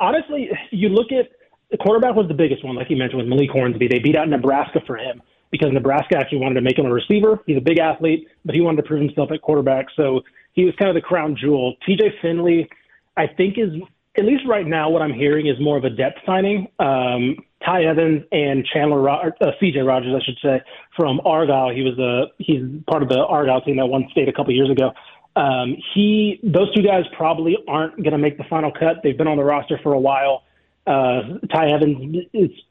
honestly, 0.00 0.50
you 0.70 0.88
look 0.88 1.12
at 1.12 1.30
the 1.70 1.76
quarterback 1.76 2.14
was 2.14 2.28
the 2.28 2.34
biggest 2.34 2.64
one, 2.64 2.76
like 2.76 2.90
you 2.90 2.96
mentioned 2.96 3.18
with 3.18 3.28
Malik 3.28 3.50
Hornsby. 3.50 3.88
They 3.88 3.98
beat 3.98 4.16
out 4.16 4.28
Nebraska 4.28 4.80
for 4.86 4.96
him 4.96 5.22
because 5.50 5.72
Nebraska 5.72 6.16
actually 6.16 6.38
wanted 6.38 6.54
to 6.54 6.60
make 6.60 6.78
him 6.78 6.86
a 6.86 6.92
receiver. 6.92 7.40
He's 7.46 7.56
a 7.56 7.60
big 7.60 7.78
athlete, 7.78 8.28
but 8.44 8.54
he 8.54 8.60
wanted 8.60 8.82
to 8.82 8.88
prove 8.88 9.00
himself 9.00 9.30
at 9.32 9.42
quarterback. 9.42 9.86
So 9.96 10.22
he 10.52 10.64
was 10.64 10.74
kind 10.78 10.88
of 10.88 10.94
the 10.94 11.00
crown 11.00 11.36
jewel. 11.38 11.76
TJ 11.88 12.20
Finley, 12.22 12.68
I 13.16 13.26
think, 13.26 13.58
is 13.58 13.70
at 14.18 14.24
least 14.24 14.44
right 14.48 14.66
now 14.66 14.90
what 14.90 15.02
I'm 15.02 15.12
hearing 15.12 15.46
is 15.46 15.56
more 15.60 15.76
of 15.76 15.84
a 15.84 15.90
depth 15.90 16.18
signing. 16.24 16.68
Um, 16.78 17.36
Ty 17.64 17.84
Evans 17.84 18.22
and 18.32 18.64
Chandler, 18.72 19.00
Ro- 19.00 19.32
uh, 19.40 19.46
CJ 19.60 19.86
Rogers, 19.86 20.14
I 20.14 20.24
should 20.24 20.38
say, 20.42 20.62
from 20.96 21.20
Argyle. 21.24 21.70
He 21.70 21.82
was 21.82 21.98
a 21.98 22.32
he's 22.38 22.62
part 22.88 23.02
of 23.02 23.08
the 23.08 23.18
Argyle 23.18 23.60
team 23.60 23.76
that 23.76 23.86
won 23.86 24.08
state 24.10 24.28
a 24.28 24.32
couple 24.32 24.54
years 24.54 24.70
ago. 24.70 24.92
Um, 25.36 25.76
he 25.94 26.40
those 26.42 26.72
two 26.74 26.82
guys 26.82 27.04
probably 27.16 27.56
aren't 27.68 27.96
going 27.96 28.12
to 28.12 28.18
make 28.18 28.38
the 28.38 28.44
final 28.44 28.70
cut. 28.70 29.02
They've 29.02 29.16
been 29.16 29.28
on 29.28 29.36
the 29.36 29.44
roster 29.44 29.78
for 29.82 29.92
a 29.92 30.00
while. 30.00 30.44
Uh, 30.86 31.38
Ty 31.52 31.72
Evans' 31.72 32.16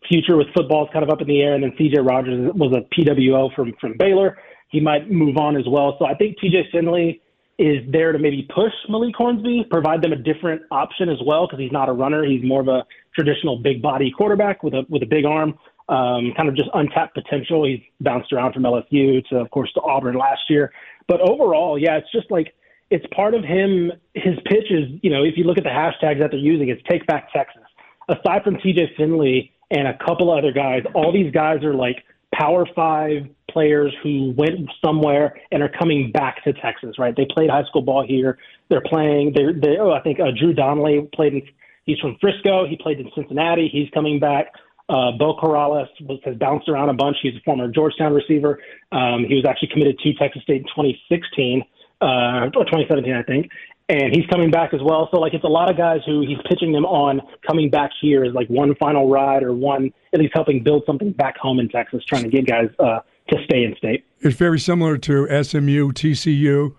future 0.07 0.37
with 0.37 0.47
football 0.55 0.85
is 0.85 0.89
kind 0.93 1.03
of 1.03 1.09
up 1.09 1.21
in 1.21 1.27
the 1.27 1.41
air, 1.41 1.53
and 1.53 1.63
then 1.63 1.71
CJ 1.71 2.07
Rogers 2.07 2.51
was 2.55 2.73
a 2.73 2.81
PWO 2.95 3.53
from 3.55 3.73
from 3.81 3.95
Baylor. 3.97 4.37
He 4.69 4.79
might 4.79 5.11
move 5.11 5.37
on 5.37 5.57
as 5.57 5.65
well. 5.67 5.95
So 5.99 6.05
I 6.05 6.15
think 6.15 6.37
TJ 6.39 6.71
Finley 6.71 7.21
is 7.57 7.83
there 7.91 8.11
to 8.11 8.19
maybe 8.19 8.47
push 8.53 8.73
Malik 8.89 9.15
Hornsby, 9.15 9.67
provide 9.69 10.01
them 10.01 10.11
a 10.11 10.17
different 10.17 10.61
option 10.71 11.09
as 11.09 11.17
well 11.25 11.47
because 11.47 11.59
he's 11.59 11.71
not 11.71 11.87
a 11.87 11.93
runner. 11.93 12.25
He's 12.25 12.43
more 12.43 12.61
of 12.61 12.67
a 12.67 12.85
traditional 13.13 13.57
big 13.57 13.81
body 13.81 14.11
quarterback 14.15 14.63
with 14.63 14.73
a 14.73 14.85
with 14.89 15.03
a 15.03 15.05
big 15.05 15.25
arm, 15.25 15.57
um, 15.87 16.33
kind 16.35 16.49
of 16.49 16.55
just 16.55 16.69
untapped 16.73 17.15
potential. 17.15 17.65
He's 17.65 17.81
bounced 18.01 18.33
around 18.33 18.53
from 18.53 18.63
LSU 18.63 19.25
to, 19.29 19.37
of 19.37 19.49
course, 19.51 19.71
to 19.73 19.81
Auburn 19.81 20.15
last 20.15 20.49
year. 20.49 20.71
But 21.07 21.21
overall, 21.21 21.77
yeah, 21.77 21.97
it's 21.97 22.11
just 22.11 22.29
like 22.29 22.53
it's 22.89 23.05
part 23.15 23.33
of 23.33 23.43
him. 23.43 23.91
His 24.13 24.35
pitch 24.45 24.69
is, 24.69 24.99
you 25.01 25.09
know, 25.09 25.23
if 25.23 25.37
you 25.37 25.43
look 25.45 25.57
at 25.57 25.63
the 25.63 25.69
hashtags 25.69 26.19
that 26.19 26.31
they're 26.31 26.39
using, 26.39 26.69
it's 26.69 26.81
Take 26.89 27.05
Back 27.07 27.31
Texas. 27.31 27.64
Aside 28.09 28.43
from 28.43 28.55
TJ 28.55 28.95
Finley 28.97 29.51
and 29.71 29.87
a 29.87 29.97
couple 29.97 30.31
other 30.31 30.51
guys, 30.51 30.83
all 30.93 31.11
these 31.11 31.31
guys 31.31 31.63
are 31.63 31.73
like 31.73 32.03
Power 32.33 32.67
Five 32.75 33.27
players 33.49 33.93
who 34.03 34.33
went 34.35 34.69
somewhere 34.83 35.39
and 35.51 35.63
are 35.63 35.71
coming 35.79 36.11
back 36.11 36.43
to 36.43 36.53
Texas, 36.53 36.99
right? 36.99 37.15
They 37.15 37.25
played 37.33 37.49
high 37.49 37.63
school 37.63 37.81
ball 37.81 38.05
here. 38.05 38.37
They're 38.69 38.83
playing. 38.85 39.33
They're, 39.33 39.53
they 39.53 39.77
oh, 39.79 39.91
I 39.91 40.01
think 40.01 40.19
uh, 40.19 40.31
Drew 40.37 40.53
Donnelly 40.53 41.07
played 41.13 41.33
in. 41.33 41.41
He's 41.85 41.99
from 41.99 42.17
Frisco. 42.19 42.67
He 42.67 42.77
played 42.77 42.99
in 42.99 43.09
Cincinnati. 43.15 43.69
He's 43.71 43.89
coming 43.93 44.19
back. 44.19 44.47
Uh, 44.89 45.11
Bo 45.17 45.35
Corrales 45.37 45.87
was, 46.01 46.19
has 46.25 46.35
bounced 46.35 46.67
around 46.69 46.89
a 46.89 46.93
bunch. 46.93 47.17
He's 47.21 47.35
a 47.35 47.41
former 47.43 47.67
Georgetown 47.69 48.13
receiver. 48.13 48.59
Um, 48.91 49.25
he 49.27 49.35
was 49.35 49.45
actually 49.47 49.69
committed 49.69 49.97
to 49.99 50.13
Texas 50.13 50.43
State 50.43 50.61
in 50.61 50.67
2016 50.67 51.63
uh, 52.01 52.05
or 52.05 52.49
2017, 52.49 53.13
I 53.13 53.23
think. 53.23 53.49
And 53.87 54.15
he's 54.15 54.25
coming 54.31 54.49
back 54.49 54.73
as 54.73 54.79
well. 54.83 55.07
So, 55.11 55.19
like, 55.19 55.35
it's 55.35 55.43
a 55.43 55.47
lot 55.47 55.69
of 55.69 55.77
guys 55.77 55.99
who 56.07 56.21
he's 56.21 56.39
pitching 56.49 56.71
them 56.71 56.85
on 56.85 57.21
coming 57.45 57.69
back 57.69 57.91
here 58.01 58.23
as 58.25 58.33
like 58.33 58.47
one 58.47 58.73
final 58.75 59.09
ride 59.09 59.43
or 59.43 59.53
one 59.53 59.91
at 60.11 60.19
least 60.19 60.31
helping 60.33 60.63
build 60.63 60.83
something 60.87 61.11
back 61.11 61.37
home 61.37 61.59
in 61.59 61.69
Texas, 61.69 62.03
trying 62.05 62.23
to 62.23 62.29
get 62.29 62.47
guys 62.47 62.69
uh, 62.79 62.99
to 63.29 63.37
stay 63.45 63.63
in 63.63 63.75
state. 63.77 64.03
It's 64.21 64.35
very 64.37 64.59
similar 64.59 64.97
to 64.97 65.43
SMU, 65.43 65.91
TCU, 65.91 66.73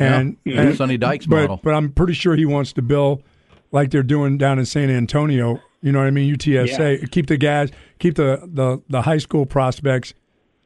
and, 0.00 0.36
Yeah. 0.44 0.62
and 0.62 0.76
Sonny 0.76 0.96
Dykes 0.98 1.26
but, 1.26 1.42
model. 1.42 1.60
But 1.62 1.74
I'm 1.74 1.92
pretty 1.92 2.14
sure 2.14 2.34
he 2.34 2.44
wants 2.44 2.72
to 2.72 2.82
build 2.82 3.22
like 3.70 3.90
they're 3.92 4.02
doing 4.02 4.36
down 4.36 4.58
in 4.58 4.66
San 4.66 4.90
Antonio. 4.90 5.60
You 5.80 5.92
know 5.92 6.00
what 6.00 6.08
I 6.08 6.10
mean? 6.10 6.34
UTSA. 6.34 7.08
Keep 7.12 7.28
the 7.28 7.36
guys, 7.36 7.70
keep 8.00 8.16
the, 8.16 8.40
the 8.52 8.82
the 8.88 9.02
high 9.02 9.18
school 9.18 9.46
prospects 9.46 10.12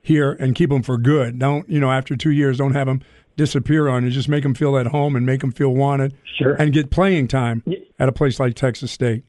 here 0.01 0.33
and 0.33 0.55
keep 0.55 0.71
them 0.71 0.83
for 0.83 0.97
good. 0.97 1.39
Don't 1.39 1.69
you 1.69 1.81
know? 1.81 1.91
After 1.91 2.17
two 2.17 2.31
years, 2.31 2.57
don't 2.57 2.73
have 2.73 2.87
them 2.87 3.03
disappear 3.37 3.89
on 3.89 4.05
you. 4.05 4.11
Just 4.11 4.29
make 4.29 4.43
them 4.43 4.55
feel 4.55 4.77
at 4.77 4.87
home 4.87 5.17
and 5.17 5.25
make 5.27 5.41
them 5.41 5.53
feel 5.53 5.71
wanted. 5.71 6.15
Sure. 6.39 6.55
And 6.55 6.73
get 6.73 6.91
playing 6.91 7.29
time 7.29 7.63
at 7.99 8.09
a 8.09 8.13
place 8.13 8.39
like 8.41 8.55
Texas 8.55 8.91
State. 8.93 9.25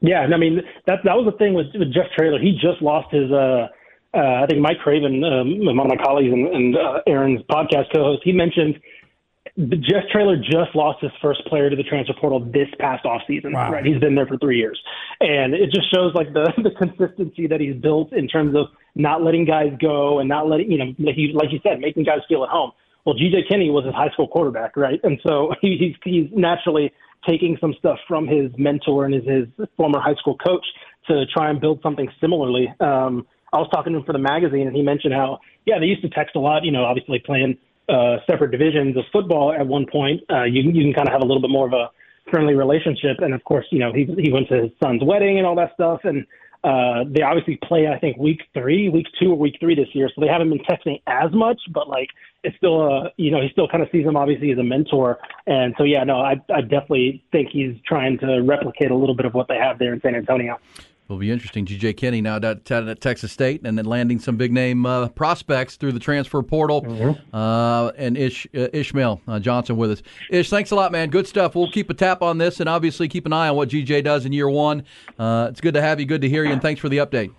Yeah, 0.00 0.24
and 0.24 0.34
I 0.34 0.38
mean 0.38 0.62
that 0.86 1.00
that 1.04 1.14
was 1.14 1.30
the 1.30 1.36
thing 1.36 1.54
with, 1.54 1.66
with 1.74 1.92
Jeff 1.92 2.06
Traylor. 2.16 2.40
He 2.40 2.52
just 2.52 2.80
lost 2.80 3.12
his. 3.12 3.30
Uh, 3.30 3.68
uh, 4.12 4.42
I 4.42 4.46
think 4.48 4.60
Mike 4.60 4.78
Craven, 4.82 5.22
um, 5.22 5.64
one 5.64 5.78
of 5.78 5.86
my 5.86 6.02
colleagues 6.02 6.32
and, 6.32 6.48
and 6.48 6.76
uh, 6.76 6.98
Aaron's 7.06 7.42
podcast 7.42 7.92
co-host, 7.94 8.22
he 8.24 8.32
mentioned 8.32 8.80
the 9.68 9.76
Jeff 9.76 10.04
Traylor 10.10 10.36
just 10.36 10.74
lost 10.74 11.02
his 11.02 11.10
first 11.20 11.44
player 11.46 11.68
to 11.68 11.76
the 11.76 11.82
transfer 11.82 12.14
portal 12.18 12.40
this 12.40 12.68
past 12.78 13.04
offseason. 13.04 13.52
Wow. 13.52 13.72
Right, 13.72 13.84
he's 13.84 13.98
been 13.98 14.14
there 14.14 14.26
for 14.26 14.38
three 14.38 14.58
years, 14.58 14.80
and 15.20 15.52
it 15.54 15.70
just 15.70 15.92
shows 15.92 16.14
like 16.14 16.32
the 16.32 16.52
the 16.62 16.70
consistency 16.70 17.46
that 17.46 17.60
he's 17.60 17.76
built 17.76 18.12
in 18.12 18.26
terms 18.28 18.56
of 18.56 18.66
not 18.94 19.22
letting 19.22 19.44
guys 19.44 19.72
go 19.80 20.18
and 20.18 20.28
not 20.28 20.48
letting 20.48 20.70
you 20.70 20.78
know 20.78 20.94
like 20.98 21.16
you 21.16 21.32
like 21.34 21.52
you 21.52 21.60
said 21.62 21.80
making 21.80 22.04
guys 22.04 22.20
feel 22.28 22.42
at 22.42 22.48
home. 22.48 22.72
Well, 23.04 23.14
GJ 23.14 23.48
Kinne 23.50 23.72
was 23.72 23.84
his 23.84 23.94
high 23.94 24.10
school 24.10 24.28
quarterback, 24.28 24.76
right, 24.76 25.00
and 25.02 25.20
so 25.26 25.52
he, 25.60 25.76
he's 25.76 25.96
he's 26.04 26.30
naturally 26.32 26.92
taking 27.28 27.58
some 27.60 27.74
stuff 27.78 27.98
from 28.08 28.26
his 28.26 28.50
mentor 28.56 29.04
and 29.04 29.12
his, 29.12 29.24
his 29.26 29.68
former 29.76 30.00
high 30.00 30.14
school 30.14 30.38
coach 30.38 30.64
to 31.06 31.26
try 31.26 31.50
and 31.50 31.60
build 31.60 31.80
something 31.82 32.08
similarly. 32.18 32.72
Um, 32.80 33.26
I 33.52 33.58
was 33.58 33.68
talking 33.74 33.92
to 33.92 33.98
him 33.98 34.04
for 34.06 34.12
the 34.12 34.18
magazine, 34.18 34.66
and 34.66 34.74
he 34.74 34.80
mentioned 34.80 35.12
how, 35.12 35.40
yeah, 35.66 35.78
they 35.78 35.84
used 35.84 36.00
to 36.00 36.08
text 36.08 36.34
a 36.34 36.38
lot. 36.38 36.64
You 36.64 36.72
know, 36.72 36.84
obviously 36.84 37.18
playing 37.18 37.58
uh, 37.90 38.18
separate 38.26 38.50
divisions 38.50 38.96
of 38.96 39.04
football 39.12 39.52
at 39.52 39.66
one 39.66 39.86
point, 39.90 40.22
uh, 40.30 40.44
you 40.44 40.62
you 40.62 40.82
can 40.84 40.94
kind 40.94 41.08
of 41.08 41.12
have 41.12 41.22
a 41.22 41.26
little 41.26 41.42
bit 41.42 41.50
more 41.50 41.66
of 41.66 41.72
a 41.72 41.90
friendly 42.30 42.54
relationship. 42.54 43.16
And 43.18 43.34
of 43.34 43.42
course, 43.44 43.66
you 43.70 43.78
know, 43.78 43.92
he 43.92 44.04
he 44.18 44.30
went 44.32 44.48
to 44.48 44.62
his 44.62 44.70
son's 44.82 45.02
wedding 45.02 45.38
and 45.38 45.46
all 45.46 45.56
that 45.56 45.74
stuff, 45.74 46.00
and 46.04 46.26
uh, 46.62 47.04
they 47.08 47.22
obviously 47.22 47.58
play, 47.62 47.88
I 47.88 47.98
think, 47.98 48.18
week 48.18 48.42
three, 48.52 48.88
week 48.88 49.06
two, 49.18 49.30
or 49.32 49.38
week 49.38 49.56
three 49.60 49.74
this 49.74 49.88
year. 49.94 50.10
So 50.14 50.20
they 50.20 50.28
haven't 50.28 50.50
been 50.50 50.58
texting 50.60 51.00
as 51.06 51.32
much, 51.32 51.60
but 51.72 51.88
like 51.88 52.08
it's 52.44 52.56
still, 52.56 52.82
a, 52.82 53.10
you 53.16 53.30
know, 53.30 53.40
he 53.40 53.48
still 53.50 53.68
kind 53.68 53.82
of 53.82 53.88
sees 53.90 54.04
him 54.04 54.16
obviously 54.16 54.50
as 54.52 54.58
a 54.58 54.62
mentor. 54.62 55.18
And 55.46 55.74
so, 55.78 55.84
yeah, 55.84 56.04
no, 56.04 56.20
I, 56.20 56.40
I 56.54 56.60
definitely 56.60 57.24
think 57.32 57.48
he's 57.50 57.76
trying 57.86 58.18
to 58.18 58.40
replicate 58.40 58.90
a 58.90 58.94
little 58.94 59.14
bit 59.14 59.26
of 59.26 59.34
what 59.34 59.48
they 59.48 59.56
have 59.56 59.78
there 59.78 59.92
in 59.92 60.00
San 60.00 60.14
Antonio. 60.14 60.58
Will 61.10 61.18
be 61.18 61.32
interesting. 61.32 61.66
GJ 61.66 61.96
Kinne 61.96 62.22
now 62.22 62.36
at, 62.36 62.70
at 62.70 63.00
Texas 63.00 63.32
State, 63.32 63.62
and 63.64 63.76
then 63.76 63.84
landing 63.84 64.20
some 64.20 64.36
big 64.36 64.52
name 64.52 64.86
uh, 64.86 65.08
prospects 65.08 65.74
through 65.74 65.90
the 65.90 65.98
transfer 65.98 66.40
portal. 66.40 67.18
Uh, 67.32 67.90
and 67.96 68.16
Ish 68.16 68.46
uh, 68.54 68.68
Ishmael 68.72 69.20
uh, 69.26 69.40
Johnson 69.40 69.76
with 69.76 69.90
us. 69.90 70.02
Ish, 70.30 70.48
thanks 70.50 70.70
a 70.70 70.76
lot, 70.76 70.92
man. 70.92 71.10
Good 71.10 71.26
stuff. 71.26 71.56
We'll 71.56 71.72
keep 71.72 71.90
a 71.90 71.94
tap 71.94 72.22
on 72.22 72.38
this, 72.38 72.60
and 72.60 72.68
obviously 72.68 73.08
keep 73.08 73.26
an 73.26 73.32
eye 73.32 73.48
on 73.48 73.56
what 73.56 73.70
GJ 73.70 74.04
does 74.04 74.24
in 74.24 74.32
year 74.32 74.48
one. 74.48 74.84
Uh, 75.18 75.48
it's 75.50 75.60
good 75.60 75.74
to 75.74 75.82
have 75.82 75.98
you. 75.98 76.06
Good 76.06 76.20
to 76.20 76.28
hear 76.28 76.44
you, 76.44 76.52
and 76.52 76.62
thanks 76.62 76.80
for 76.80 76.88
the 76.88 76.98
update. 76.98 77.32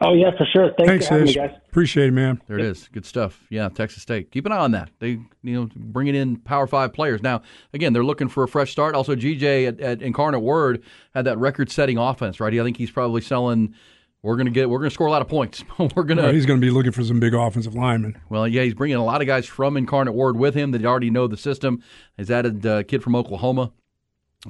Oh 0.00 0.12
yeah, 0.12 0.30
for 0.36 0.44
sure. 0.52 0.72
Thanks, 0.76 0.88
Thanks, 0.88 1.06
for 1.08 1.14
having 1.14 1.28
Ish. 1.28 1.36
me, 1.36 1.48
guys. 1.48 1.56
Appreciate 1.68 2.08
it, 2.08 2.12
man. 2.12 2.42
There 2.46 2.58
it 2.58 2.64
is. 2.64 2.88
Good 2.88 3.06
stuff. 3.06 3.42
Yeah, 3.48 3.68
Texas 3.68 4.02
State. 4.02 4.30
Keep 4.30 4.46
an 4.46 4.52
eye 4.52 4.58
on 4.58 4.72
that. 4.72 4.90
They, 4.98 5.20
you 5.42 5.54
know, 5.54 5.68
bringing 5.74 6.14
in 6.14 6.36
Power 6.36 6.66
Five 6.66 6.92
players. 6.92 7.22
Now, 7.22 7.42
again, 7.72 7.92
they're 7.92 8.04
looking 8.04 8.28
for 8.28 8.44
a 8.44 8.48
fresh 8.48 8.70
start. 8.72 8.94
Also, 8.94 9.14
GJ 9.14 9.68
at, 9.68 9.80
at 9.80 10.02
Incarnate 10.02 10.42
Word 10.42 10.82
had 11.14 11.24
that 11.24 11.38
record-setting 11.38 11.96
offense, 11.96 12.40
right? 12.40 12.52
I 12.52 12.62
think 12.62 12.76
he's 12.76 12.90
probably 12.90 13.22
selling. 13.22 13.74
We're 14.22 14.36
gonna 14.36 14.50
get. 14.50 14.68
We're 14.68 14.78
gonna 14.78 14.90
score 14.90 15.06
a 15.06 15.10
lot 15.10 15.22
of 15.22 15.28
points. 15.28 15.64
we're 15.78 16.02
gonna. 16.02 16.22
Well, 16.22 16.32
he's 16.32 16.46
going 16.46 16.60
to 16.60 16.66
be 16.66 16.70
looking 16.70 16.92
for 16.92 17.02
some 17.02 17.20
big 17.20 17.32
offensive 17.32 17.74
linemen. 17.74 18.20
Well, 18.28 18.46
yeah, 18.46 18.62
he's 18.62 18.74
bringing 18.74 18.96
a 18.96 19.04
lot 19.04 19.22
of 19.22 19.26
guys 19.26 19.46
from 19.46 19.76
Incarnate 19.76 20.14
Word 20.14 20.36
with 20.36 20.54
him 20.54 20.72
that 20.72 20.84
already 20.84 21.10
know 21.10 21.26
the 21.26 21.36
system. 21.36 21.82
He's 22.18 22.30
added 22.30 22.64
a 22.66 22.84
kid 22.84 23.02
from 23.02 23.16
Oklahoma 23.16 23.72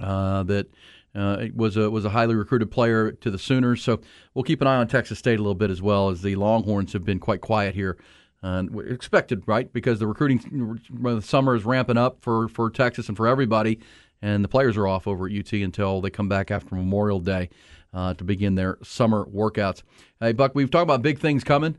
uh, 0.00 0.42
that 0.44 0.66
uh, 1.16 1.46
was 1.54 1.76
a 1.76 1.90
was 1.90 2.04
a 2.04 2.10
highly 2.10 2.34
recruited 2.34 2.70
player 2.70 3.10
to 3.10 3.30
the 3.30 3.38
Sooners. 3.38 3.82
So 3.82 4.00
we'll 4.34 4.44
keep 4.44 4.60
an 4.60 4.66
eye 4.66 4.76
on 4.76 4.86
Texas 4.86 5.18
State 5.18 5.38
a 5.38 5.42
little 5.42 5.54
bit 5.54 5.70
as 5.70 5.80
well 5.80 6.10
as 6.10 6.22
the 6.22 6.36
Longhorns 6.36 6.92
have 6.92 7.04
been 7.04 7.18
quite 7.18 7.40
quiet 7.40 7.74
here. 7.74 7.96
And 8.42 8.70
we 8.70 8.88
expected, 8.90 9.42
right? 9.46 9.72
Because 9.72 9.98
the 9.98 10.06
recruiting 10.06 10.78
summer 11.22 11.56
is 11.56 11.64
ramping 11.64 11.96
up 11.96 12.18
for, 12.20 12.48
for 12.48 12.70
Texas 12.70 13.08
and 13.08 13.16
for 13.16 13.26
everybody, 13.26 13.80
and 14.20 14.44
the 14.44 14.48
players 14.48 14.76
are 14.76 14.86
off 14.86 15.08
over 15.08 15.26
at 15.26 15.32
UT 15.32 15.52
until 15.54 16.00
they 16.00 16.10
come 16.10 16.28
back 16.28 16.50
after 16.50 16.74
Memorial 16.74 17.18
Day 17.18 17.48
uh, 17.94 18.14
to 18.14 18.24
begin 18.24 18.54
their 18.54 18.78
summer 18.82 19.24
workouts. 19.24 19.82
Hey, 20.20 20.32
Buck, 20.32 20.54
we've 20.54 20.70
talked 20.70 20.82
about 20.82 21.02
big 21.02 21.18
things 21.18 21.44
coming. 21.44 21.78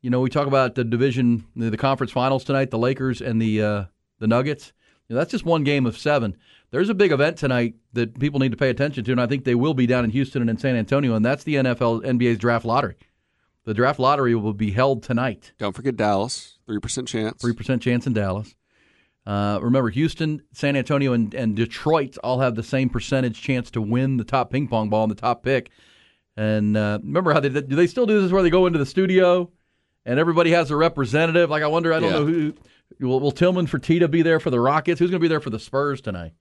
You 0.00 0.10
know, 0.10 0.20
we 0.20 0.30
talk 0.30 0.46
about 0.46 0.76
the 0.76 0.84
division, 0.84 1.44
the, 1.56 1.68
the 1.68 1.76
conference 1.76 2.12
finals 2.12 2.44
tonight, 2.44 2.70
the 2.70 2.78
Lakers 2.78 3.20
and 3.20 3.42
the 3.42 3.62
uh, 3.62 3.84
the 4.18 4.26
Nuggets. 4.28 4.72
You 5.08 5.14
know, 5.14 5.20
that's 5.20 5.30
just 5.30 5.44
one 5.44 5.64
game 5.64 5.84
of 5.84 5.98
seven. 5.98 6.36
There's 6.72 6.88
a 6.88 6.94
big 6.94 7.12
event 7.12 7.36
tonight 7.36 7.74
that 7.92 8.18
people 8.18 8.40
need 8.40 8.50
to 8.50 8.56
pay 8.56 8.70
attention 8.70 9.04
to, 9.04 9.12
and 9.12 9.20
I 9.20 9.26
think 9.26 9.44
they 9.44 9.54
will 9.54 9.74
be 9.74 9.86
down 9.86 10.04
in 10.04 10.10
Houston 10.10 10.40
and 10.42 10.50
in 10.50 10.56
San 10.58 10.74
Antonio, 10.74 11.14
and 11.14 11.24
that's 11.24 11.44
the 11.44 11.54
NFL 11.56 12.02
NBA's 12.04 12.38
draft 12.38 12.64
lottery. 12.64 12.96
The 13.64 13.74
draft 13.74 14.00
lottery 14.00 14.34
will 14.34 14.54
be 14.54 14.72
held 14.72 15.02
tonight. 15.04 15.52
Don't 15.58 15.76
forget 15.76 15.96
Dallas, 15.96 16.58
three 16.66 16.80
percent 16.80 17.06
chance. 17.06 17.40
Three 17.40 17.52
percent 17.52 17.80
chance 17.82 18.06
in 18.06 18.12
Dallas. 18.14 18.54
Uh, 19.24 19.60
remember, 19.62 19.88
Houston, 19.90 20.42
San 20.52 20.74
Antonio, 20.74 21.12
and, 21.12 21.32
and 21.32 21.54
Detroit 21.54 22.16
all 22.24 22.40
have 22.40 22.56
the 22.56 22.62
same 22.64 22.88
percentage 22.88 23.40
chance 23.40 23.70
to 23.70 23.80
win 23.80 24.16
the 24.16 24.24
top 24.24 24.50
ping 24.50 24.66
pong 24.66 24.88
ball 24.88 25.04
and 25.04 25.10
the 25.12 25.20
top 25.20 25.44
pick. 25.44 25.70
And 26.36 26.76
uh, 26.76 26.98
remember 27.02 27.32
how 27.32 27.38
they 27.40 27.50
do 27.50 27.60
they 27.76 27.86
still 27.86 28.06
do 28.06 28.20
this 28.20 28.32
where 28.32 28.42
they 28.42 28.50
go 28.50 28.66
into 28.66 28.78
the 28.80 28.86
studio 28.86 29.50
and 30.06 30.18
everybody 30.18 30.50
has 30.52 30.70
a 30.70 30.76
representative? 30.76 31.50
Like 31.50 31.62
I 31.62 31.66
wonder, 31.68 31.92
I 31.92 32.00
don't 32.00 32.10
Yeah. 32.10 32.18
know 32.18 32.24
who 32.26 32.54
will, 33.00 33.20
will 33.20 33.30
Tillman 33.30 33.66
Fertitta 33.66 34.10
be 34.10 34.22
there 34.22 34.40
for 34.40 34.48
the 34.50 34.58
Rockets? 34.58 34.98
Who's 34.98 35.10
going 35.10 35.20
to 35.20 35.24
be 35.24 35.28
there 35.28 35.40
for 35.40 35.50
the 35.50 35.60
Spurs 35.60 36.00
tonight? 36.00 36.32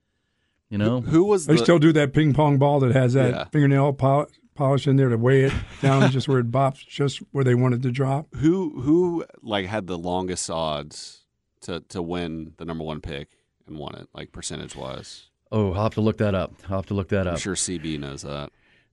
You 0.72 0.78
know, 0.80 1.02
Who 1.02 1.26
was 1.26 1.46
They 1.46 1.56
the 1.58 1.64
still 1.64 1.78
do 1.80 1.92
that 1.94 2.14
ping 2.14 2.34
pong 2.34 2.58
ball 2.58 2.80
that 2.80 2.94
has 2.94 3.14
that 3.14 3.32
Yeah. 3.32 3.44
fingernail 3.52 3.94
pol- 3.94 4.28
polish 4.56 4.88
in 4.88 4.96
there 4.96 5.10
to 5.10 5.18
weigh 5.18 5.44
it 5.44 5.54
down 5.82 6.10
just 6.12 6.28
where 6.28 6.40
it 6.40 6.50
bops, 6.50 6.88
just 6.88 7.20
where 7.32 7.44
they 7.44 7.54
wanted 7.56 7.84
to 7.84 7.92
drop. 7.92 8.34
who 8.36 8.82
who 8.82 9.26
like 9.44 9.66
had 9.68 9.86
the 9.88 9.98
longest 9.98 10.50
odds 10.50 11.26
to 11.62 11.82
to 11.90 12.02
win 12.02 12.54
the 12.58 12.66
number 12.66 12.84
one 12.84 13.02
pick 13.02 13.28
and 13.68 13.78
won 13.78 13.94
it, 13.96 14.08
like 14.16 14.32
percentage 14.32 14.76
wise? 14.76 15.28
oh, 15.52 15.74
I'll 15.74 15.84
have 15.84 15.94
to 15.96 16.02
look 16.02 16.18
that 16.20 16.34
up. 16.34 16.54
I'll 16.70 16.78
have 16.78 16.86
to 16.88 16.94
look 16.94 17.10
that 17.10 17.28
up. 17.28 17.34
I'm 17.34 17.40
sure 17.40 17.56
CB 17.56 18.00
knows 18.00 18.22
that. 18.22 18.50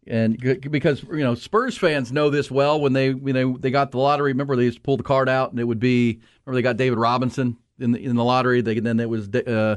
and 0.07 0.37
because 0.70 1.05
you 1.05 1.18
know 1.18 1.37
Spurs 1.37 1.79
fans 1.79 2.11
know 2.11 2.29
this 2.31 2.51
well 2.51 2.81
when 2.81 2.93
they 2.93 3.14
when 3.14 3.35
they 3.37 3.45
they 3.45 3.70
got 3.70 3.93
the 3.93 3.99
lottery. 3.99 4.33
Remember 4.33 4.57
they 4.57 4.64
used 4.64 4.79
to 4.79 4.83
pull 4.83 4.97
the 4.97 5.05
card 5.05 5.29
out 5.29 5.53
and 5.53 5.61
it 5.61 5.64
would 5.64 5.79
be 5.81 6.18
remember 6.45 6.57
they 6.59 6.62
got 6.62 6.76
David 6.76 6.99
Robinson 6.99 7.57
in 7.79 7.93
the, 7.93 8.01
in 8.05 8.16
the 8.16 8.24
lottery. 8.24 8.61
They, 8.62 8.81
then 8.81 8.99
it 8.99 9.09
was 9.09 9.29
uh, 9.29 9.76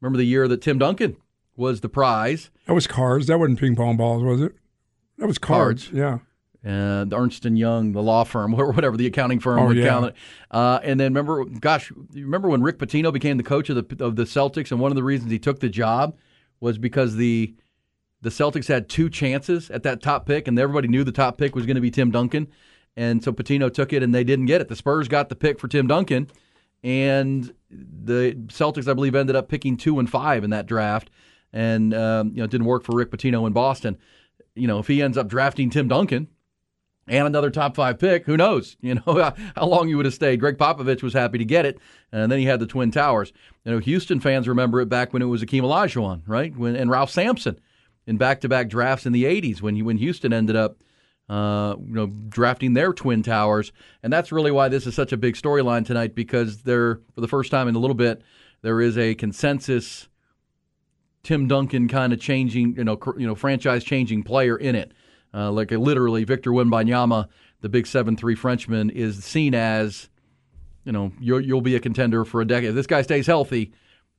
remember 0.00 0.18
the 0.18 0.24
year 0.24 0.48
that 0.48 0.62
Tim 0.62 0.78
Duncan 0.78 1.16
was 1.56 1.80
the 1.80 1.88
prize. 1.88 2.50
That 2.66 2.74
was 2.74 2.86
cards. 2.86 3.26
That 3.26 3.38
wasn't 3.38 3.60
ping 3.60 3.76
pong 3.76 3.96
balls, 3.96 4.22
was 4.22 4.40
it? 4.40 4.54
That 5.18 5.26
was 5.26 5.38
cards. 5.38 5.88
Cards. 5.88 5.96
Yeah. 5.96 6.18
the 6.62 7.16
Ernst 7.16 7.44
and 7.44 7.58
Young, 7.58 7.92
the 7.92 8.02
law 8.02 8.24
firm, 8.24 8.54
or 8.58 8.72
whatever 8.72 8.96
the 8.96 9.06
accounting 9.06 9.40
firm 9.40 9.58
Oh, 9.60 9.70
yeah. 9.70 10.10
Uh, 10.50 10.80
and 10.82 10.98
then 10.98 11.12
remember, 11.12 11.44
gosh, 11.44 11.90
you 12.12 12.24
remember 12.24 12.48
when 12.48 12.62
Rick 12.62 12.78
Pitino 12.78 13.12
became 13.12 13.36
the 13.36 13.42
coach 13.42 13.68
of 13.68 13.76
the 13.76 14.04
of 14.04 14.16
the 14.16 14.24
Celtics, 14.24 14.70
and 14.70 14.80
one 14.80 14.90
of 14.90 14.96
the 14.96 15.04
reasons 15.04 15.30
he 15.30 15.38
took 15.38 15.60
the 15.60 15.68
job 15.68 16.16
was 16.60 16.78
because 16.78 17.16
the 17.16 17.54
the 18.22 18.30
Celtics 18.30 18.68
had 18.68 18.88
two 18.88 19.08
chances 19.08 19.70
at 19.70 19.82
that 19.82 20.02
top 20.02 20.26
pick, 20.26 20.46
and 20.46 20.58
everybody 20.58 20.88
knew 20.88 21.04
the 21.04 21.12
top 21.12 21.38
pick 21.38 21.54
was 21.54 21.64
going 21.66 21.76
to 21.76 21.80
be 21.80 21.90
Tim 21.90 22.10
Duncan, 22.10 22.48
and 22.96 23.22
so 23.24 23.32
Pitino 23.32 23.72
took 23.72 23.92
it, 23.92 24.02
and 24.02 24.14
they 24.14 24.24
didn't 24.24 24.46
get 24.46 24.60
it. 24.60 24.68
The 24.68 24.76
Spurs 24.76 25.08
got 25.08 25.28
the 25.30 25.36
pick 25.36 25.58
for 25.58 25.68
Tim 25.68 25.86
Duncan, 25.86 26.28
and 26.82 27.54
the 27.70 28.34
Celtics, 28.46 28.88
I 28.88 28.94
believe, 28.94 29.14
ended 29.14 29.36
up 29.36 29.48
picking 29.48 29.76
two 29.76 29.98
and 29.98 30.08
five 30.08 30.44
in 30.44 30.50
that 30.50 30.66
draft, 30.66 31.10
and 31.52 31.94
um, 31.94 32.30
you 32.30 32.38
know 32.38 32.44
it 32.44 32.50
didn't 32.50 32.66
work 32.66 32.84
for 32.84 32.96
Rick 32.96 33.10
Pitino 33.10 33.46
in 33.46 33.52
Boston. 33.52 33.98
You 34.54 34.66
know, 34.66 34.78
if 34.78 34.86
he 34.86 35.02
ends 35.02 35.16
up 35.16 35.28
drafting 35.28 35.70
Tim 35.70 35.88
Duncan, 35.88 36.28
and 37.10 37.26
another 37.26 37.50
top 37.50 37.74
five 37.74 37.98
pick. 37.98 38.24
Who 38.26 38.36
knows? 38.36 38.76
You 38.90 38.94
know 38.94 39.32
how 39.56 39.66
long 39.66 39.88
you 39.88 39.96
would 39.98 40.06
have 40.06 40.14
stayed. 40.14 40.40
Gregg 40.40 40.56
Popovich 40.56 41.02
was 41.02 41.12
happy 41.12 41.38
to 41.38 41.44
get 41.44 41.66
it, 41.66 41.78
and 42.10 42.32
then 42.32 42.38
he 42.38 42.46
had 42.46 42.60
the 42.60 42.66
Twin 42.66 42.90
Towers. 42.90 43.32
You 43.64 43.72
know, 43.72 43.78
Houston 43.78 44.20
fans 44.20 44.48
remember 44.48 44.80
it 44.80 44.88
back 44.88 45.12
when 45.12 45.22
it 45.22 45.26
was 45.26 45.42
Akeem 45.42 45.62
Olajuwon, 45.62 46.22
right? 46.26 46.56
When 46.56 46.74
and 46.74 46.90
Ralph 46.90 47.10
Sampson 47.10 47.60
in 48.06 48.16
back-to-back 48.16 48.68
drafts 48.68 49.06
in 49.06 49.12
the 49.12 49.24
'80s 49.24 49.60
when 49.60 49.84
when 49.84 49.98
Houston 49.98 50.32
ended 50.32 50.56
up. 50.56 50.82
Uh, 51.30 51.76
you 51.86 51.94
know, 51.94 52.08
drafting 52.28 52.74
their 52.74 52.92
twin 52.92 53.22
towers, 53.22 53.70
and 54.02 54.12
that's 54.12 54.32
really 54.32 54.50
why 54.50 54.68
this 54.68 54.84
is 54.84 54.96
such 54.96 55.12
a 55.12 55.16
big 55.16 55.36
storyline 55.36 55.86
tonight 55.86 56.12
because 56.12 56.62
there, 56.62 56.96
for 57.14 57.20
the 57.20 57.28
first 57.28 57.52
time 57.52 57.68
in 57.68 57.76
a 57.76 57.78
little 57.78 57.94
bit, 57.94 58.20
there 58.62 58.80
is 58.80 58.98
a 58.98 59.14
consensus 59.14 60.08
Tim 61.22 61.46
Duncan 61.46 61.86
kind 61.86 62.12
of 62.12 62.20
changing, 62.20 62.74
you 62.76 62.82
know, 62.82 62.96
cr- 62.96 63.16
you 63.16 63.28
know, 63.28 63.36
franchise 63.36 63.84
changing 63.84 64.24
player 64.24 64.56
in 64.56 64.74
it. 64.74 64.92
Uh, 65.32 65.52
like 65.52 65.70
literally, 65.70 66.24
Victor 66.24 66.50
Wembanyama, 66.50 67.28
the 67.60 67.68
big 67.68 67.86
seven 67.86 68.16
three 68.16 68.34
Frenchman, 68.34 68.90
is 68.90 69.22
seen 69.22 69.54
as, 69.54 70.08
you 70.84 70.90
know, 70.90 71.12
you'll 71.20 71.40
you'll 71.40 71.60
be 71.60 71.76
a 71.76 71.80
contender 71.80 72.24
for 72.24 72.40
a 72.40 72.44
decade. 72.44 72.70
If 72.70 72.74
this 72.74 72.88
guy 72.88 73.02
stays 73.02 73.28
healthy, 73.28 73.72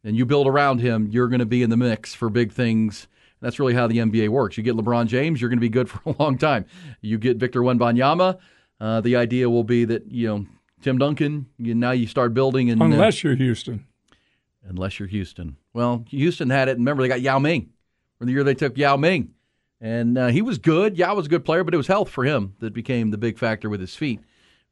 and 0.05 0.15
you 0.15 0.25
build 0.25 0.47
around 0.47 0.79
him, 0.79 1.09
you're 1.11 1.27
going 1.27 1.39
to 1.39 1.45
be 1.45 1.61
in 1.61 1.69
the 1.69 1.77
mix 1.77 2.13
for 2.13 2.29
big 2.29 2.53
things. 2.53 3.09
That's 3.41 3.59
really 3.59 3.73
how 3.73 3.87
the 3.87 3.97
NBA 3.97 4.29
works. 4.29 4.55
You 4.57 4.63
get 4.63 4.75
LeBron 4.75 5.07
James, 5.07 5.41
you're 5.41 5.49
going 5.49 5.57
to 5.57 5.61
be 5.61 5.69
good 5.69 5.89
for 5.91 6.01
a 6.05 6.15
long 6.21 6.37
time. 6.37 6.65
You 7.01 7.17
get 7.17 7.37
Victor 7.37 7.61
Wembanyama, 7.61 8.37
uh, 8.79 9.01
the 9.01 9.15
idea 9.15 9.49
will 9.49 9.63
be 9.63 9.83
that 9.85 10.11
you 10.11 10.27
know 10.27 10.45
Tim 10.81 10.97
Duncan. 10.97 11.47
You, 11.57 11.75
now 11.75 11.91
you 11.91 12.07
start 12.07 12.33
building, 12.33 12.69
and 12.69 12.81
uh, 12.81 12.85
Unless 12.85 13.23
you're 13.23 13.35
Houston. 13.35 13.85
unless 14.67 14.99
you're 14.99 15.07
Houston. 15.09 15.57
Well, 15.73 16.05
Houston 16.09 16.49
had 16.49 16.67
it. 16.69 16.77
Remember, 16.77 17.01
they 17.03 17.09
got 17.09 17.21
Yao 17.21 17.39
Ming. 17.39 17.69
For 18.17 18.25
the 18.25 18.31
year 18.31 18.43
they 18.43 18.53
took 18.53 18.77
Yao 18.77 18.97
Ming, 18.97 19.33
and 19.79 20.15
uh, 20.17 20.27
he 20.27 20.43
was 20.43 20.59
good. 20.59 20.95
Yao 20.97 21.15
was 21.15 21.25
a 21.25 21.29
good 21.29 21.43
player, 21.43 21.63
but 21.63 21.73
it 21.73 21.77
was 21.77 21.87
health 21.87 22.09
for 22.09 22.23
him 22.23 22.53
that 22.59 22.71
became 22.73 23.09
the 23.09 23.17
big 23.17 23.39
factor 23.39 23.67
with 23.69 23.79
his 23.79 23.95
feet. 23.95 24.19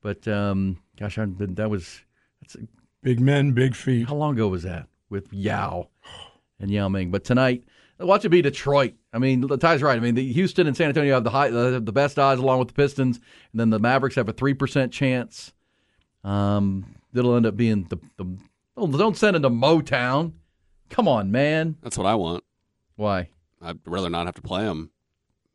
But 0.01 0.27
um, 0.27 0.77
gosh, 0.99 1.17
I, 1.17 1.25
that 1.27 1.69
was 1.69 2.01
that's 2.41 2.55
Big 3.01 3.19
men, 3.19 3.53
big 3.53 3.75
feet. 3.75 4.07
how 4.09 4.15
long 4.15 4.33
ago 4.35 4.49
was 4.49 4.63
that 4.63 4.87
with 5.09 5.31
Yao 5.33 5.87
and 6.59 6.69
Yao 6.69 6.89
Ming? 6.89 7.09
But 7.11 7.23
tonight, 7.23 7.63
watch 8.05 8.25
it 8.25 8.29
be 8.29 8.41
Detroit. 8.41 8.93
I 9.13 9.17
mean, 9.19 9.41
the 9.41 9.57
Ty's 9.57 9.81
right. 9.81 9.97
I 9.97 9.99
mean, 9.99 10.15
the 10.15 10.31
Houston 10.33 10.67
and 10.67 10.75
San 10.77 10.87
Antonio 10.87 11.13
have 11.15 11.23
the 11.23 11.29
high, 11.29 11.49
the, 11.49 11.79
the 11.83 11.91
best 11.91 12.17
odds 12.19 12.39
along 12.41 12.59
with 12.59 12.69
the 12.69 12.73
Pistons, 12.73 13.17
and 13.51 13.59
then 13.59 13.69
the 13.69 13.79
Mavericks 13.79 14.15
have 14.15 14.29
a 14.29 14.33
three 14.33 14.53
percent 14.53 14.91
chance. 14.93 15.53
Um, 16.23 16.95
that'll 17.13 17.35
end 17.35 17.45
up 17.45 17.55
being 17.57 17.85
the 17.89 17.97
the. 18.17 18.37
Oh, 18.77 18.87
don't 18.87 19.17
send 19.17 19.35
it 19.35 19.39
to 19.41 19.49
Motown. 19.49 20.33
Come 20.89 21.07
on, 21.07 21.31
man. 21.31 21.75
That's 21.81 21.97
what 21.97 22.07
I 22.07 22.15
want. 22.15 22.43
Why? 22.95 23.29
I'd 23.61 23.79
rather 23.85 24.09
not 24.09 24.25
have 24.25 24.35
to 24.35 24.41
play 24.41 24.63
them. 24.63 24.91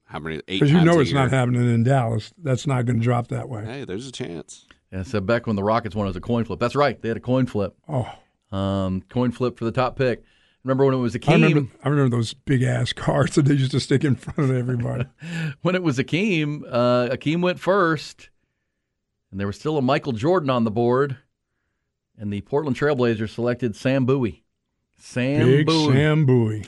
How 0.04 0.18
many? 0.18 0.36
Eight. 0.36 0.60
Because 0.60 0.70
you 0.70 0.80
know 0.82 1.00
it's 1.00 1.10
year. 1.10 1.20
not 1.20 1.30
happening 1.30 1.72
in 1.72 1.82
Dallas. 1.84 2.32
That's 2.38 2.66
not 2.66 2.84
going 2.84 2.98
to 2.98 3.02
drop 3.04 3.28
that 3.28 3.48
way. 3.48 3.64
Hey, 3.64 3.84
there's 3.84 4.06
a 4.06 4.12
chance. 4.12 4.66
Yeah, 4.92 5.02
so 5.02 5.20
back 5.20 5.46
when 5.46 5.56
the 5.56 5.62
Rockets 5.64 5.96
won, 5.96 6.06
it 6.06 6.10
was 6.10 6.16
a 6.16 6.20
coin 6.20 6.44
flip. 6.44 6.60
That's 6.60 6.76
right. 6.76 7.00
They 7.00 7.08
had 7.08 7.16
a 7.16 7.20
coin 7.20 7.46
flip. 7.46 7.74
Oh, 7.88 8.08
Um, 8.56 9.02
coin 9.08 9.32
flip 9.32 9.58
for 9.58 9.64
the 9.64 9.72
top 9.72 9.96
pick. 9.96 10.22
Remember 10.64 10.86
when 10.86 10.94
it 10.94 10.98
was 10.98 11.14
I 11.14 11.18
Akeem? 11.18 11.32
remember, 11.42 11.70
I 11.84 11.88
remember 11.90 12.16
those 12.16 12.32
big 12.34 12.62
ass 12.62 12.92
cards 12.94 13.34
that 13.36 13.44
they 13.44 13.54
used 13.54 13.70
to 13.72 13.80
stick 13.80 14.02
in 14.02 14.16
front 14.16 14.50
of 14.50 14.56
everybody. 14.56 15.04
when 15.62 15.74
it 15.74 15.82
was 15.82 15.98
Akeem, 15.98 16.62
uh, 16.70 17.08
Akeem 17.14 17.42
went 17.42 17.60
first, 17.60 18.30
and 19.30 19.38
there 19.38 19.46
was 19.46 19.58
still 19.58 19.76
a 19.76 19.82
Michael 19.82 20.12
Jordan 20.12 20.48
on 20.50 20.64
the 20.64 20.70
board, 20.70 21.18
and 22.18 22.32
the 22.32 22.40
Portland 22.40 22.76
Trailblazers 22.78 23.30
selected 23.30 23.76
Sam 23.76 24.06
Bowie. 24.06 24.42
Sam 24.96 25.46
big 25.46 25.66
Bowie. 25.66 25.92
Sam 25.92 26.24
Bowie. 26.26 26.66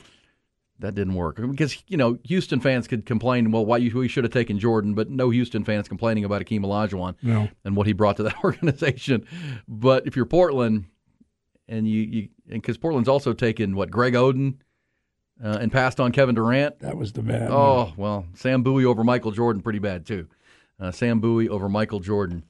That 0.79 0.93
didn't 0.93 1.15
work 1.15 1.37
because 1.49 1.81
you 1.87 1.97
know 1.97 2.19
Houston 2.25 2.59
fans 2.59 2.87
could 2.87 3.03
complain, 3.07 3.49
well, 3.51 3.65
why 3.65 3.77
you, 3.77 3.97
we 3.97 4.07
should 4.07 4.23
have 4.25 4.31
taken 4.33 4.59
Jordan, 4.59 4.93
but 4.93 5.09
no 5.09 5.31
Houston 5.31 5.65
fans 5.65 5.87
complaining 5.87 6.23
about 6.23 6.43
Akeem 6.45 6.59
Olajuwon 6.61 7.15
No. 7.23 7.49
and 7.65 7.75
what 7.75 7.87
he 7.87 7.93
brought 7.93 8.17
to 8.17 8.23
that 8.23 8.35
organization. 8.43 9.25
But 9.67 10.05
if 10.05 10.15
you're 10.15 10.25
Portland, 10.27 10.85
and 11.67 11.87
you, 11.87 12.01
you 12.01 12.29
and 12.49 12.61
because 12.61 12.77
Portland's 12.77 13.09
also 13.09 13.33
taken 13.33 13.75
what 13.75 13.91
Greg 13.91 14.13
Oden 14.13 14.55
uh, 15.43 15.57
and 15.61 15.71
passed 15.71 15.99
on 15.99 16.11
Kevin 16.11 16.35
Durant. 16.35 16.79
That 16.79 16.97
was 16.97 17.13
the 17.13 17.23
man. 17.23 17.49
Oh 17.51 17.93
well, 17.97 18.25
Sam 18.33 18.63
Bowie 18.63 18.85
over 18.85 19.03
Michael 19.03 19.31
Jordan, 19.31 19.61
pretty 19.61 19.79
bad 19.79 20.05
too. 20.05 20.27
Uh, 20.79 20.91
Sam 20.91 21.19
Bowie 21.19 21.49
over 21.49 21.67
Michael 21.69 21.99
Jordan, 21.99 22.43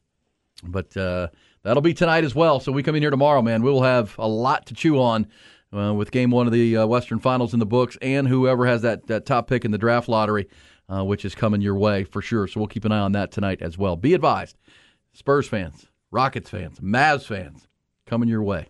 but 0.63 0.95
uh, 0.97 1.27
that'll 1.63 1.81
be 1.81 1.93
tonight 1.93 2.23
as 2.23 2.35
well. 2.35 2.59
So 2.59 2.71
we 2.71 2.83
come 2.83 2.95
in 2.95 3.01
here 3.01 3.11
tomorrow, 3.11 3.41
man. 3.41 3.63
We 3.63 3.71
will 3.71 3.83
have 3.83 4.15
a 4.17 4.27
lot 4.27 4.65
to 4.67 4.73
chew 4.73 5.01
on 5.01 5.27
uh, 5.75 5.93
with 5.93 6.11
Game 6.11 6.31
One 6.31 6.47
of 6.47 6.53
the 6.53 6.77
uh, 6.77 6.87
Western 6.87 7.19
Finals 7.19 7.53
in 7.53 7.59
the 7.59 7.65
books, 7.65 7.97
and 8.01 8.27
whoever 8.27 8.65
has 8.65 8.81
that 8.83 9.07
that 9.07 9.25
top 9.25 9.47
pick 9.47 9.65
in 9.65 9.71
the 9.71 9.77
draft 9.77 10.07
lottery, 10.09 10.47
uh, 10.89 11.03
which 11.03 11.25
is 11.25 11.35
coming 11.35 11.61
your 11.61 11.75
way 11.75 12.03
for 12.03 12.21
sure. 12.21 12.47
So 12.47 12.59
we'll 12.59 12.67
keep 12.67 12.85
an 12.85 12.91
eye 12.91 12.99
on 12.99 13.13
that 13.13 13.31
tonight 13.31 13.61
as 13.61 13.77
well. 13.77 13.95
Be 13.95 14.13
advised, 14.13 14.57
Spurs 15.13 15.47
fans, 15.47 15.87
Rockets 16.11 16.49
fans, 16.49 16.79
Mavs 16.79 17.25
fans, 17.25 17.67
coming 18.05 18.29
your 18.29 18.43
way. 18.43 18.67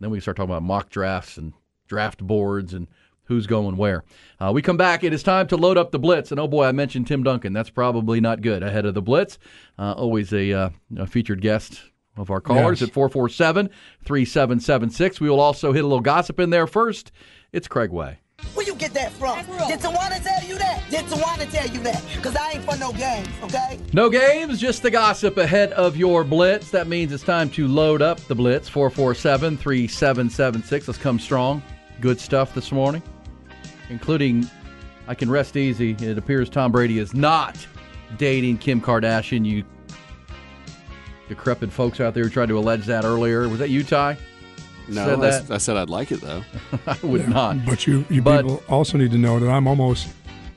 Then 0.00 0.10
we 0.10 0.20
start 0.20 0.36
talking 0.36 0.50
about 0.50 0.62
mock 0.62 0.88
drafts 0.90 1.36
and 1.36 1.52
draft 1.86 2.18
boards 2.26 2.72
and 2.74 2.88
who's 3.24 3.46
going 3.46 3.76
where. 3.76 4.02
Uh, 4.40 4.50
we 4.52 4.60
come 4.62 4.76
back. 4.76 5.04
It 5.04 5.12
is 5.12 5.22
time 5.22 5.46
to 5.48 5.56
load 5.56 5.78
up 5.78 5.92
the 5.92 5.98
blitz. 5.98 6.30
And 6.30 6.40
oh 6.40 6.48
boy, 6.48 6.64
I 6.64 6.72
mentioned 6.72 7.06
Tim 7.06 7.22
Duncan. 7.22 7.52
That's 7.52 7.70
probably 7.70 8.20
not 8.20 8.40
good 8.40 8.62
ahead 8.62 8.86
of 8.86 8.94
the 8.94 9.02
blitz. 9.02 9.38
Uh, 9.78 9.92
always 9.92 10.32
a, 10.32 10.52
uh, 10.52 10.70
a 10.96 11.06
featured 11.06 11.40
guest 11.40 11.80
of 12.16 12.30
our 12.30 12.40
callers 12.40 12.80
Yes. 12.80 12.88
at 12.88 12.94
447 12.94 13.70
3776. 14.04 15.20
We 15.20 15.30
will 15.30 15.40
also 15.40 15.72
hit 15.72 15.84
a 15.84 15.86
little 15.86 16.00
gossip 16.00 16.40
in 16.40 16.50
there 16.50 16.66
first. 16.66 17.12
It's 17.52 17.68
Craig 17.68 17.90
Way. 17.90 18.18
Where 18.54 18.66
you 18.66 18.74
get 18.74 18.92
that 18.94 19.12
from? 19.12 19.38
Did 19.68 19.80
Tawana 19.80 20.22
tell 20.22 20.42
you 20.48 20.58
that? 20.58 20.82
Did 20.90 21.04
Tawana 21.06 21.50
tell 21.50 21.68
you 21.68 21.80
that? 21.80 22.02
Because 22.16 22.34
I 22.36 22.52
ain't 22.52 22.64
for 22.64 22.76
no 22.76 22.92
games, 22.92 23.28
okay? 23.44 23.78
No 23.92 24.10
games, 24.10 24.60
just 24.60 24.82
the 24.82 24.90
gossip 24.90 25.36
ahead 25.36 25.72
of 25.72 25.96
your 25.96 26.24
blitz. 26.24 26.70
That 26.70 26.88
means 26.88 27.12
it's 27.12 27.22
time 27.22 27.48
to 27.50 27.68
load 27.68 28.02
up 28.02 28.18
the 28.20 28.34
blitz. 28.34 28.68
447 28.68 29.56
3776. 29.56 30.88
Let's 30.88 30.98
come 30.98 31.18
strong. 31.18 31.62
Good 32.00 32.18
stuff 32.18 32.54
this 32.54 32.72
morning, 32.72 33.02
including 33.88 34.50
I 35.06 35.14
can 35.14 35.30
rest 35.30 35.56
easy. 35.56 35.92
It 36.00 36.18
appears 36.18 36.48
Tom 36.48 36.72
Brady 36.72 36.98
is 36.98 37.14
not 37.14 37.66
dating 38.18 38.58
Kim 38.58 38.80
Kardashian. 38.80 39.44
You 39.44 39.64
decrepit 41.28 41.72
folks 41.72 42.00
out 42.00 42.14
there 42.14 42.24
who 42.24 42.30
tried 42.30 42.48
to 42.48 42.58
allege 42.58 42.86
that 42.86 43.04
earlier. 43.04 43.48
Was 43.48 43.60
that 43.60 43.70
you, 43.70 43.84
Ty? 43.84 44.18
No, 44.90 45.04
Said 45.06 45.18
I, 45.18 45.20
that? 45.22 45.42
s- 45.44 45.50
I 45.50 45.58
said 45.58 45.76
I'd 45.76 45.88
like 45.90 46.10
it 46.12 46.20
though. 46.20 46.42
I 46.86 46.96
would 47.02 47.28
not. 47.28 47.64
But 47.64 47.86
you, 47.86 48.04
you 48.10 48.20
But- 48.22 48.42
people 48.42 48.62
also 48.68 48.98
need 48.98 49.12
to 49.12 49.18
know 49.18 49.38
that 49.38 49.48
I'm 49.48 49.66
almost 49.66 50.08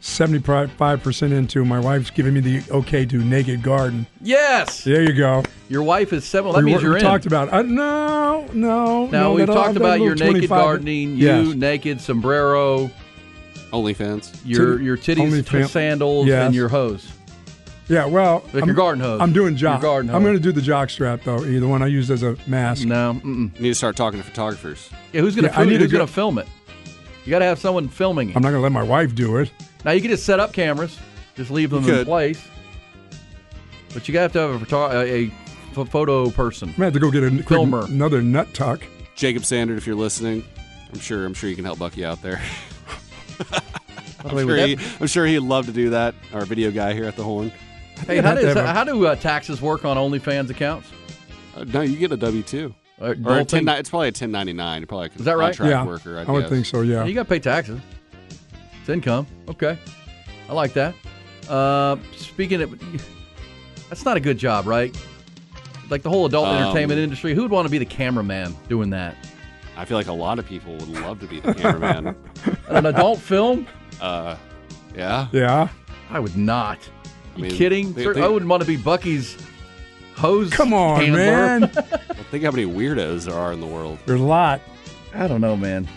75% 0.01 1.31
into 1.31 1.63
my 1.63 1.79
wife's 1.79 2.09
giving 2.09 2.33
me 2.33 2.39
the 2.41 2.61
okay 2.71 3.05
to 3.05 3.17
Naked 3.23 3.63
Garden. 3.63 4.05
Yes, 4.21 4.83
There 4.83 5.01
you 5.01 5.13
go. 5.13 5.43
your 5.69 5.81
wife 5.83 6.11
is 6.11 6.25
seven. 6.25 6.45
Well, 6.51 6.53
that 6.59 6.65
we, 6.65 6.71
means 6.71 6.81
you're 6.83 6.97
in. 6.97 7.03
talked 7.03 7.25
about 7.25 7.53
uh, 7.53 7.61
No, 7.61 8.45
no. 8.53 9.05
now 9.05 9.11
no, 9.29 9.33
we've 9.33 9.47
that- 9.47 9.53
talked 9.53 9.75
that 9.75 9.79
about 9.79 10.01
your 10.01 10.15
naked 10.15 10.31
25 10.31 10.49
gardening, 10.49 11.15
you 11.15 11.55
naked 11.55 12.01
sombrero, 12.01 12.91
OnlyFans. 13.71 14.35
your 14.43 14.81
your 14.81 14.97
titties, 14.97 15.19
only 15.21 15.41
t- 15.43 15.63
sandals, 15.63 16.27
Yes. 16.27 16.47
and 16.47 16.55
your 16.55 16.67
hose. 16.67 17.09
Yeah, 17.89 18.05
well. 18.05 18.43
Like 18.53 18.63
I'm, 18.63 18.67
your 18.69 18.75
garden 18.75 19.01
hose. 19.03 19.19
I'm 19.21 19.33
doing 19.33 19.53
Your 19.53 19.59
jock. 19.59 19.81
garden 19.81 20.09
I'm 20.13 20.23
going 20.23 20.35
to 20.35 20.39
do 20.41 20.51
the 20.53 20.61
jock 20.61 20.89
strap, 20.89 21.23
though, 21.23 21.43
either 21.43 21.67
one 21.67 21.81
I 21.81 21.87
used 21.87 22.09
as 22.11 22.23
a 22.23 22.37
mask. 22.47 22.85
No, 22.85 23.13
mm-mm. 23.15 23.53
You 23.55 23.61
need 23.61 23.69
to 23.69 23.75
start 23.75 23.95
talking 23.95 24.19
to 24.21 24.25
photographers. 24.25 24.89
Yeah, 25.11 25.21
who's 25.21 25.35
gonna 25.35 25.49
Yeah, 25.49 25.59
I 25.59 25.65
need 25.65 25.73
to 25.73 25.79
who's 25.79 25.91
go- 25.91 25.97
gonna 25.99 26.07
film 26.07 26.37
it? 26.37 26.47
You 27.25 27.29
got 27.31 27.39
to 27.39 27.45
have 27.45 27.59
someone 27.59 27.87
filming 27.89 28.29
it. 28.29 28.35
I'm 28.35 28.41
not 28.41 28.49
going 28.49 28.59
to 28.59 28.63
let 28.63 28.71
my 28.71 28.83
wife 28.83 29.13
do 29.15 29.37
it. 29.37 29.51
now 29.85 29.91
you 29.91 30.01
can 30.01 30.09
just 30.11 30.25
set 30.25 30.39
up 30.39 30.53
cameras, 30.53 30.97
just 31.35 31.51
leave 31.51 31.69
them 31.71 31.83
You 31.83 31.89
in 31.91 31.95
could. 31.99 32.07
place. 32.07 32.45
But 33.93 34.07
you 34.07 34.13
got 34.13 34.31
to 34.33 34.39
have 34.39 34.61
a, 34.61 34.65
photo- 34.65 35.01
a, 35.01 35.31
a 35.77 35.85
photo 35.85 36.29
person. 36.31 36.69
I'm 36.69 36.75
going 36.75 36.79
to 36.79 36.83
have 36.85 36.93
to 36.93 36.99
go 36.99 37.11
get 37.11 37.23
a 37.23 37.29
quick- 37.29 37.47
Filmer. 37.47 37.85
another 37.85 38.21
nut 38.21 38.53
tuck. 38.53 38.81
Jacob 39.15 39.43
Sandard, 39.43 39.77
if 39.77 39.85
you're 39.85 39.95
listening, 39.95 40.43
I'm 40.91 40.99
sure 40.99 41.25
I'm 41.25 41.33
sure 41.33 41.49
you 41.49 41.55
can 41.55 41.65
help 41.65 41.79
Bucky 41.79 42.03
out 42.03 42.21
there. 42.21 42.41
I'm 44.25 44.37
sure, 44.37 44.55
he, 44.55 44.77
I'm 45.01 45.07
sure 45.07 45.25
he'd 45.25 45.39
love 45.39 45.65
to 45.65 45.71
do 45.73 45.89
that. 45.91 46.15
Our 46.33 46.45
video 46.45 46.71
guy 46.71 46.93
here 46.93 47.05
at 47.05 47.15
the 47.15 47.23
Horn. 47.23 47.51
Hey, 48.07 48.15
You'd 48.15 48.25
how, 48.25 48.35
does, 48.35 48.55
a- 48.55 48.73
how 48.73 48.83
do 48.83 49.05
uh, 49.07 49.15
taxes 49.15 49.61
work 49.61 49.85
on 49.85 49.97
OnlyFans 49.97 50.49
accounts? 50.49 50.89
Uh, 51.55 51.63
no, 51.65 51.81
you 51.81 51.97
get 51.97 52.11
a 52.11 52.17
W 52.17 52.43
two. 52.43 52.73
Or 52.99 53.15
Or 53.25 53.39
a 53.39 53.43
10, 53.45 53.67
it's 53.69 53.89
probably 53.89 54.07
a 54.07 54.11
1099. 54.11 54.85
Probably 54.85 55.07
a 55.07 55.19
Is 55.19 55.25
that 55.25 55.35
right? 55.37 55.55
contract 55.55 55.69
Yeah, 55.69 55.85
worker. 55.85 56.19
I'd 56.19 56.27
I 56.29 56.31
would 56.31 56.41
guess. 56.41 56.49
think 56.49 56.65
so. 56.67 56.81
Yeah. 56.81 57.03
You 57.05 57.13
got 57.13 57.23
to 57.23 57.29
pay 57.29 57.39
taxes. 57.39 57.79
It's 58.79 58.89
income. 58.89 59.25
Okay. 59.49 59.77
I 60.49 60.53
like 60.53 60.73
that. 60.73 60.93
Uh, 61.49 61.97
speaking 62.15 62.61
of, 62.61 62.79
that's 63.89 64.05
not 64.05 64.15
a 64.15 64.19
good 64.19 64.37
job, 64.37 64.67
right? 64.67 64.95
Like 65.89 66.01
the 66.03 66.09
whole 66.09 66.25
adult 66.25 66.47
Um, 66.47 66.55
entertainment 66.63 66.99
industry, 66.99 67.33
who 67.33 67.41
would 67.41 67.51
want 67.51 67.65
to 67.67 67.71
be 67.71 67.77
the 67.77 67.85
cameraman 67.85 68.55
doing 68.69 68.89
that? 68.91 69.15
I 69.75 69.85
feel 69.85 69.97
like 69.97 70.07
a 70.07 70.13
lot 70.13 70.37
of 70.39 70.45
people 70.45 70.73
would 70.73 70.87
love 70.87 71.19
to 71.21 71.25
be 71.27 71.39
the 71.39 71.53
cameraman. 71.53 72.15
An 72.67 72.85
adult 72.85 73.19
film? 73.19 73.67
uh, 74.01 74.35
yeah. 74.95 75.27
Yeah. 75.31 75.67
I 76.11 76.19
would 76.19 76.37
not. 76.37 76.77
You 77.35 77.45
I 77.45 77.47
mean, 77.47 77.57
kidding? 77.57 77.93
they- 77.93 78.05
they- 78.05 78.21
I 78.21 78.27
wouldn't 78.27 78.49
want 78.49 78.61
to 78.61 78.67
be 78.67 78.77
Bucky's 78.77 79.35
hose. 80.15 80.51
Come 80.51 80.73
on, 80.73 80.99
handler. 81.01 81.17
man. 81.19 81.61
Well, 81.73 81.83
think 82.31 82.43
how 82.43 82.51
many 82.51 82.65
weirdos 82.65 83.25
there 83.25 83.33
are 83.35 83.51
in 83.53 83.59
the 83.59 83.65
world. 83.67 83.97
There's 84.05 84.21
a 84.21 84.23
lot. 84.23 84.61
I 85.13 85.27
don't 85.27 85.41
know, 85.41 85.55
man. 85.57 85.87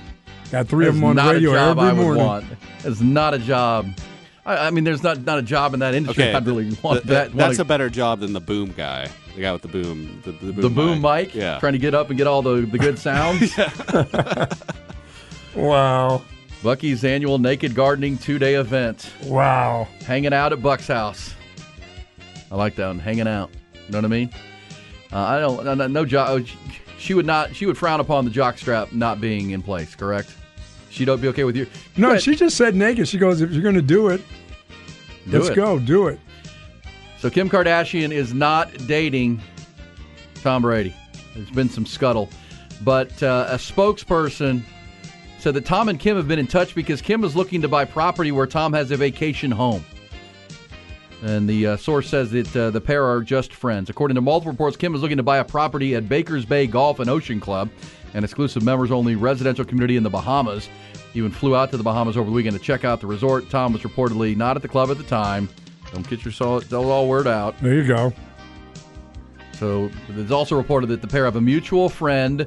Got 0.51 0.69
three 0.69 0.87
of 0.87 0.95
That's 0.95 1.01
them 1.01 1.09
on 1.11 1.17
not 1.17 1.35
radio 1.35 1.51
a 1.53 1.55
job 1.55 1.79
every 1.79 1.91
I 1.91 1.93
would 1.93 2.03
morning. 2.05 2.25
want. 2.25 2.45
It's 2.85 3.01
not 3.01 3.35
a 3.35 3.39
job. 3.39 3.89
I, 4.47 4.69
I 4.69 4.71
mean, 4.71 4.85
there's 4.85 5.03
not 5.03 5.21
not 5.25 5.39
a 5.39 5.43
job 5.43 5.75
in 5.75 5.81
that 5.81 5.95
industry. 5.95 6.23
Okay, 6.25 6.33
I'd 6.35 6.47
really 6.47 6.67
want 6.83 7.03
th- 7.03 7.05
that. 7.09 7.33
That's 7.37 7.59
wanna- 7.59 7.63
a 7.63 7.65
better 7.65 7.91
job 7.91 8.21
than 8.21 8.33
the 8.33 8.41
boom 8.41 8.73
guy, 8.77 9.09
the 9.35 9.43
guy 9.43 9.53
with 9.53 9.63
the 9.63 9.69
boom, 9.69 10.23
the, 10.25 10.31
the 10.33 10.53
boom, 10.53 10.61
the 10.63 10.71
boom 10.71 11.03
mic. 11.03 11.35
Yeah. 11.35 11.59
Trying 11.59 11.73
to 11.73 11.79
get 11.81 11.95
up 11.95 12.09
and 12.11 12.17
get 12.17 12.27
all 12.29 12.43
the, 12.43 12.61
the 12.61 12.79
good 12.79 12.99
sounds. 13.01 13.53
Wow. 15.55 16.23
Bucky's 16.63 17.05
annual 17.05 17.39
naked 17.39 17.75
gardening 17.75 18.19
two 18.19 18.39
day 18.39 18.55
event. 18.55 19.11
Wow. 19.25 19.89
Hanging 20.05 20.33
out 20.33 20.53
at 20.53 20.63
Buck's 20.63 20.89
house. 20.89 21.35
I 22.51 22.57
like 22.57 22.75
that 22.77 22.87
one. 22.89 22.99
Hanging 22.99 23.29
out. 23.29 23.51
You 23.87 23.93
know 23.93 23.99
what 23.99 24.05
I 24.05 24.09
mean? 24.09 24.31
Uh, 25.13 25.19
I 25.19 25.39
don't. 25.41 25.65
No, 25.65 25.75
no, 25.75 25.87
no 25.87 26.05
job. 26.05 26.47
She 26.99 27.15
would 27.15 27.27
not. 27.27 27.55
She 27.55 27.67
would 27.67 27.77
frown 27.79 28.01
upon 28.01 28.25
the 28.25 28.31
jock 28.31 28.59
strap 28.59 28.93
not 28.93 29.21
being 29.21 29.51
in 29.51 29.63
place. 29.63 29.95
Correct. 29.95 30.35
She 30.91 31.05
don't 31.05 31.21
be 31.21 31.29
okay 31.29 31.45
with 31.45 31.57
you. 31.57 31.67
No, 31.97 32.13
Good. 32.13 32.23
she 32.23 32.35
just 32.37 32.57
said 32.57 32.75
naked. 32.75 33.07
She 33.07 33.19
goes, 33.19 33.43
if 33.43 33.53
you're 33.53 33.63
going 33.63 33.75
to 33.75 33.83
do 33.83 34.09
it, 34.09 34.23
Do 35.29 35.33
let's 35.39 35.51
it. 35.51 35.55
go. 35.55 35.79
Do 35.79 36.07
it. 36.09 36.19
So 37.19 37.29
Kim 37.29 37.51
Kardashian 37.51 38.13
is 38.13 38.33
not 38.33 38.73
dating 38.87 39.43
Tom 40.43 40.63
Brady. 40.63 40.97
There's 41.35 41.51
been 41.51 41.69
some 41.69 41.85
scuttle, 41.85 42.31
but 42.83 43.23
uh, 43.23 43.47
a 43.51 43.57
spokesperson 43.57 44.63
said 45.39 45.55
that 45.55 45.65
Tom 45.65 45.89
and 45.89 45.99
Kim 45.99 46.17
have 46.17 46.29
been 46.29 46.39
in 46.39 46.47
touch 46.47 46.75
because 46.75 47.01
Kim 47.01 47.25
is 47.25 47.37
looking 47.37 47.63
to 47.63 47.69
buy 47.69 47.85
property 47.85 48.33
where 48.33 48.47
Tom 48.47 48.73
has 48.73 48.91
a 48.91 48.97
vacation 48.97 49.51
home. 49.51 49.85
And 51.23 51.49
the 51.49 51.67
uh, 51.67 51.77
source 51.77 52.09
says 52.09 52.31
that 52.33 52.57
uh, 52.57 52.71
the 52.71 52.81
pair 52.81 53.05
are 53.05 53.23
just 53.23 53.55
friends. 53.55 53.89
According 53.89 54.17
to 54.17 54.21
multiple 54.21 54.53
reports, 54.53 54.77
Kim 54.77 54.95
is 54.95 55.01
looking 55.01 55.17
to 55.17 55.23
buy 55.23 55.39
a 55.39 55.45
property 55.45 55.95
at 55.95 56.09
Baker's 56.09 56.45
Bay 56.45 56.67
Golf 56.67 57.01
and 57.01 57.09
Ocean 57.09 57.41
Club, 57.41 57.71
an 58.15 58.23
exclusive 58.23 58.63
members 58.63 58.91
only 58.91 59.17
residential 59.17 59.65
community 59.65 59.97
in 59.97 60.03
the 60.03 60.11
Bahamas. 60.11 60.69
He 61.13 61.21
even 61.21 61.33
flew 61.33 61.57
out 61.57 61.71
to 61.71 61.79
the 61.79 61.83
Bahamas 61.83 62.17
over 62.17 62.29
the 62.29 62.35
weekend 62.35 62.57
to 62.57 62.63
check 62.63 62.85
out 62.85 63.01
the 63.01 63.07
resort. 63.07 63.49
Tom 63.49 63.73
was 63.73 63.83
reportedly 63.83 64.37
not 64.37 64.57
at 64.57 64.63
the 64.63 64.69
club 64.69 64.91
at 64.91 64.99
the 64.99 65.05
time. 65.05 65.49
Don't 65.93 66.09
get 66.09 66.25
yourself 66.25 66.69
don't 66.69 66.87
all 66.87 67.09
word 67.09 67.27
out. 67.27 67.59
There 67.63 67.75
you 67.75 67.87
go. 67.87 68.13
So 69.53 69.91
it's 70.11 70.31
also 70.31 70.57
reported 70.57 70.89
that 70.89 71.01
the 71.01 71.09
pair 71.09 71.25
have 71.25 71.37
a 71.37 71.41
mutual 71.41 71.89
friend 71.89 72.47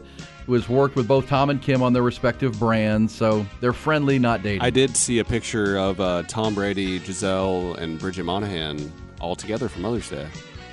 who 0.50 0.56
has 0.56 0.68
worked 0.68 0.96
with 0.96 1.08
both 1.08 1.28
Tom 1.28 1.52
and 1.52 1.62
Kim 1.62 1.84
on 1.84 1.94
their 1.94 2.02
respective 2.02 2.58
brands. 2.58 3.14
So 3.14 3.46
they're 3.62 3.72
friendly, 3.72 4.18
not 4.18 4.42
dating. 4.42 4.62
I 4.64 4.72
did 4.72 4.98
see 4.98 5.20
a 5.20 5.24
picture 5.24 5.78
of 5.78 6.02
uh, 6.02 6.24
Tom 6.28 6.56
Brady, 6.56 6.98
Gisele, 6.98 7.76
and 7.76 8.00
Bridget 8.00 8.26
Moynahan 8.26 8.90
all 9.22 9.36
together 9.36 9.70
for 9.70 9.80
Mother's 9.80 10.10
Day. 10.10 10.28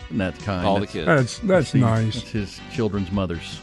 And 0.09 0.19
that's 0.19 0.43
kind. 0.43 0.67
All 0.67 0.81
the 0.81 0.87
kids. 0.87 1.05
That's 1.05 1.39
that's 1.41 1.73
the- 1.73 1.81
nice. 1.81 2.15
That's 2.15 2.31
his 2.31 2.61
children's 2.73 3.13
mothers. 3.13 3.61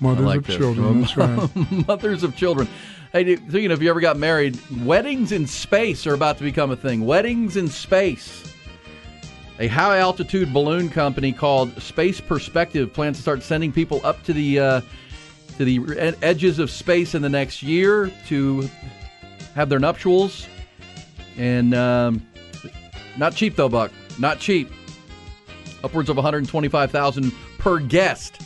Mothers 0.00 0.26
like 0.26 0.38
of 0.38 0.46
this. 0.48 0.56
children. 0.56 1.00
That's 1.02 1.16
right. 1.16 1.86
mothers 1.86 2.24
of 2.24 2.34
children. 2.34 2.66
Hey, 3.12 3.22
dude, 3.22 3.48
speaking 3.50 3.70
of 3.70 3.78
if 3.78 3.82
you 3.84 3.90
ever 3.90 4.00
got 4.00 4.16
married, 4.16 4.58
weddings 4.82 5.30
in 5.30 5.46
space 5.46 6.08
are 6.08 6.14
about 6.14 6.38
to 6.38 6.42
become 6.42 6.72
a 6.72 6.76
thing. 6.76 7.04
Weddings 7.04 7.56
in 7.56 7.68
space. 7.68 8.52
A 9.60 9.68
high 9.68 9.98
altitude 9.98 10.52
balloon 10.54 10.88
company 10.88 11.32
called 11.32 11.80
Space 11.80 12.20
Perspective 12.20 12.92
plans 12.92 13.18
to 13.18 13.22
start 13.22 13.42
sending 13.44 13.70
people 13.70 14.00
up 14.02 14.22
to 14.24 14.32
the 14.32 14.58
uh, 14.58 14.80
to 15.60 15.66
the 15.66 16.16
edges 16.22 16.58
of 16.58 16.70
space 16.70 17.14
in 17.14 17.20
the 17.20 17.28
next 17.28 17.62
year 17.62 18.10
to 18.26 18.66
have 19.54 19.68
their 19.68 19.78
nuptials. 19.78 20.48
And 21.36 21.74
um, 21.74 22.26
not 23.18 23.34
cheap 23.34 23.56
though, 23.56 23.68
Buck. 23.68 23.92
Not 24.18 24.38
cheap. 24.38 24.72
Upwards 25.84 26.08
of 26.08 26.16
125,000 26.16 27.32
per 27.58 27.78
guest 27.78 28.40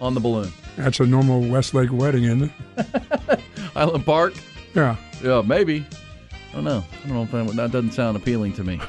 on 0.00 0.14
the 0.14 0.20
balloon. 0.20 0.52
That's 0.76 1.00
a 1.00 1.06
normal 1.06 1.40
Westlake 1.40 1.90
wedding, 1.90 2.22
isn't 2.22 2.52
it? 2.76 3.40
Island 3.74 4.06
Park. 4.06 4.34
Yeah. 4.72 4.94
Yeah, 5.24 5.42
maybe. 5.44 5.84
I 6.52 6.54
don't 6.54 6.64
know. 6.64 6.84
I 7.04 7.08
don't 7.08 7.16
know 7.16 7.22
if 7.22 7.30
that, 7.32 7.56
that 7.56 7.72
doesn't 7.72 7.90
sound 7.90 8.16
appealing 8.16 8.52
to 8.52 8.62
me. 8.62 8.80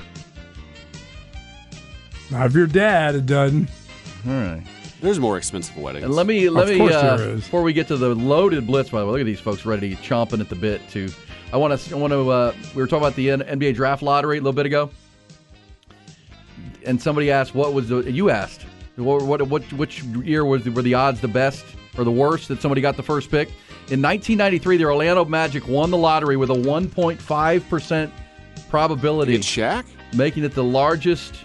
Now, 2.30 2.46
if 2.46 2.54
you're 2.54 2.68
dad, 2.68 3.16
it 3.16 3.26
doesn't. 3.26 3.68
All 4.28 4.34
right. 4.34 4.64
There's 5.02 5.20
more 5.20 5.38
expensive 5.38 5.78
weddings. 5.78 6.06
And 6.06 6.14
let 6.16 6.26
me 6.26 6.50
let 6.50 6.70
Of 6.70 6.76
me 6.76 6.82
uh, 6.94 7.18
there 7.18 7.30
is. 7.30 7.42
before 7.42 7.62
we 7.62 7.74
get 7.74 7.88
to 7.90 7.98
the 7.98 8.16
loaded 8.16 8.66
blitz. 8.66 8.90
By 8.90 9.00
the 9.00 9.06
way, 9.06 9.12
look 9.12 9.22
at 9.22 9.26
these 9.26 9.40
folks 9.40 9.66
ready, 9.66 9.96
chomping 9.98 10.40
at 10.40 10.50
the 10.50 10.56
bit. 10.56 10.82
To 10.92 11.10
I 11.54 11.58
want 11.58 11.80
to 11.80 11.96
I 11.96 11.98
want 11.98 12.14
to. 12.14 12.30
Uh, 12.30 12.54
we 12.76 12.82
were 12.82 12.88
talking 12.88 13.04
about 13.04 13.16
the 13.16 13.28
NBA 13.28 13.76
draft 13.76 14.02
lottery 14.02 14.38
a 14.38 14.42
little 14.42 14.54
bit 14.54 14.66
ago, 14.66 14.90
and 16.86 17.02
somebody 17.02 17.30
asked 17.30 17.54
what 17.54 17.74
was 17.74 17.90
the 17.90 18.12
you 18.12 18.30
asked 18.30 18.64
what 18.96 19.22
what, 19.24 19.42
what 19.44 19.72
which 19.74 20.04
year 20.04 20.46
was 20.46 20.68
were 20.68 20.82
the 20.82 20.96
odds 20.96 21.22
the 21.22 21.28
best 21.28 21.66
or 21.98 22.04
the 22.04 22.12
worst 22.12 22.48
that 22.48 22.62
somebody 22.62 22.82
got 22.82 22.98
the 22.98 23.04
first 23.04 23.30
pick. 23.30 23.50
In 23.90 24.02
1993, 24.02 24.78
the 24.78 24.86
Orlando 24.86 25.24
Magic 25.26 25.68
won 25.68 25.92
the 25.92 25.98
lottery 25.98 26.38
with 26.38 26.50
a 26.50 26.54
1.5 26.54 27.70
percent 27.70 28.12
probability. 28.70 29.34
Get 29.34 29.42
Shaq? 29.42 29.86
making 30.14 30.44
it 30.44 30.54
the 30.54 30.64
largest 30.64 31.36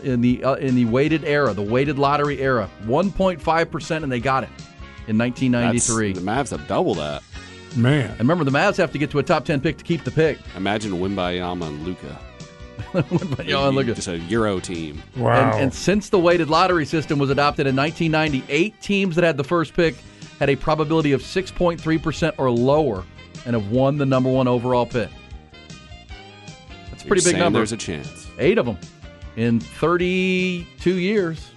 in 0.00 0.20
the 0.20 0.42
uh, 0.44 0.54
in 0.54 0.74
the 0.74 0.84
weighted 0.86 1.24
era, 1.24 1.52
the 1.52 1.62
weighted 1.62 1.98
lottery 1.98 2.40
era. 2.40 2.68
1.5 2.84 3.70
percent, 3.70 4.04
and 4.04 4.12
they 4.12 4.20
got 4.20 4.42
it 4.44 4.50
in 5.06 5.18
That's, 5.18 5.40
1993. 5.40 6.12
the 6.12 6.20
Mavs 6.20 6.50
have 6.50 6.66
double 6.68 6.94
that. 6.94 7.22
Man. 7.76 8.10
and 8.10 8.18
remember, 8.20 8.44
the 8.44 8.50
Mavs 8.50 8.76
have 8.78 8.92
to 8.92 8.98
get 8.98 9.10
to 9.12 9.18
a 9.20 9.22
top 9.22 9.44
10 9.44 9.60
pick 9.60 9.76
to 9.78 9.84
keep 9.84 10.02
the 10.04 10.10
pick. 10.10 10.38
Imagine 10.56 10.92
Wembanyama 10.92 11.68
and 11.68 11.84
Luka. 11.84 12.18
You 13.44 13.52
know, 13.52 13.68
and 13.68 13.76
look 13.76 13.86
at 13.88 13.94
just 13.94 14.08
a 14.08 14.18
Euro 14.18 14.58
team. 14.58 15.02
Wow. 15.16 15.52
And, 15.52 15.64
and 15.64 15.74
since 15.74 16.08
the 16.08 16.18
weighted 16.18 16.48
lottery 16.48 16.84
system 16.86 17.18
was 17.18 17.30
adopted 17.30 17.66
in 17.66 17.76
1990, 17.76 18.52
eight 18.52 18.80
teams 18.80 19.14
that 19.16 19.24
had 19.24 19.36
the 19.36 19.44
first 19.44 19.74
pick 19.74 19.94
had 20.40 20.48
a 20.50 20.56
probability 20.56 21.12
of 21.12 21.20
6.3 21.22 22.02
percent 22.02 22.34
or 22.38 22.50
lower, 22.50 23.04
and 23.46 23.54
have 23.54 23.70
won 23.70 23.98
the 23.98 24.06
number 24.06 24.30
one 24.30 24.48
overall 24.48 24.86
pick. 24.86 25.10
That's 26.90 27.04
a 27.04 27.06
pretty 27.06 27.22
You're 27.22 27.34
big 27.34 27.38
number. 27.40 27.58
There's 27.58 27.72
a 27.72 27.76
chance. 27.76 28.26
Eight 28.38 28.58
of 28.58 28.66
them 28.66 28.78
in 29.40 29.58
32 29.58 30.98
years. 30.98 31.50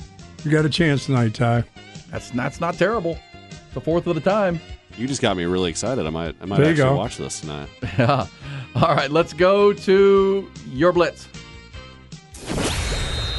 you 0.46 0.52
got 0.52 0.64
a 0.64 0.70
chance 0.70 1.06
tonight, 1.06 1.34
Ty. 1.34 1.66
That's 2.12 2.30
that's 2.32 2.62
not 2.62 2.76
terrible. 2.76 3.20
It's 3.68 3.76
a 3.76 3.82
fourth 3.82 4.08
of 4.08 4.16
the 4.16 4.22
time. 4.22 4.62
You 4.98 5.06
just 5.06 5.22
got 5.22 5.36
me 5.36 5.44
really 5.44 5.70
excited. 5.70 6.06
I 6.06 6.10
might, 6.10 6.36
I 6.40 6.46
might 6.46 6.60
There 6.62 6.70
actually 6.72 6.96
watch 6.96 7.18
this 7.18 7.42
tonight. 7.42 7.68
Yeah. 7.98 8.28
All 8.76 8.96
right, 8.96 9.12
let's 9.12 9.34
go 9.34 9.74
to 9.74 10.50
your 10.72 10.94
blitz. 10.94 11.28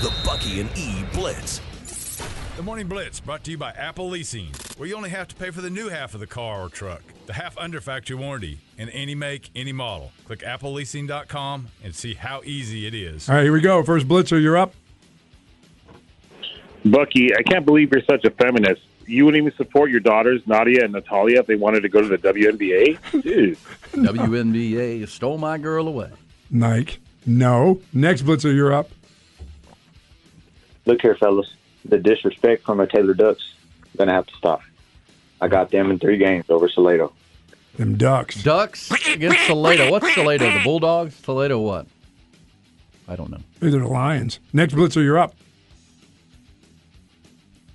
The 0.02 0.12
Bucky 0.24 0.60
and 0.60 0.68
E 0.76 1.04
Blitz. 1.14 1.60
The 2.56 2.62
Morning 2.62 2.86
Blitz 2.86 3.20
brought 3.20 3.44
to 3.44 3.50
you 3.50 3.58
by 3.58 3.70
Apple 3.70 4.08
Leasing, 4.10 4.48
where 4.76 4.86
you 4.88 4.94
only 4.94 5.10
have 5.10 5.26
to 5.28 5.34
pay 5.34 5.50
for 5.50 5.60
the 5.62 5.70
new 5.70 5.88
half 5.88 6.12
of 6.14 6.20
the 6.20 6.26
car 6.26 6.60
or 6.62 6.68
truck, 6.68 7.02
the 7.26 7.32
half 7.32 7.56
under 7.58 7.80
factory 7.80 8.16
warranty, 8.16 8.58
in 8.78 8.88
any 8.90 9.14
make, 9.14 9.50
any 9.54 9.72
model. 9.72 10.12
Click 10.24 10.40
appleleasing.com 10.40 11.68
and 11.82 11.94
see 11.94 12.14
how 12.14 12.42
easy 12.44 12.86
it 12.86 12.94
is. 12.94 13.28
All 13.28 13.36
right, 13.36 13.44
here 13.44 13.52
we 13.52 13.60
go. 13.60 13.82
First 13.82 14.06
blitzer, 14.06 14.40
you're 14.40 14.56
up. 14.56 14.74
Bucky, 16.84 17.34
I 17.34 17.42
can't 17.42 17.64
believe 17.64 17.92
you're 17.92 18.02
such 18.02 18.24
a 18.24 18.30
feminist. 18.30 18.82
You 19.06 19.24
wouldn't 19.24 19.42
even 19.42 19.56
support 19.56 19.90
your 19.90 20.00
daughters, 20.00 20.42
Nadia 20.46 20.84
and 20.84 20.92
Natalia, 20.92 21.40
if 21.40 21.46
they 21.46 21.56
wanted 21.56 21.82
to 21.82 21.88
go 21.88 22.00
to 22.00 22.08
the 22.08 22.18
WNBA? 22.18 23.22
Dude. 23.22 23.58
WNBA 23.92 25.08
stole 25.08 25.38
my 25.38 25.58
girl 25.58 25.88
away. 25.88 26.10
Nike. 26.50 26.98
No. 27.26 27.80
Next 27.92 28.22
blitzer, 28.22 28.54
you're 28.54 28.72
up. 28.72 28.90
Look 30.86 31.00
here, 31.00 31.16
fellas. 31.16 31.54
The 31.86 31.98
disrespect 31.98 32.64
from 32.64 32.78
the 32.78 32.86
Taylor 32.86 33.14
Ducks 33.14 33.42
gonna 33.96 34.12
have 34.12 34.26
to 34.26 34.34
stop. 34.36 34.62
I 35.44 35.48
got 35.48 35.70
them 35.70 35.90
in 35.90 35.98
three 35.98 36.16
games 36.16 36.46
over 36.48 36.70
Salado. 36.70 37.12
Them 37.76 37.98
Ducks. 37.98 38.42
Ducks 38.42 38.90
against 39.06 39.46
Toledo. 39.46 39.90
What's 39.90 40.14
Toledo? 40.14 40.50
The 40.50 40.64
Bulldogs? 40.64 41.20
Toledo 41.20 41.60
what? 41.60 41.86
I 43.06 43.14
don't 43.14 43.30
know. 43.30 43.40
These 43.60 43.74
are 43.74 43.80
the 43.80 43.86
Lions. 43.86 44.40
Next 44.54 44.72
blitzer, 44.72 45.04
you're 45.04 45.18
up. 45.18 45.34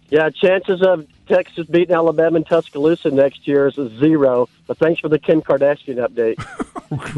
Yeah, 0.10 0.32
chances 0.32 0.82
of 0.82 1.06
Texas 1.28 1.68
beating 1.68 1.94
Alabama 1.94 2.38
and 2.38 2.48
Tuscaloosa 2.48 3.12
next 3.12 3.48
year 3.48 3.68
is 3.68 3.78
a 3.78 3.88
zero. 4.00 4.50
But 4.66 4.80
thanks 4.80 5.00
for 5.00 5.10
the 5.10 5.20
Kim 5.20 5.44
Kardashian 5.44 5.98
update. 6.04 6.44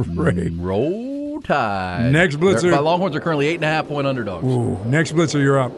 Great. 0.16 0.52
Roll 0.58 1.40
Tide. 1.40 2.12
Next 2.12 2.36
blitzer. 2.42 2.72
My 2.72 2.80
Longhorns 2.80 3.16
are 3.16 3.22
currently 3.22 3.48
eight 3.48 3.56
and 3.56 3.64
a 3.64 3.68
half 3.68 3.88
point 3.88 4.06
underdogs. 4.06 4.46
Ooh. 4.46 4.78
Next 4.84 5.14
blitzer, 5.14 5.42
you're 5.42 5.62
up. 5.62 5.72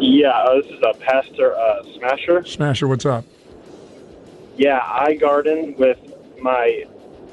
Yeah, 0.00 0.28
uh, 0.30 0.60
this 0.60 0.66
is 0.66 0.80
a 0.82 0.94
Pastor 0.98 1.56
uh, 1.56 1.82
Smasher. 1.96 2.44
Smasher, 2.44 2.86
what's 2.86 3.04
up? 3.04 3.24
Yeah, 4.56 4.80
I 4.84 5.14
garden 5.14 5.74
with 5.76 5.98
my 6.40 6.84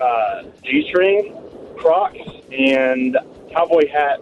uh, 0.02 0.44
G-string, 0.64 1.36
Crocs, 1.78 2.18
and 2.52 3.18
cowboy 3.52 3.88
hat 3.88 4.20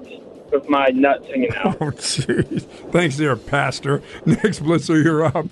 with 0.51 0.67
my 0.69 0.87
nuts 0.87 1.25
hanging 1.27 1.53
out. 1.55 1.77
Oh, 1.81 1.91
jeez. 1.91 2.63
Thanks, 2.91 3.17
there, 3.17 3.35
Pastor. 3.35 4.01
Next 4.25 4.61
Blitzer, 4.61 5.01
you're 5.03 5.25
up. 5.25 5.47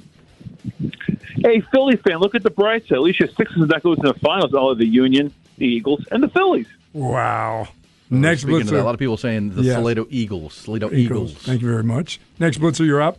Hey, 1.38 1.62
Philly 1.72 1.96
fan, 1.96 2.18
look 2.18 2.36
at 2.36 2.44
the 2.44 2.52
bright 2.52 2.84
side. 2.88 2.96
At 2.98 3.02
least 3.02 3.20
your 3.20 3.30
Sixers 3.30 3.70
that 3.70 3.84
goes 3.84 3.98
in 3.98 4.06
the 4.06 4.14
finals. 4.16 4.54
All 4.54 4.70
of 4.70 4.78
the 4.78 4.86
Union, 4.86 5.34
the 5.58 5.66
Eagles, 5.66 6.06
and 6.12 6.22
the 6.22 6.30
Phillies. 6.30 6.68
Wow. 6.94 7.70
Next 8.12 8.42
Speaking 8.42 8.62
of 8.62 8.68
Blitzer. 8.68 8.72
that, 8.72 8.82
a 8.82 8.84
lot 8.84 8.94
of 8.94 9.00
people 9.00 9.16
saying 9.18 9.56
the 9.56 9.64
Yes. 9.64 9.76
Salado 9.76 10.06
Eagles. 10.10 10.54
Salado 10.54 10.92
Eagles. 10.92 11.34
Thank 11.34 11.62
you 11.62 11.70
very 11.70 11.84
much. 11.84 12.20
Next 12.40 12.60
Blitzer, 12.60 12.86
you're 12.86 13.02
up. 13.02 13.18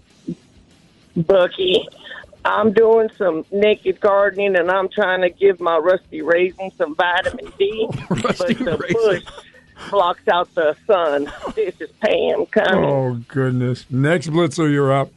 Bucky, 1.16 1.88
I'm 2.44 2.72
doing 2.72 3.10
some 3.16 3.44
naked 3.50 4.00
gardening 4.00 4.54
and 4.56 4.70
I'm 4.70 4.88
trying 4.88 5.22
to 5.22 5.30
give 5.30 5.60
my 5.60 5.78
rusty 5.78 6.20
raisin 6.22 6.70
some 6.76 6.94
vitamin 6.94 7.52
D. 7.58 7.88
but 8.08 8.36
the 8.38 8.86
bush 8.92 9.24
blocks 9.90 10.28
out 10.28 10.54
the 10.54 10.76
sun. 10.86 11.32
This 11.54 11.80
is 11.80 11.90
Pam 12.00 12.44
coming. 12.46 12.84
Oh, 12.84 13.14
goodness. 13.28 13.86
Next 13.90 14.28
Blitzer, 14.28 14.70
you're 14.70 14.92
up. 14.92 15.10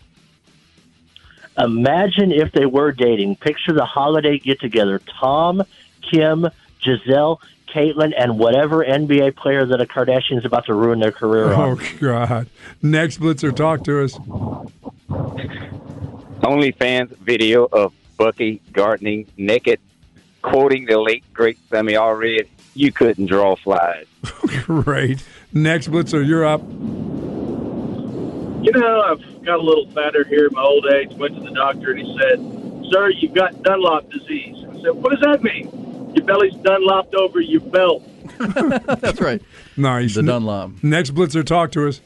Imagine 1.58 2.32
if 2.32 2.52
they 2.52 2.66
were 2.66 2.92
dating. 2.92 3.38
Picture 3.38 3.74
the 3.74 3.86
holiday 3.86 4.38
get 4.38 4.60
together. 4.60 5.00
Tom, 5.20 5.64
Kim, 6.02 6.48
Gisele, 6.82 7.40
Caitlyn, 7.76 8.14
and 8.18 8.40
whatever 8.40 8.86
NBA 8.86 9.36
player 9.36 9.66
that 9.66 9.82
a 9.82 9.86
Kardashian 9.86 10.38
is 10.38 10.46
about 10.46 10.66
to 10.68 10.74
ruin 10.74 11.00
their 11.00 11.12
career 11.12 11.52
on. 11.52 11.78
Oh, 11.78 11.98
God. 12.00 12.48
Next 12.82 13.20
Blitzer, 13.20 13.54
talk 13.54 13.84
to 13.84 14.02
us. 14.04 14.14
OnlyFans 16.42 17.18
video 17.18 17.66
of 17.66 17.94
Bucky 18.18 18.62
gardening 18.72 19.28
naked, 19.36 19.82
quoting 20.42 20.86
the 20.86 21.00
late 21.02 21.26
great 21.34 21.58
Sammy 21.70 21.94
Allred. 21.94 22.48
You 22.74 22.92
couldn't 22.92 23.26
draw 23.26 23.56
flies. 23.56 24.06
Great. 24.64 25.24
Next 25.54 25.88
Blitzer, 25.90 26.26
you're 26.26 26.46
up. 26.46 26.62
You 28.64 28.72
know, 28.72 29.02
I've 29.02 29.46
got 29.46 29.60
a 29.60 29.62
little 29.62 29.90
fatter 29.92 30.26
here 30.26 30.48
in 30.48 30.54
my 30.54 30.62
old 30.62 30.86
age. 30.88 31.14
Went 31.14 31.36
to 31.36 31.42
the 31.42 31.52
doctor 31.52 31.92
and 31.92 32.00
he 32.00 32.18
said, 32.18 32.40
"Sir, 32.92 33.10
you've 33.12 33.34
got 33.34 33.62
Dunlop 33.64 34.12
disease." 34.12 34.58
I 34.70 34.74
said, 34.82 34.92
"What 34.92 35.12
does 35.12 35.22
that 35.22 35.42
mean?" 35.44 35.85
Your 36.16 36.26
belly's 36.26 36.54
Dunlopped 36.56 37.14
over 37.14 37.42
your 37.42 37.62
belt. 37.62 38.04
That's 39.02 39.20
right. 39.22 39.42
Nice. 39.78 40.16
The 40.16 40.24
Dunlop. 40.24 40.84
Next 40.84 41.12
Blitzer, 41.12 41.46
talk 41.46 41.72
to 41.74 41.88
us. 41.88 42.02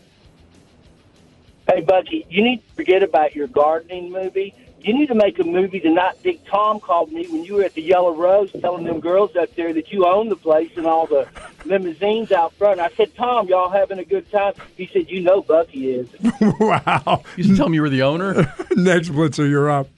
Hey, 1.67 1.81
Bucky, 1.81 2.25
you 2.29 2.43
need 2.43 2.67
to 2.67 2.75
forget 2.75 3.03
about 3.03 3.35
your 3.35 3.47
gardening 3.47 4.11
movie. 4.11 4.55
You 4.81 4.97
need 4.97 5.07
to 5.07 5.15
make 5.15 5.37
a 5.39 5.43
movie 5.43 5.79
tonight. 5.79 6.15
Big 6.23 6.43
Tom 6.45 6.79
called 6.79 7.11
me 7.11 7.27
when 7.27 7.43
you 7.43 7.55
were 7.55 7.63
at 7.63 7.73
the 7.73 7.81
Yellow 7.81 8.15
Rose 8.15 8.51
telling 8.61 8.85
them 8.85 8.99
girls 8.99 9.35
up 9.35 9.53
there 9.55 9.73
that 9.73 9.91
you 9.91 10.07
own 10.07 10.29
the 10.29 10.35
place 10.37 10.71
and 10.77 10.87
all 10.87 11.05
the 11.05 11.27
limousines 11.65 12.31
out 12.31 12.53
front. 12.53 12.79
I 12.79 12.89
said, 12.89 13.13
Tom, 13.15 13.47
y'all 13.47 13.69
having 13.69 13.99
a 13.99 14.05
good 14.05 14.31
time? 14.31 14.53
He 14.77 14.87
said, 14.87 15.09
you 15.11 15.21
know 15.21 15.41
Bucky 15.41 15.91
is. 15.91 16.07
wow. 16.59 17.23
You 17.35 17.43
should 17.43 17.57
tell 17.57 17.69
me 17.69 17.75
you 17.75 17.81
were 17.81 17.89
the 17.89 18.03
owner. 18.03 18.53
Next 18.75 19.09
Blitzer, 19.09 19.47
you're 19.49 19.69
up. 19.69 19.89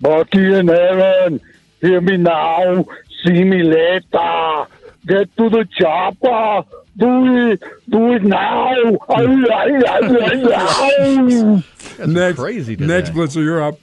Bucky 0.00 0.52
and 0.52 0.68
Aaron, 0.68 1.40
hear 1.82 2.00
me 2.00 2.16
now. 2.16 2.84
See 3.24 3.44
me 3.44 3.62
later. 3.62 4.66
Get 5.06 5.36
to 5.36 5.50
the 5.50 5.68
chopper. 5.78 6.64
Do 6.96 7.50
it. 7.50 7.62
Do 7.88 8.12
it 8.12 8.22
now. 8.22 8.72
next, 12.06 12.38
crazy 12.38 12.76
Next 12.76 13.10
Blitzer, 13.10 13.42
you're 13.42 13.62
up. 13.62 13.78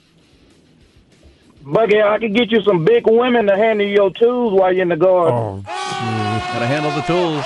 Bucky, 1.62 2.00
I 2.00 2.18
can 2.18 2.32
get 2.32 2.50
you 2.50 2.62
some 2.62 2.84
big 2.84 3.06
women 3.06 3.46
to 3.46 3.56
handle 3.56 3.86
your 3.86 4.10
tools 4.10 4.58
while 4.58 4.72
you're 4.72 4.82
in 4.82 4.88
the 4.88 4.96
garden. 4.96 5.38
Oh, 5.38 5.62
Gotta 5.66 6.66
handle 6.66 6.90
the 6.92 7.02
tools. 7.02 7.44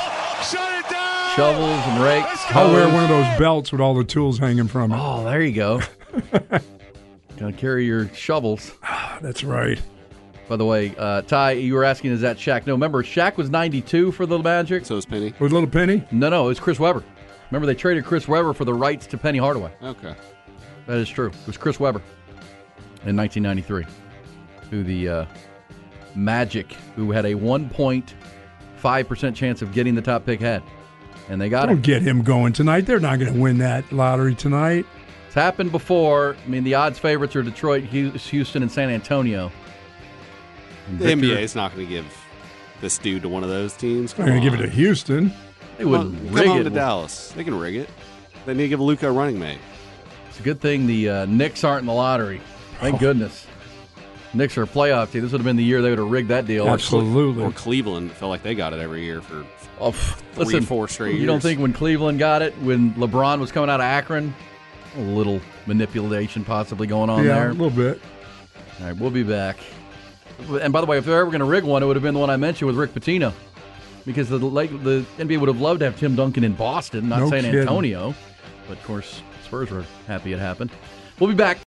Shovels 1.35 1.81
and 1.89 2.03
rakes. 2.03 2.45
I'll 2.55 2.73
wear 2.73 2.87
one 2.89 3.03
of 3.03 3.09
those 3.09 3.39
belts 3.39 3.73
with 3.73 3.81
all 3.81 3.95
the 3.95 4.05
tools 4.05 4.39
hanging 4.39 4.69
from 4.69 4.93
it. 4.93 4.99
Oh, 5.01 5.25
there 5.25 5.43
you 5.43 5.53
go. 5.53 5.81
Gotta 7.37 7.53
carry 7.57 7.87
your 7.87 8.09
shovels. 8.15 8.73
That's 9.21 9.43
right. 9.43 9.81
By 10.49 10.57
the 10.57 10.65
way, 10.65 10.95
uh, 10.99 11.23
Ty, 11.23 11.53
you 11.53 11.75
were 11.75 11.85
asking, 11.85 12.13
is 12.13 12.21
that 12.21 12.37
Shaq? 12.37 12.67
No, 12.67 12.75
remember, 12.75 13.03
Shaq 13.03 13.37
was 13.37 13.51
92 13.51 14.13
for 14.13 14.27
the 14.27 14.39
Magic. 14.39 14.85
So 14.85 14.97
was 14.97 15.07
Penny. 15.07 15.33
Was 15.39 15.53
Little 15.53 15.69
Penny? 15.69 16.05
No, 16.11 16.29
no, 16.29 16.45
it 16.45 16.49
was 16.49 16.61
Chris 16.61 16.79
Webber. 16.79 17.03
Remember, 17.51 17.67
they 17.67 17.75
traded 17.75 18.05
Chris 18.05 18.29
Webber 18.29 18.53
for 18.53 18.65
the 18.65 18.75
rights 18.75 19.07
to 19.07 19.19
Penny 19.19 19.39
Hardaway. 19.39 19.73
Okay. 19.83 20.15
That 20.87 20.99
is 20.99 21.09
true. 21.09 21.29
It 21.29 21.47
was 21.47 21.57
Chris 21.57 21.81
Webber 21.81 22.03
in 23.07 23.17
1993 23.17 23.85
who 24.71 24.83
the 24.83 25.09
uh, 25.09 25.25
Magic, 26.15 26.73
who 26.97 27.11
had 27.11 27.25
a 27.25 27.35
1.5% 27.35 29.35
chance 29.35 29.63
of 29.63 29.73
getting 29.73 29.95
the 29.95 30.03
top 30.03 30.27
pick, 30.27 30.41
had. 30.41 30.63
And 31.29 31.41
they 31.41 31.49
got 31.49 31.65
it. 31.65 31.69
Don't 31.69 31.79
it. 31.79 31.85
get 31.85 32.03
him 32.03 32.23
going 32.23 32.53
tonight. 32.53 32.87
They're 32.87 33.01
not 33.01 33.19
going 33.19 33.33
to 33.33 33.41
win 33.41 33.59
that 33.59 33.91
lottery 33.93 34.35
tonight. 34.35 34.85
It's 35.27 35.35
happened 35.35 35.73
before. 35.73 36.37
I 36.45 36.49
mean, 36.49 36.65
the 36.65 36.75
odds 36.75 36.99
favorites 36.99 37.35
are 37.35 37.43
Detroit, 37.43 37.85
Houston, 37.85 38.63
and 38.63 38.71
San 38.71 38.91
Antonio. 38.91 39.51
And 40.89 40.99
The 40.99 41.05
Victor- 41.07 41.27
NBA 41.27 41.43
is 41.43 41.55
not 41.55 41.75
going 41.75 41.87
to 41.87 41.93
give 41.93 42.07
this 42.81 42.99
dude 42.99 43.23
to 43.23 43.29
one 43.29 43.43
of 43.43 43.49
those 43.49 43.75
teams. 43.75 44.13
They're 44.13 44.27
going 44.27 44.43
to 44.43 44.51
give 44.51 44.59
it 44.59 44.63
to 44.63 44.69
Houston. 44.71 45.33
They 45.79 45.85
wouldn't 45.85 46.17
on, 46.19 46.33
rig 46.33 46.45
come 46.45 46.53
on 46.53 46.61
it. 46.61 46.65
to 46.65 46.71
Dallas. 46.71 47.33
They 47.33 47.45
can 47.45 47.59
rig 47.59 47.77
it. 47.77 47.89
They 48.47 48.55
need 48.55 48.65
to 48.65 48.69
give 48.69 48.81
Luka 48.81 49.09
a 49.09 49.13
running 49.13 49.39
mate. 49.39 49.59
It's 50.29 50.39
a 50.39 50.43
good 50.43 50.61
thing 50.61 50.87
the 50.87 51.09
uh, 51.09 51.25
Knicks 51.27 51.65
aren't 51.65 51.81
in 51.83 51.87
the 51.87 51.93
lottery. 51.95 52.41
Thank 52.81 53.01
goodness. 53.01 53.47
Knicks 54.35 54.59
are 54.59 54.65
a 54.65 54.67
playoff 54.67 55.13
team. 55.13 55.23
This 55.23 55.31
would 55.33 55.41
have 55.41 55.45
been 55.47 55.57
the 55.57 55.65
year 55.65 55.81
they 55.81 55.91
would 55.91 55.99
have 55.99 56.11
rigged 56.11 56.29
that 56.29 56.47
deal. 56.47 56.69
Absolutely. 56.69 57.43
Or 57.43 57.53
Cleveland 57.53 58.11
felt 58.13 58.31
like 58.31 58.43
they 58.43 58.55
got 58.55 58.73
it 58.73 58.81
every 58.81 59.05
year 59.05 59.21
for 59.21 59.47
Oh, 59.81 59.93
three, 59.93 60.45
listen, 60.45 60.63
four 60.63 60.87
straight 60.89 61.19
You 61.19 61.27
don't 61.27 61.41
think 61.41 61.61
when 61.61 61.73
Cleveland 61.73 62.19
got 62.19 62.43
it, 62.43 62.53
when 62.59 62.95
LeBron 62.95 63.41
was 63.41 63.51
coming 63.53 63.71
out 63.71 63.81
of 63.81 63.85
Akron, 63.85 64.35
a 64.97 65.01
little 65.01 65.41
manipulation 65.67 66.45
possibly 66.45 66.87
going 66.87 67.11
on 67.11 67.25
yeah, 67.25 67.35
there. 67.35 67.49
a 67.51 67.53
little 67.53 67.71
bit. 67.71 68.01
All 68.81 68.87
right, 68.87 68.97
we'll 68.97 69.11
be 69.11 69.23
back. 69.25 69.57
And 70.61 70.73
by 70.73 70.81
the 70.81 70.87
way, 70.87 70.99
if 70.99 71.05
they're 71.05 71.21
ever 71.21 71.31
going 71.31 71.41
to 71.41 71.47
rig 71.47 71.65
one, 71.65 71.83
it 71.83 71.87
would 71.87 71.97
have 71.97 72.03
been 72.03 72.15
the 72.15 72.21
one 72.21 72.31
I 72.31 72.37
mentioned 72.37 72.67
with 72.67 72.77
Rick 72.77 72.93
Pitino, 72.93 73.33
because 74.05 74.29
the 74.29 74.39
the 74.39 75.05
NBA 75.19 75.39
would 75.41 75.49
have 75.49 75.61
loved 75.61 75.81
to 75.81 75.87
have 75.87 75.99
Tim 75.99 76.15
Duncan 76.17 76.45
in 76.45 76.55
Boston, 76.55 77.09
not 77.09 77.21
No 77.21 77.31
San 77.31 77.43
kidding. 77.43 77.61
Antonio. 77.61 78.15
But 78.69 78.79
of 78.79 78.85
course, 78.85 79.23
Spurs 79.45 79.71
were 79.71 79.85
happy 80.07 80.33
it 80.33 80.39
happened. 80.39 80.71
We'll 81.19 81.31
be 81.31 81.37
back. 81.37 81.59